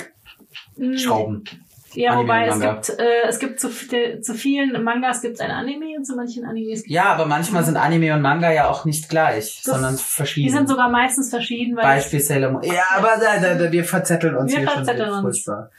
schrauben. 0.97 1.45
Ja, 1.93 2.11
Anime 2.13 2.23
wobei 2.23 2.47
es 2.47 2.61
gibt, 2.61 3.01
äh, 3.01 3.23
es 3.27 3.39
gibt 3.41 3.59
zu, 3.59 3.69
zu 3.69 4.35
vielen 4.35 4.85
Mangas 4.85 5.23
gibt 5.23 5.35
es 5.35 5.41
ein 5.41 5.51
Anime 5.51 5.97
und 5.99 6.05
zu 6.05 6.15
manchen 6.15 6.45
Animes 6.45 6.85
gibt 6.85 6.95
Ja, 6.95 7.07
aber 7.07 7.27
manchmal 7.27 7.65
sind 7.65 7.77
Anime 7.77 8.15
und 8.15 8.23
Manga 8.23 8.53
ja 8.53 8.69
auch 8.69 8.85
nicht 8.85 9.09
gleich, 9.09 9.61
Das- 9.65 9.75
sondern 9.75 9.97
Die 9.97 10.03
verschieden. 10.03 10.53
sind 10.53 10.69
sogar 10.69 10.89
meistens 10.89 11.31
verschieden, 11.31 11.75
weil 11.77 11.83
Beispiel 11.83 12.21
Sailor 12.21 12.53
Moon. 12.53 12.63
Ja, 12.63 12.85
aber 12.97 13.15
da, 13.21 13.41
da, 13.41 13.55
da, 13.57 13.73
wir 13.73 13.85
verzetteln 13.85 14.37
uns 14.37 14.53
Wir 14.53 14.61
hier 14.61 14.69
verzetteln 14.71 15.09
schon. 15.09 15.25
uns. 15.25 15.43
Furchtbar. 15.45 15.71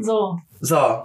so. 0.00 0.38
So, 0.62 1.04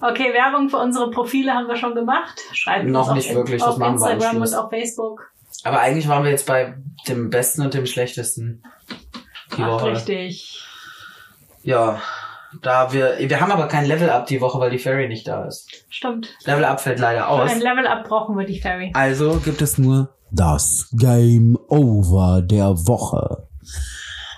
Okay, 0.00 0.32
Werbung 0.32 0.68
für 0.68 0.76
unsere 0.78 1.10
Profile 1.10 1.52
haben 1.52 1.66
wir 1.68 1.76
schon 1.76 1.94
gemacht. 1.96 2.40
Schreibt 2.52 2.86
Noch 2.86 3.00
uns 3.02 3.08
auf, 3.10 3.14
nicht 3.16 3.34
wirklich, 3.34 3.60
das 3.60 3.70
auf 3.72 3.78
machen 3.78 3.98
wir 4.00 4.06
am 4.06 4.12
Instagram 4.12 4.36
Schluss. 4.38 4.52
und 4.52 4.58
auf 4.58 4.70
Facebook. 4.70 5.32
aber 5.64 5.80
eigentlich 5.80 6.08
waren 6.08 6.22
wir 6.24 6.30
jetzt 6.32 6.46
bei 6.46 6.74
dem 7.08 7.30
Besten 7.30 7.62
und 7.62 7.74
dem 7.74 7.86
Schlechtesten. 7.86 8.62
Die 9.56 9.62
Ach, 9.62 9.68
Woche. 9.68 9.92
richtig. 9.92 10.64
Ja, 11.62 12.00
da 12.62 12.92
wir, 12.92 13.16
wir 13.18 13.40
haben 13.40 13.52
aber 13.52 13.68
kein 13.68 13.84
Level 13.86 14.10
Up 14.10 14.26
die 14.26 14.40
Woche, 14.40 14.58
weil 14.60 14.70
die 14.70 14.78
Fairy 14.78 15.08
nicht 15.08 15.26
da 15.28 15.44
ist. 15.44 15.68
Stimmt. 15.88 16.28
Level 16.44 16.64
Up 16.64 16.80
fällt 16.80 16.98
leider 16.98 17.20
Für 17.22 17.28
aus. 17.28 17.50
ein 17.50 17.60
Level-Up 17.60 18.04
brauchen 18.08 18.36
wir 18.38 18.46
die 18.46 18.60
Fairy. 18.60 18.90
Also 18.94 19.40
gibt 19.44 19.60
es 19.62 19.78
nur 19.78 20.08
Das 20.30 20.88
Game 20.92 21.58
Over 21.68 22.42
der 22.42 22.66
Woche. 22.86 23.46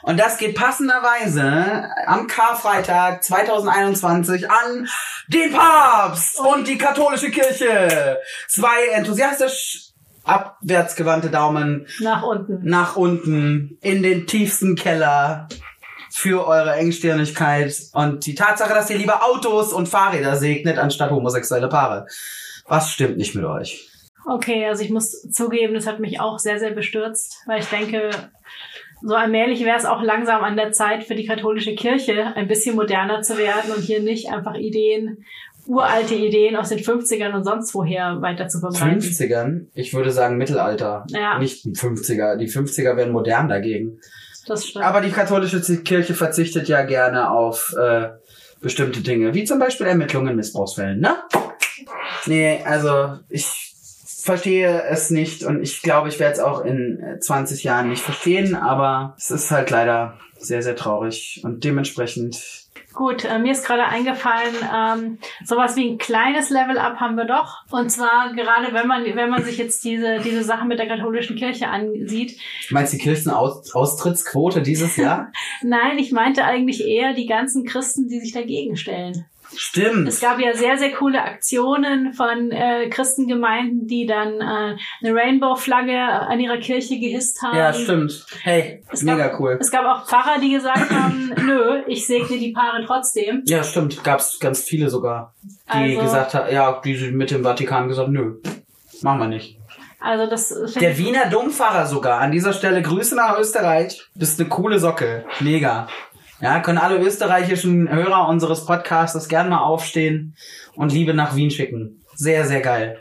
Und 0.03 0.21
das 0.21 0.39
geht 0.39 0.55
passenderweise 0.55 1.89
am 2.07 2.29
Karfreitag 2.29 3.25
2021 3.25 4.49
an 4.49 4.87
den 5.29 5.53
Papst 5.53 6.39
und 6.39 6.69
die 6.69 6.79
katholische 6.79 7.31
Kirche. 7.31 8.19
Zwei 8.49 8.89
enthusiastisch 8.95 9.91
abwärtsgewandte 10.23 11.31
Daumen 11.31 11.87
Nach 12.01 12.23
unten. 12.23 12.61
nach 12.69 12.97
unten 12.97 13.79
in 13.81 14.03
den 14.03 14.27
tiefsten 14.27 14.75
Keller 14.77 15.49
für 16.19 16.47
eure 16.47 16.73
Engstirnigkeit 16.73 17.77
und 17.93 18.25
die 18.25 18.35
Tatsache, 18.35 18.73
dass 18.73 18.89
ihr 18.89 18.97
lieber 18.97 19.23
Autos 19.23 19.75
und 19.75 19.87
Fahrräder 19.87 20.35
segnet 20.37 20.79
anstatt 20.79 21.11
homosexuelle 21.11 21.69
Paare. 21.69 22.07
Was 22.67 22.91
stimmt 22.91 23.19
nicht 23.19 23.35
mit 23.35 23.45
euch? 23.45 23.91
Okay, 24.25 24.65
also 24.65 24.83
ich 24.83 24.89
muss 24.89 25.29
zugeben, 25.31 25.75
das 25.75 25.87
hat 25.87 26.01
mich 26.01 26.19
auch 26.19 26.39
sehr, 26.39 26.59
sehr 26.59 26.71
bestürzt, 26.71 27.43
weil 27.45 27.61
ich 27.61 27.67
denke, 27.67 28.09
so 29.03 29.15
allmählich 29.15 29.63
wäre 29.63 29.77
es 29.77 29.85
auch 29.85 30.03
langsam 30.03 30.43
an 30.43 30.57
der 30.57 30.73
Zeit 30.73 31.05
für 31.05 31.15
die 31.15 31.27
katholische 31.27 31.75
Kirche 31.75 32.35
ein 32.35 32.49
bisschen 32.49 32.77
moderner 32.77 33.21
zu 33.21 33.37
werden 33.37 33.73
und 33.73 33.83
hier 33.83 34.01
nicht 34.01 34.31
einfach 34.31 34.55
Ideen, 34.55 35.27
uralte 35.67 36.15
Ideen 36.15 36.57
aus 36.57 36.71
den 36.71 36.79
50ern 36.79 37.35
und 37.35 37.45
sonst 37.45 37.75
woher 37.75 38.23
weiter 38.23 38.49
zu 38.49 38.61
verbreiten. 38.61 39.01
50ern? 39.01 39.67
Ich 39.75 39.93
würde 39.93 40.13
sagen 40.13 40.39
Mittelalter. 40.39 41.05
Ja. 41.11 41.39
Nicht 41.39 41.67
50er. 41.67 42.37
Die 42.37 42.49
50er 42.49 42.97
wären 42.97 43.13
modern 43.13 43.51
dagegen. 43.51 44.01
Das 44.47 44.67
stimmt. 44.67 44.85
Aber 44.85 45.01
die 45.01 45.11
katholische 45.11 45.61
Kirche 45.83 46.15
verzichtet 46.15 46.69
ja 46.69 46.83
gerne 46.83 47.31
auf 47.31 47.75
äh, 47.79 48.11
bestimmte 48.61 49.01
Dinge, 49.01 49.35
wie 49.35 49.45
zum 49.45 49.59
Beispiel 49.59 49.87
Ermittlungen 49.87 50.29
in 50.29 50.37
Missbrauchsfällen, 50.37 51.01
ne? 51.01 51.17
Nee, 52.27 52.63
also 52.65 53.19
ich 53.29 53.75
verstehe 54.27 54.83
es 54.85 55.11
nicht 55.11 55.45
und 55.45 55.63
ich 55.63 55.83
glaube, 55.83 56.09
ich 56.09 56.19
werde 56.19 56.35
es 56.35 56.41
auch 56.41 56.65
in 56.65 57.01
äh, 57.01 57.21
20 57.21 57.63
Jahren 57.65 57.89
nicht 57.89 58.03
verstehen, 58.03 58.55
aber 58.55 59.15
es 59.19 59.31
ist 59.31 59.51
halt 59.51 59.71
leider 59.71 60.19
sehr, 60.39 60.63
sehr 60.63 60.77
traurig 60.77 61.41
und 61.45 61.65
dementsprechend 61.65 62.66
Gut, 62.97 63.27
äh, 63.27 63.39
mir 63.39 63.53
ist 63.53 63.67
gerade 63.67 63.85
eingefallen, 63.85 64.55
ähm, 64.75 65.19
sowas 65.45 65.77
wie 65.77 65.91
ein 65.91 65.99
kleines 65.99 66.49
Level-Up 66.49 66.99
haben 66.99 67.17
wir 67.17 67.27
doch. 67.27 67.59
Und 67.71 67.91
zwar 67.91 68.33
gerade, 68.33 68.73
wenn 68.73 68.87
man, 68.87 69.05
wenn 69.05 69.29
man 69.29 69.45
sich 69.45 69.59
jetzt 69.59 69.85
diese, 69.85 70.19
diese 70.21 70.43
Sache 70.43 70.65
mit 70.65 70.79
der 70.79 70.89
katholischen 70.89 71.37
Kirche 71.37 71.69
ansieht. 71.69 72.41
Meinst 72.71 72.95
du 72.95 72.97
die 72.97 73.03
Kirchenaustrittsquote 73.03 74.63
dieses 74.63 74.97
Jahr? 74.97 75.31
Nein, 75.63 75.99
ich 75.99 76.11
meinte 76.11 76.45
eigentlich 76.45 76.87
eher 76.87 77.13
die 77.13 77.27
ganzen 77.27 77.67
Christen, 77.67 78.09
die 78.09 78.19
sich 78.19 78.33
dagegen 78.33 78.79
stellen. 78.79 79.27
Stimmt. 79.55 80.09
Es 80.09 80.21
gab 80.21 80.39
ja 80.41 80.55
sehr, 80.55 80.77
sehr 80.79 80.93
coole 80.93 81.23
Aktionen 81.23 82.13
von 82.15 82.51
äh, 82.51 82.89
Christengemeinden, 82.89 83.87
die 83.87 84.07
dann 84.07 84.41
äh, 84.41 84.77
eine 85.07 85.15
Rainbow-Flagge 85.15 85.97
an 85.99 86.41
ihrer 86.41 86.59
Kirche 86.59 86.99
gehisst 86.99 87.43
haben. 87.43 87.57
Ja, 87.57 87.73
stimmt. 87.73 88.27
Hey, 88.43 88.83
Es 88.91 89.03
mega 89.03 89.29
gab, 89.29 89.41
cool. 89.41 89.59
Es 89.61 89.71
gab 89.71 89.85
auch 89.87 90.07
Pfarrer, 90.07 90.41
die 90.41 90.51
gesagt 90.51 90.91
haben, 90.91 91.33
nö, 91.47 91.83
ich 91.87 92.07
segne 92.07 92.39
die 92.39 92.53
Paare 92.53 92.85
trotzdem. 92.87 93.43
Ja, 93.47 93.63
stimmt. 93.63 94.03
Gab's 94.05 94.39
ganz 94.41 94.63
viele 94.63 94.91
sogar, 94.91 95.35
die 95.73 95.97
Also- 95.97 96.01
gesagt 96.03 96.35
haben, 96.35 96.53
ja, 96.53 96.81
die 96.85 96.95
mit 97.13 97.31
dem 97.31 97.43
Vatikan 97.45 97.89
gesagt, 97.89 98.09
nö, 98.11 98.37
machen 99.03 99.21
wir 99.21 99.29
nicht. 99.29 99.59
Also 99.99 100.29
das 100.31 100.75
Der 100.79 100.99
Wiener 100.99 101.27
Dompfarrer 101.31 101.87
sogar. 101.87 102.21
An 102.21 102.31
dieser 102.31 102.53
Stelle 102.53 102.83
Grüße 102.83 103.17
nach 103.17 103.39
Österreich. 103.39 104.07
Bist 104.15 104.39
eine 104.39 104.49
coole 104.49 104.79
Socke. 104.79 105.25
Mega. 105.41 105.89
Ja, 106.41 106.61
können 106.61 106.79
alle 106.79 106.99
österreichischen 106.99 107.89
Hörer 107.91 108.29
unseres 108.29 108.67
Podcasts 108.67 109.29
gern 109.29 109.49
mal 109.49 109.63
aufstehen 109.63 110.35
und 110.75 110.93
Liebe 110.93 111.15
nach 111.15 111.35
Wien 111.35 111.51
schicken. 111.51 112.03
Sehr, 112.15 112.45
sehr 112.47 112.61
geil. 112.61 112.99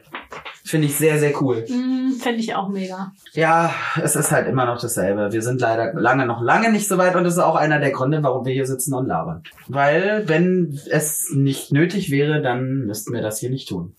Finde 0.64 0.88
ich 0.88 0.96
sehr, 0.96 1.20
sehr 1.20 1.40
cool. 1.42 1.64
Mm, 1.70 2.14
Finde 2.20 2.40
ich 2.40 2.56
auch 2.56 2.70
mega. 2.70 3.12
Ja, 3.34 3.72
es 4.02 4.16
ist 4.16 4.32
halt 4.32 4.48
immer 4.48 4.66
noch 4.66 4.82
dasselbe. 4.82 5.32
Wir 5.32 5.44
sind 5.44 5.62
leider 5.62 5.94
lange 5.94 6.26
noch 6.26 6.42
lange 6.42 6.72
nicht 6.72 6.88
so 6.88 6.98
weit 6.98 7.16
und 7.16 7.24
das 7.24 7.36
ist 7.36 7.40
auch 7.40 7.56
einer 7.56 7.80
der 7.80 7.92
Gründe, 7.92 8.24
warum 8.24 8.46
wir 8.46 8.54
hier 8.54 8.66
sitzen 8.66 8.96
und 8.96 9.06
labern. 9.06 9.44
Weil, 9.68 10.28
wenn 10.28 10.80
es 10.90 11.32
nicht 11.32 11.72
nötig 11.72 12.10
wäre, 12.10 12.42
dann 12.42 12.86
müssten 12.88 13.14
wir 13.14 13.22
das 13.22 13.38
hier 13.38 13.52
nicht 13.52 13.70
tun. 13.70 13.96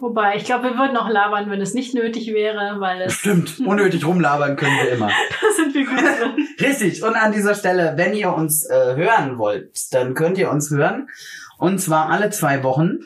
Wobei, 0.00 0.36
ich 0.36 0.44
glaube, 0.44 0.64
wir 0.64 0.78
würden 0.78 0.96
auch 0.96 1.08
labern, 1.08 1.50
wenn 1.50 1.60
es 1.60 1.74
nicht 1.74 1.94
nötig 1.94 2.32
wäre, 2.32 2.80
weil 2.80 3.02
es 3.02 3.14
Stimmt, 3.14 3.60
unnötig 3.66 4.06
rumlabern 4.06 4.56
können 4.56 4.76
wir 4.76 4.92
immer. 4.92 5.08
da 5.40 5.46
sind 5.54 5.74
wir 5.74 5.84
gut 5.84 5.98
drin. 5.98 6.48
Richtig. 6.60 7.02
Und 7.02 7.14
an 7.14 7.32
dieser 7.32 7.54
Stelle, 7.54 7.92
wenn 7.96 8.14
ihr 8.14 8.32
uns 8.32 8.64
äh, 8.64 8.96
hören 8.96 9.36
wollt, 9.36 9.92
dann 9.92 10.14
könnt 10.14 10.38
ihr 10.38 10.50
uns 10.50 10.70
hören. 10.70 11.08
Und 11.58 11.80
zwar 11.80 12.08
alle 12.08 12.30
zwei 12.30 12.62
Wochen 12.62 13.00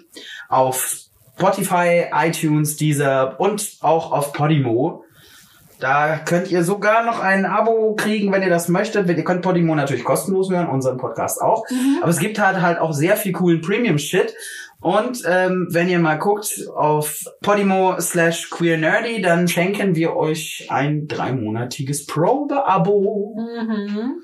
auf 0.49 0.99
Spotify, 1.37 2.05
iTunes, 2.13 2.77
Deezer 2.77 3.41
und 3.41 3.79
auch 3.81 4.13
auf 4.13 4.33
Podimo. 4.33 5.05
Da 5.81 6.19
könnt 6.19 6.51
ihr 6.53 6.63
sogar 6.63 7.05
noch 7.05 7.19
ein 7.19 7.45
Abo 7.45 7.97
kriegen, 7.97 8.33
wenn 8.33 8.43
ihr 8.43 8.49
das 8.49 8.69
möchtet. 8.69 9.09
Ihr 9.09 9.25
könnt 9.25 9.43
Podimo 9.43 9.75
natürlich 9.75 10.05
kostenlos 10.05 10.49
hören, 10.51 10.69
unseren 10.69 10.97
Podcast 10.97 11.43
auch. 11.43 11.67
Aber 12.01 12.11
es 12.11 12.21
gibt 12.21 12.39
halt 12.39 12.63
halt 12.63 12.79
auch 12.79 12.93
sehr 12.93 13.17
viel 13.17 13.33
coolen 13.33 13.61
Premium-Shit. 13.61 14.35
Und 14.85 15.23
ähm, 15.27 15.67
wenn 15.71 15.89
ihr 15.89 15.99
mal 15.99 16.19
guckt 16.19 16.69
auf 16.75 17.25
Podimo 17.41 17.99
slash 17.99 18.51
Queer 18.51 18.77
Nerdy, 18.77 19.23
dann 19.23 19.49
schenken 19.49 19.95
wir 19.95 20.15
euch 20.15 20.67
ein 20.69 21.09
dreimonatiges 21.09 22.05
Probe-Abo. 22.05 23.35
Mhm. 23.35 24.23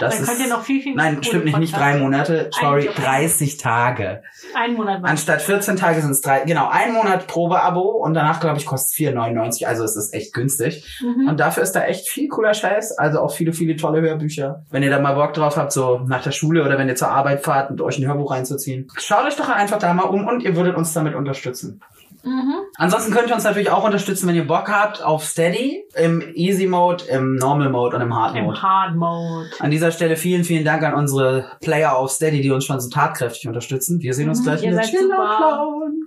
Das 0.00 0.14
Dann 0.14 0.22
ist, 0.22 0.28
könnt 0.30 0.40
ihr 0.40 0.48
noch 0.48 0.62
viel, 0.62 0.82
viel 0.82 0.94
Nein, 0.94 1.22
stimmt 1.22 1.44
nicht, 1.44 1.58
nicht 1.58 1.76
drei 1.76 1.98
Monate, 1.98 2.50
sorry, 2.52 2.88
Eigentlich 2.88 2.98
auch. 2.98 3.04
30 3.04 3.56
Tage. 3.58 4.22
Einen 4.54 4.76
Monat 4.76 5.00
Anstatt 5.04 5.42
14 5.42 5.76
Tage 5.76 6.00
sind 6.00 6.12
es 6.12 6.22
drei, 6.22 6.40
genau, 6.40 6.68
ein 6.70 6.92
Monat 6.92 7.26
Probeabo 7.26 7.82
und 7.82 8.14
danach, 8.14 8.40
glaube 8.40 8.58
ich, 8.58 8.66
kostet 8.66 8.98
es 8.98 9.14
4,99, 9.14 9.66
also 9.66 9.84
es 9.84 9.96
ist 9.96 10.14
echt 10.14 10.32
günstig. 10.32 11.00
Mhm. 11.02 11.28
Und 11.28 11.38
dafür 11.38 11.62
ist 11.62 11.72
da 11.72 11.84
echt 11.84 12.08
viel 12.08 12.28
cooler 12.28 12.54
Scheiß, 12.54 12.98
also 12.98 13.20
auch 13.20 13.32
viele, 13.32 13.52
viele 13.52 13.76
tolle 13.76 14.00
Hörbücher. 14.00 14.64
Wenn 14.70 14.82
ihr 14.82 14.90
da 14.90 15.00
mal 15.00 15.14
Bock 15.14 15.34
drauf 15.34 15.56
habt, 15.56 15.72
so 15.72 16.00
nach 16.06 16.22
der 16.22 16.32
Schule 16.32 16.64
oder 16.64 16.78
wenn 16.78 16.88
ihr 16.88 16.96
zur 16.96 17.08
Arbeit 17.08 17.42
fahrt, 17.42 17.70
mit 17.70 17.80
euch 17.82 17.98
ein 17.98 18.06
Hörbuch 18.06 18.30
reinzuziehen, 18.30 18.88
schaut 18.96 19.26
euch 19.26 19.36
doch 19.36 19.50
einfach 19.50 19.78
da 19.78 19.92
mal 19.92 20.04
um 20.04 20.26
und 20.26 20.42
ihr 20.42 20.56
würdet 20.56 20.76
uns 20.76 20.94
damit 20.94 21.14
unterstützen. 21.14 21.80
Mhm. 22.22 22.54
Ansonsten 22.76 23.12
könnt 23.12 23.28
ihr 23.28 23.34
uns 23.34 23.44
natürlich 23.44 23.70
auch 23.70 23.84
unterstützen, 23.84 24.28
wenn 24.28 24.34
ihr 24.36 24.46
Bock 24.46 24.68
habt, 24.68 25.02
auf 25.02 25.24
Steady, 25.24 25.84
im 25.94 26.22
Easy 26.34 26.66
Mode, 26.66 27.04
im 27.06 27.36
Normal 27.36 27.70
Mode 27.70 27.96
und 27.96 28.02
im 28.02 28.14
Hard 28.14 28.34
Mode. 28.34 28.46
Im 28.56 28.62
Hard 28.62 28.96
Mode. 28.96 29.50
An 29.58 29.70
dieser 29.70 29.90
Stelle 29.92 30.16
vielen, 30.16 30.44
vielen 30.44 30.64
Dank 30.64 30.82
an 30.82 30.94
unsere 30.94 31.52
Player 31.60 31.96
auf 31.96 32.10
Steady, 32.10 32.40
die 32.42 32.50
uns 32.50 32.64
schon 32.64 32.80
so 32.80 32.88
tatkräftig 32.90 33.48
unterstützen. 33.48 34.00
Wir 34.00 34.14
sehen 34.14 34.28
uns 34.28 34.40
Mhm, 34.40 34.44
gleich 34.44 34.62
in 34.62 34.76
der 34.76 34.84
Lounge. 34.84 36.00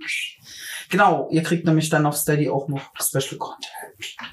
Genau, 0.90 1.28
ihr 1.30 1.42
kriegt 1.42 1.64
nämlich 1.66 1.88
dann 1.88 2.06
auf 2.06 2.16
Steady 2.16 2.48
auch 2.48 2.68
noch 2.68 2.82
Special 3.00 3.38
Content. 3.38 3.72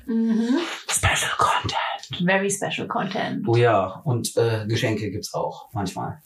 Mhm. 0.05 0.57
Special 0.87 1.31
Content. 1.37 2.23
Very 2.25 2.51
special 2.51 2.87
Content. 2.87 3.47
Oh 3.47 3.55
ja, 3.55 4.01
und 4.03 4.35
äh, 4.37 4.65
Geschenke 4.67 5.09
gibt's 5.11 5.33
auch 5.33 5.69
manchmal. 5.73 6.19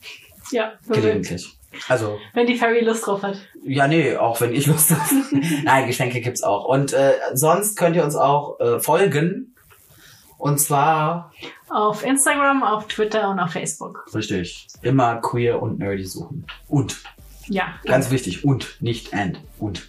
Ja, 0.50 0.72
Gelegentlich. 0.88 1.55
Also, 1.88 2.18
wenn 2.32 2.46
die 2.46 2.56
Fairy 2.56 2.80
Lust 2.80 3.06
drauf 3.06 3.22
hat. 3.22 3.36
ja, 3.64 3.86
nee, 3.86 4.16
auch 4.16 4.40
wenn 4.40 4.54
ich 4.54 4.66
Lust 4.66 4.90
habe. 4.90 5.02
Nein, 5.64 5.86
Geschenke 5.86 6.20
gibt's 6.20 6.42
auch. 6.42 6.64
Und 6.64 6.92
äh, 6.92 7.12
sonst 7.34 7.76
könnt 7.76 7.96
ihr 7.96 8.04
uns 8.04 8.16
auch 8.16 8.58
äh, 8.60 8.80
folgen. 8.80 9.54
Und 10.38 10.58
zwar, 10.58 11.32
Auf 11.70 12.04
Instagram, 12.04 12.62
auf 12.62 12.88
Twitter 12.88 13.30
und 13.30 13.40
auf 13.40 13.52
Facebook. 13.52 14.06
richtig, 14.14 14.68
immer 14.82 15.16
queer 15.16 15.60
und 15.62 15.78
nerdy 15.78 16.04
suchen. 16.04 16.46
Und. 16.68 16.96
Ja. 17.48 17.74
Ganz 17.84 18.10
wichtig. 18.10 18.44
Und, 18.44 18.76
nicht 18.80 19.14
and. 19.14 19.40
Und. 19.58 19.88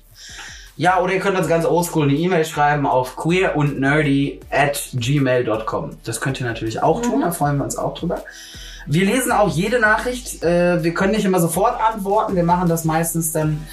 Ja, 0.77 1.01
oder 1.01 1.13
ihr 1.13 1.19
könnt 1.19 1.37
uns 1.37 1.47
ganz 1.47 1.65
oldschool 1.65 2.03
eine 2.07 2.13
E-Mail 2.17 2.45
schreiben 2.45 2.85
auf 2.85 3.15
queer 3.15 3.55
und 3.55 3.79
nerdy 3.79 4.39
at 4.51 4.89
gmail.com. 4.93 5.97
Das 6.03 6.21
könnt 6.21 6.39
ihr 6.39 6.45
natürlich 6.45 6.83
auch 6.83 7.01
tun, 7.01 7.21
da 7.21 7.31
freuen 7.31 7.57
wir 7.57 7.63
uns 7.63 7.77
auch 7.77 7.95
drüber. 7.97 8.23
Wir 8.87 9.05
lesen 9.05 9.31
auch 9.33 9.53
jede 9.53 9.79
Nachricht. 9.79 10.41
Äh, 10.43 10.81
wir 10.83 10.93
können 10.93 11.11
nicht 11.11 11.25
immer 11.25 11.41
sofort 11.41 11.79
antworten. 11.81 12.35
Wir 12.35 12.43
machen 12.43 12.69
das 12.69 12.85
meistens 12.85 13.33
dann, 13.33 13.67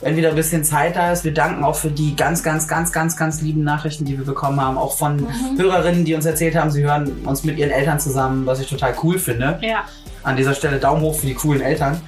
wenn 0.00 0.16
wieder 0.16 0.30
ein 0.30 0.34
bisschen 0.34 0.64
Zeit 0.64 0.96
da 0.96 1.12
ist. 1.12 1.22
Wir 1.22 1.34
danken 1.34 1.64
auch 1.64 1.76
für 1.76 1.90
die 1.90 2.16
ganz, 2.16 2.42
ganz, 2.42 2.66
ganz, 2.66 2.90
ganz, 2.90 3.16
ganz 3.16 3.42
lieben 3.42 3.62
Nachrichten, 3.62 4.06
die 4.06 4.16
wir 4.16 4.24
bekommen 4.24 4.60
haben. 4.60 4.78
Auch 4.78 4.96
von 4.96 5.26
Hörerinnen, 5.58 6.06
die 6.06 6.14
uns 6.14 6.24
erzählt 6.24 6.56
haben, 6.56 6.70
sie 6.70 6.82
hören 6.82 7.12
uns 7.26 7.44
mit 7.44 7.58
ihren 7.58 7.70
Eltern 7.70 8.00
zusammen, 8.00 8.46
was 8.46 8.58
ich 8.58 8.68
total 8.68 8.94
cool 9.02 9.18
finde. 9.18 9.58
Ja. 9.60 9.84
An 10.22 10.36
dieser 10.36 10.54
Stelle 10.54 10.78
Daumen 10.78 11.02
hoch 11.02 11.14
für 11.14 11.26
die 11.26 11.34
coolen 11.34 11.60
Eltern. 11.60 12.00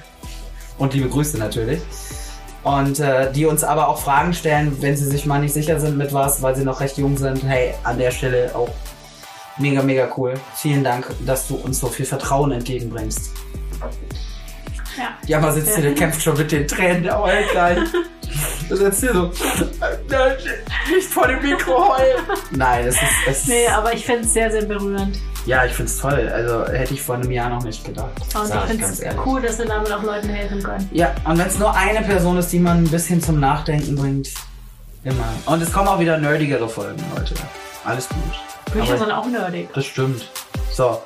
Und 0.79 0.95
liebe 0.95 1.11
Grüße 1.11 1.39
natürlich. 1.39 1.81
Und 2.63 2.99
äh, 3.01 3.31
die 3.33 3.45
uns 3.45 3.65
aber 3.65 3.89
auch 3.89 3.99
Fragen 3.99 4.33
stellen, 4.33 4.79
wenn 4.81 4.97
sie 4.97 5.05
sich 5.05 5.27
mal 5.27 5.41
nicht 5.41 5.53
sicher 5.53 5.79
sind 5.79 5.97
mit 5.97 6.13
was, 6.13 6.43
weil 6.43 6.57
sie 6.57 6.65
noch 6.65 6.81
recht 6.81 6.97
jung 6.97 7.17
sind. 7.17 7.45
Hey, 7.45 7.75
an 7.85 7.99
der 7.99 8.11
Stelle 8.11 8.51
auch 8.55 8.71
mega, 9.59 9.83
mega 9.83 10.09
cool. 10.17 10.35
Vielen 10.55 10.85
Dank, 10.85 11.07
dass 11.25 11.49
du 11.49 11.57
uns 11.57 11.81
so 11.81 11.87
viel 11.89 12.07
Vertrauen 12.07 12.53
entgegenbringst. 12.53 13.33
Ja. 14.97 15.09
Jammer 15.27 15.53
sitzt 15.53 15.75
hier, 15.75 15.83
der 15.85 15.95
kämpft 15.95 16.23
schon 16.23 16.37
mit 16.39 16.51
den 16.51 16.67
Tränen 16.67 17.03
der 17.03 17.19
heult 17.21 17.51
gleich. 17.51 17.79
Du 18.69 18.75
sitzt 18.77 19.01
hier 19.01 19.13
so, 19.15 19.31
nicht 20.93 21.09
vor 21.09 21.29
dem 21.29 21.41
Mikro 21.41 21.97
heulen. 21.97 22.25
Nein, 22.51 22.87
es 22.89 22.97
ist, 22.97 23.03
es 23.29 23.39
ist 23.39 23.49
Nee, 23.49 23.67
aber 23.69 23.95
ich 23.95 24.05
finde 24.05 24.23
es 24.23 24.35
sehr, 24.35 24.51
sehr 24.51 24.65
berührend. 24.65 25.17
ja, 25.47 25.65
ich 25.65 25.73
find's 25.73 25.99
toll. 25.99 26.29
Also 26.35 26.67
hätte 26.71 26.93
ich 26.93 27.01
vor 27.01 27.15
einem 27.15 27.31
Jahr 27.31 27.49
noch 27.49 27.63
nicht 27.63 27.85
gedacht. 27.85 28.11
Und 28.35 28.47
Sag 28.47 28.65
ich 28.65 28.71
finde 28.71 28.85
es 28.85 29.03
cool, 29.25 29.41
dass 29.41 29.59
wir 29.59 29.67
damit 29.67 29.91
auch 29.93 30.03
Leuten 30.03 30.29
helfen 30.29 30.63
können. 30.63 30.87
Ja, 30.93 31.15
und 31.25 31.39
wenn 31.39 31.47
es 31.47 31.59
nur 31.59 31.75
eine 31.75 32.03
Person 32.03 32.37
ist, 32.39 32.53
die 32.53 32.59
man 32.59 32.79
ein 32.79 32.91
bisschen 32.91 33.23
zum 33.23 33.39
Nachdenken 33.39 33.95
bringt, 33.95 34.29
immer. 35.05 35.29
Und 35.47 35.63
es 35.63 35.73
kommen 35.73 35.87
auch 35.89 36.01
wieder 36.01 36.19
nerdigere 36.19 36.69
Folgen, 36.69 37.03
Leute. 37.17 37.35
Alles 37.85 38.09
gut. 38.09 38.19
Bücher 38.73 38.99
sind 38.99 39.11
auch 39.11 39.27
nerdig. 39.27 39.69
Das 39.75 39.85
stimmt. 39.87 40.29
So. 40.73 41.03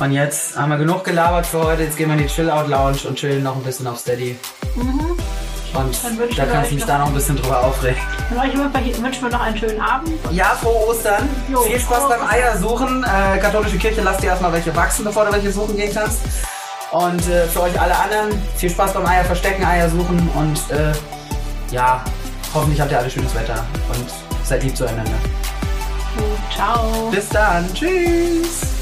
Und 0.00 0.10
jetzt 0.12 0.56
haben 0.58 0.70
wir 0.70 0.76
genug 0.78 1.04
gelabert 1.04 1.46
für 1.46 1.62
heute. 1.64 1.82
Jetzt 1.84 1.96
gehen 1.96 2.08
wir 2.08 2.16
in 2.16 2.22
die 2.22 2.28
Chill-Out-Lounge 2.28 2.98
und 3.08 3.16
chillen 3.16 3.42
noch 3.42 3.54
ein 3.56 3.62
bisschen 3.62 3.86
auf 3.86 3.98
Steady. 3.98 4.36
Und 4.74 4.84
Mhm. 4.84 5.16
Dann 5.74 6.18
wünschen 6.18 6.36
da 6.36 6.44
kannst 6.46 6.70
du 6.70 6.74
mich 6.76 6.84
da 6.84 6.98
noch 6.98 7.08
ein 7.08 7.14
bisschen 7.14 7.36
drüber 7.36 7.64
aufregen. 7.64 7.98
Und 8.30 8.38
euch 8.38 9.02
wünschen 9.02 9.22
wir 9.24 9.30
noch 9.30 9.40
einen 9.40 9.56
schönen 9.56 9.80
Abend. 9.80 10.12
Ja, 10.30 10.56
frohe 10.60 10.88
Ostern. 10.88 11.28
Jo, 11.48 11.62
Viel 11.62 11.80
Spaß 11.80 12.08
beim 12.08 12.28
Eiersuchen. 12.28 13.02
Äh, 13.04 13.38
katholische 13.38 13.76
Kirche, 13.78 14.00
lass 14.02 14.18
dir 14.18 14.28
erstmal 14.28 14.52
welche 14.52 14.74
wachsen, 14.76 15.04
bevor 15.04 15.24
du 15.24 15.32
welche 15.32 15.50
suchen 15.50 15.76
gehen 15.76 15.92
kannst. 15.92 16.20
Und 16.92 17.26
äh, 17.28 17.46
für 17.48 17.62
euch 17.62 17.80
alle 17.80 17.96
anderen, 17.98 18.40
viel 18.56 18.70
Spaß 18.70 18.92
beim 18.92 19.04
Eier 19.04 19.24
verstecken, 19.24 19.64
Eier 19.64 19.90
suchen 19.90 20.28
und 20.36 20.76
äh, 20.76 20.92
ja, 21.72 22.04
hoffentlich 22.54 22.80
habt 22.80 22.92
ihr 22.92 22.98
alle 23.00 23.10
schönes 23.10 23.34
Wetter 23.34 23.64
und 23.88 24.06
seid 24.44 24.62
lieb 24.62 24.76
zueinander. 24.76 25.10
So, 26.16 26.54
ciao. 26.54 27.10
Bis 27.10 27.28
dann. 27.28 27.72
Tschüss. 27.74 28.73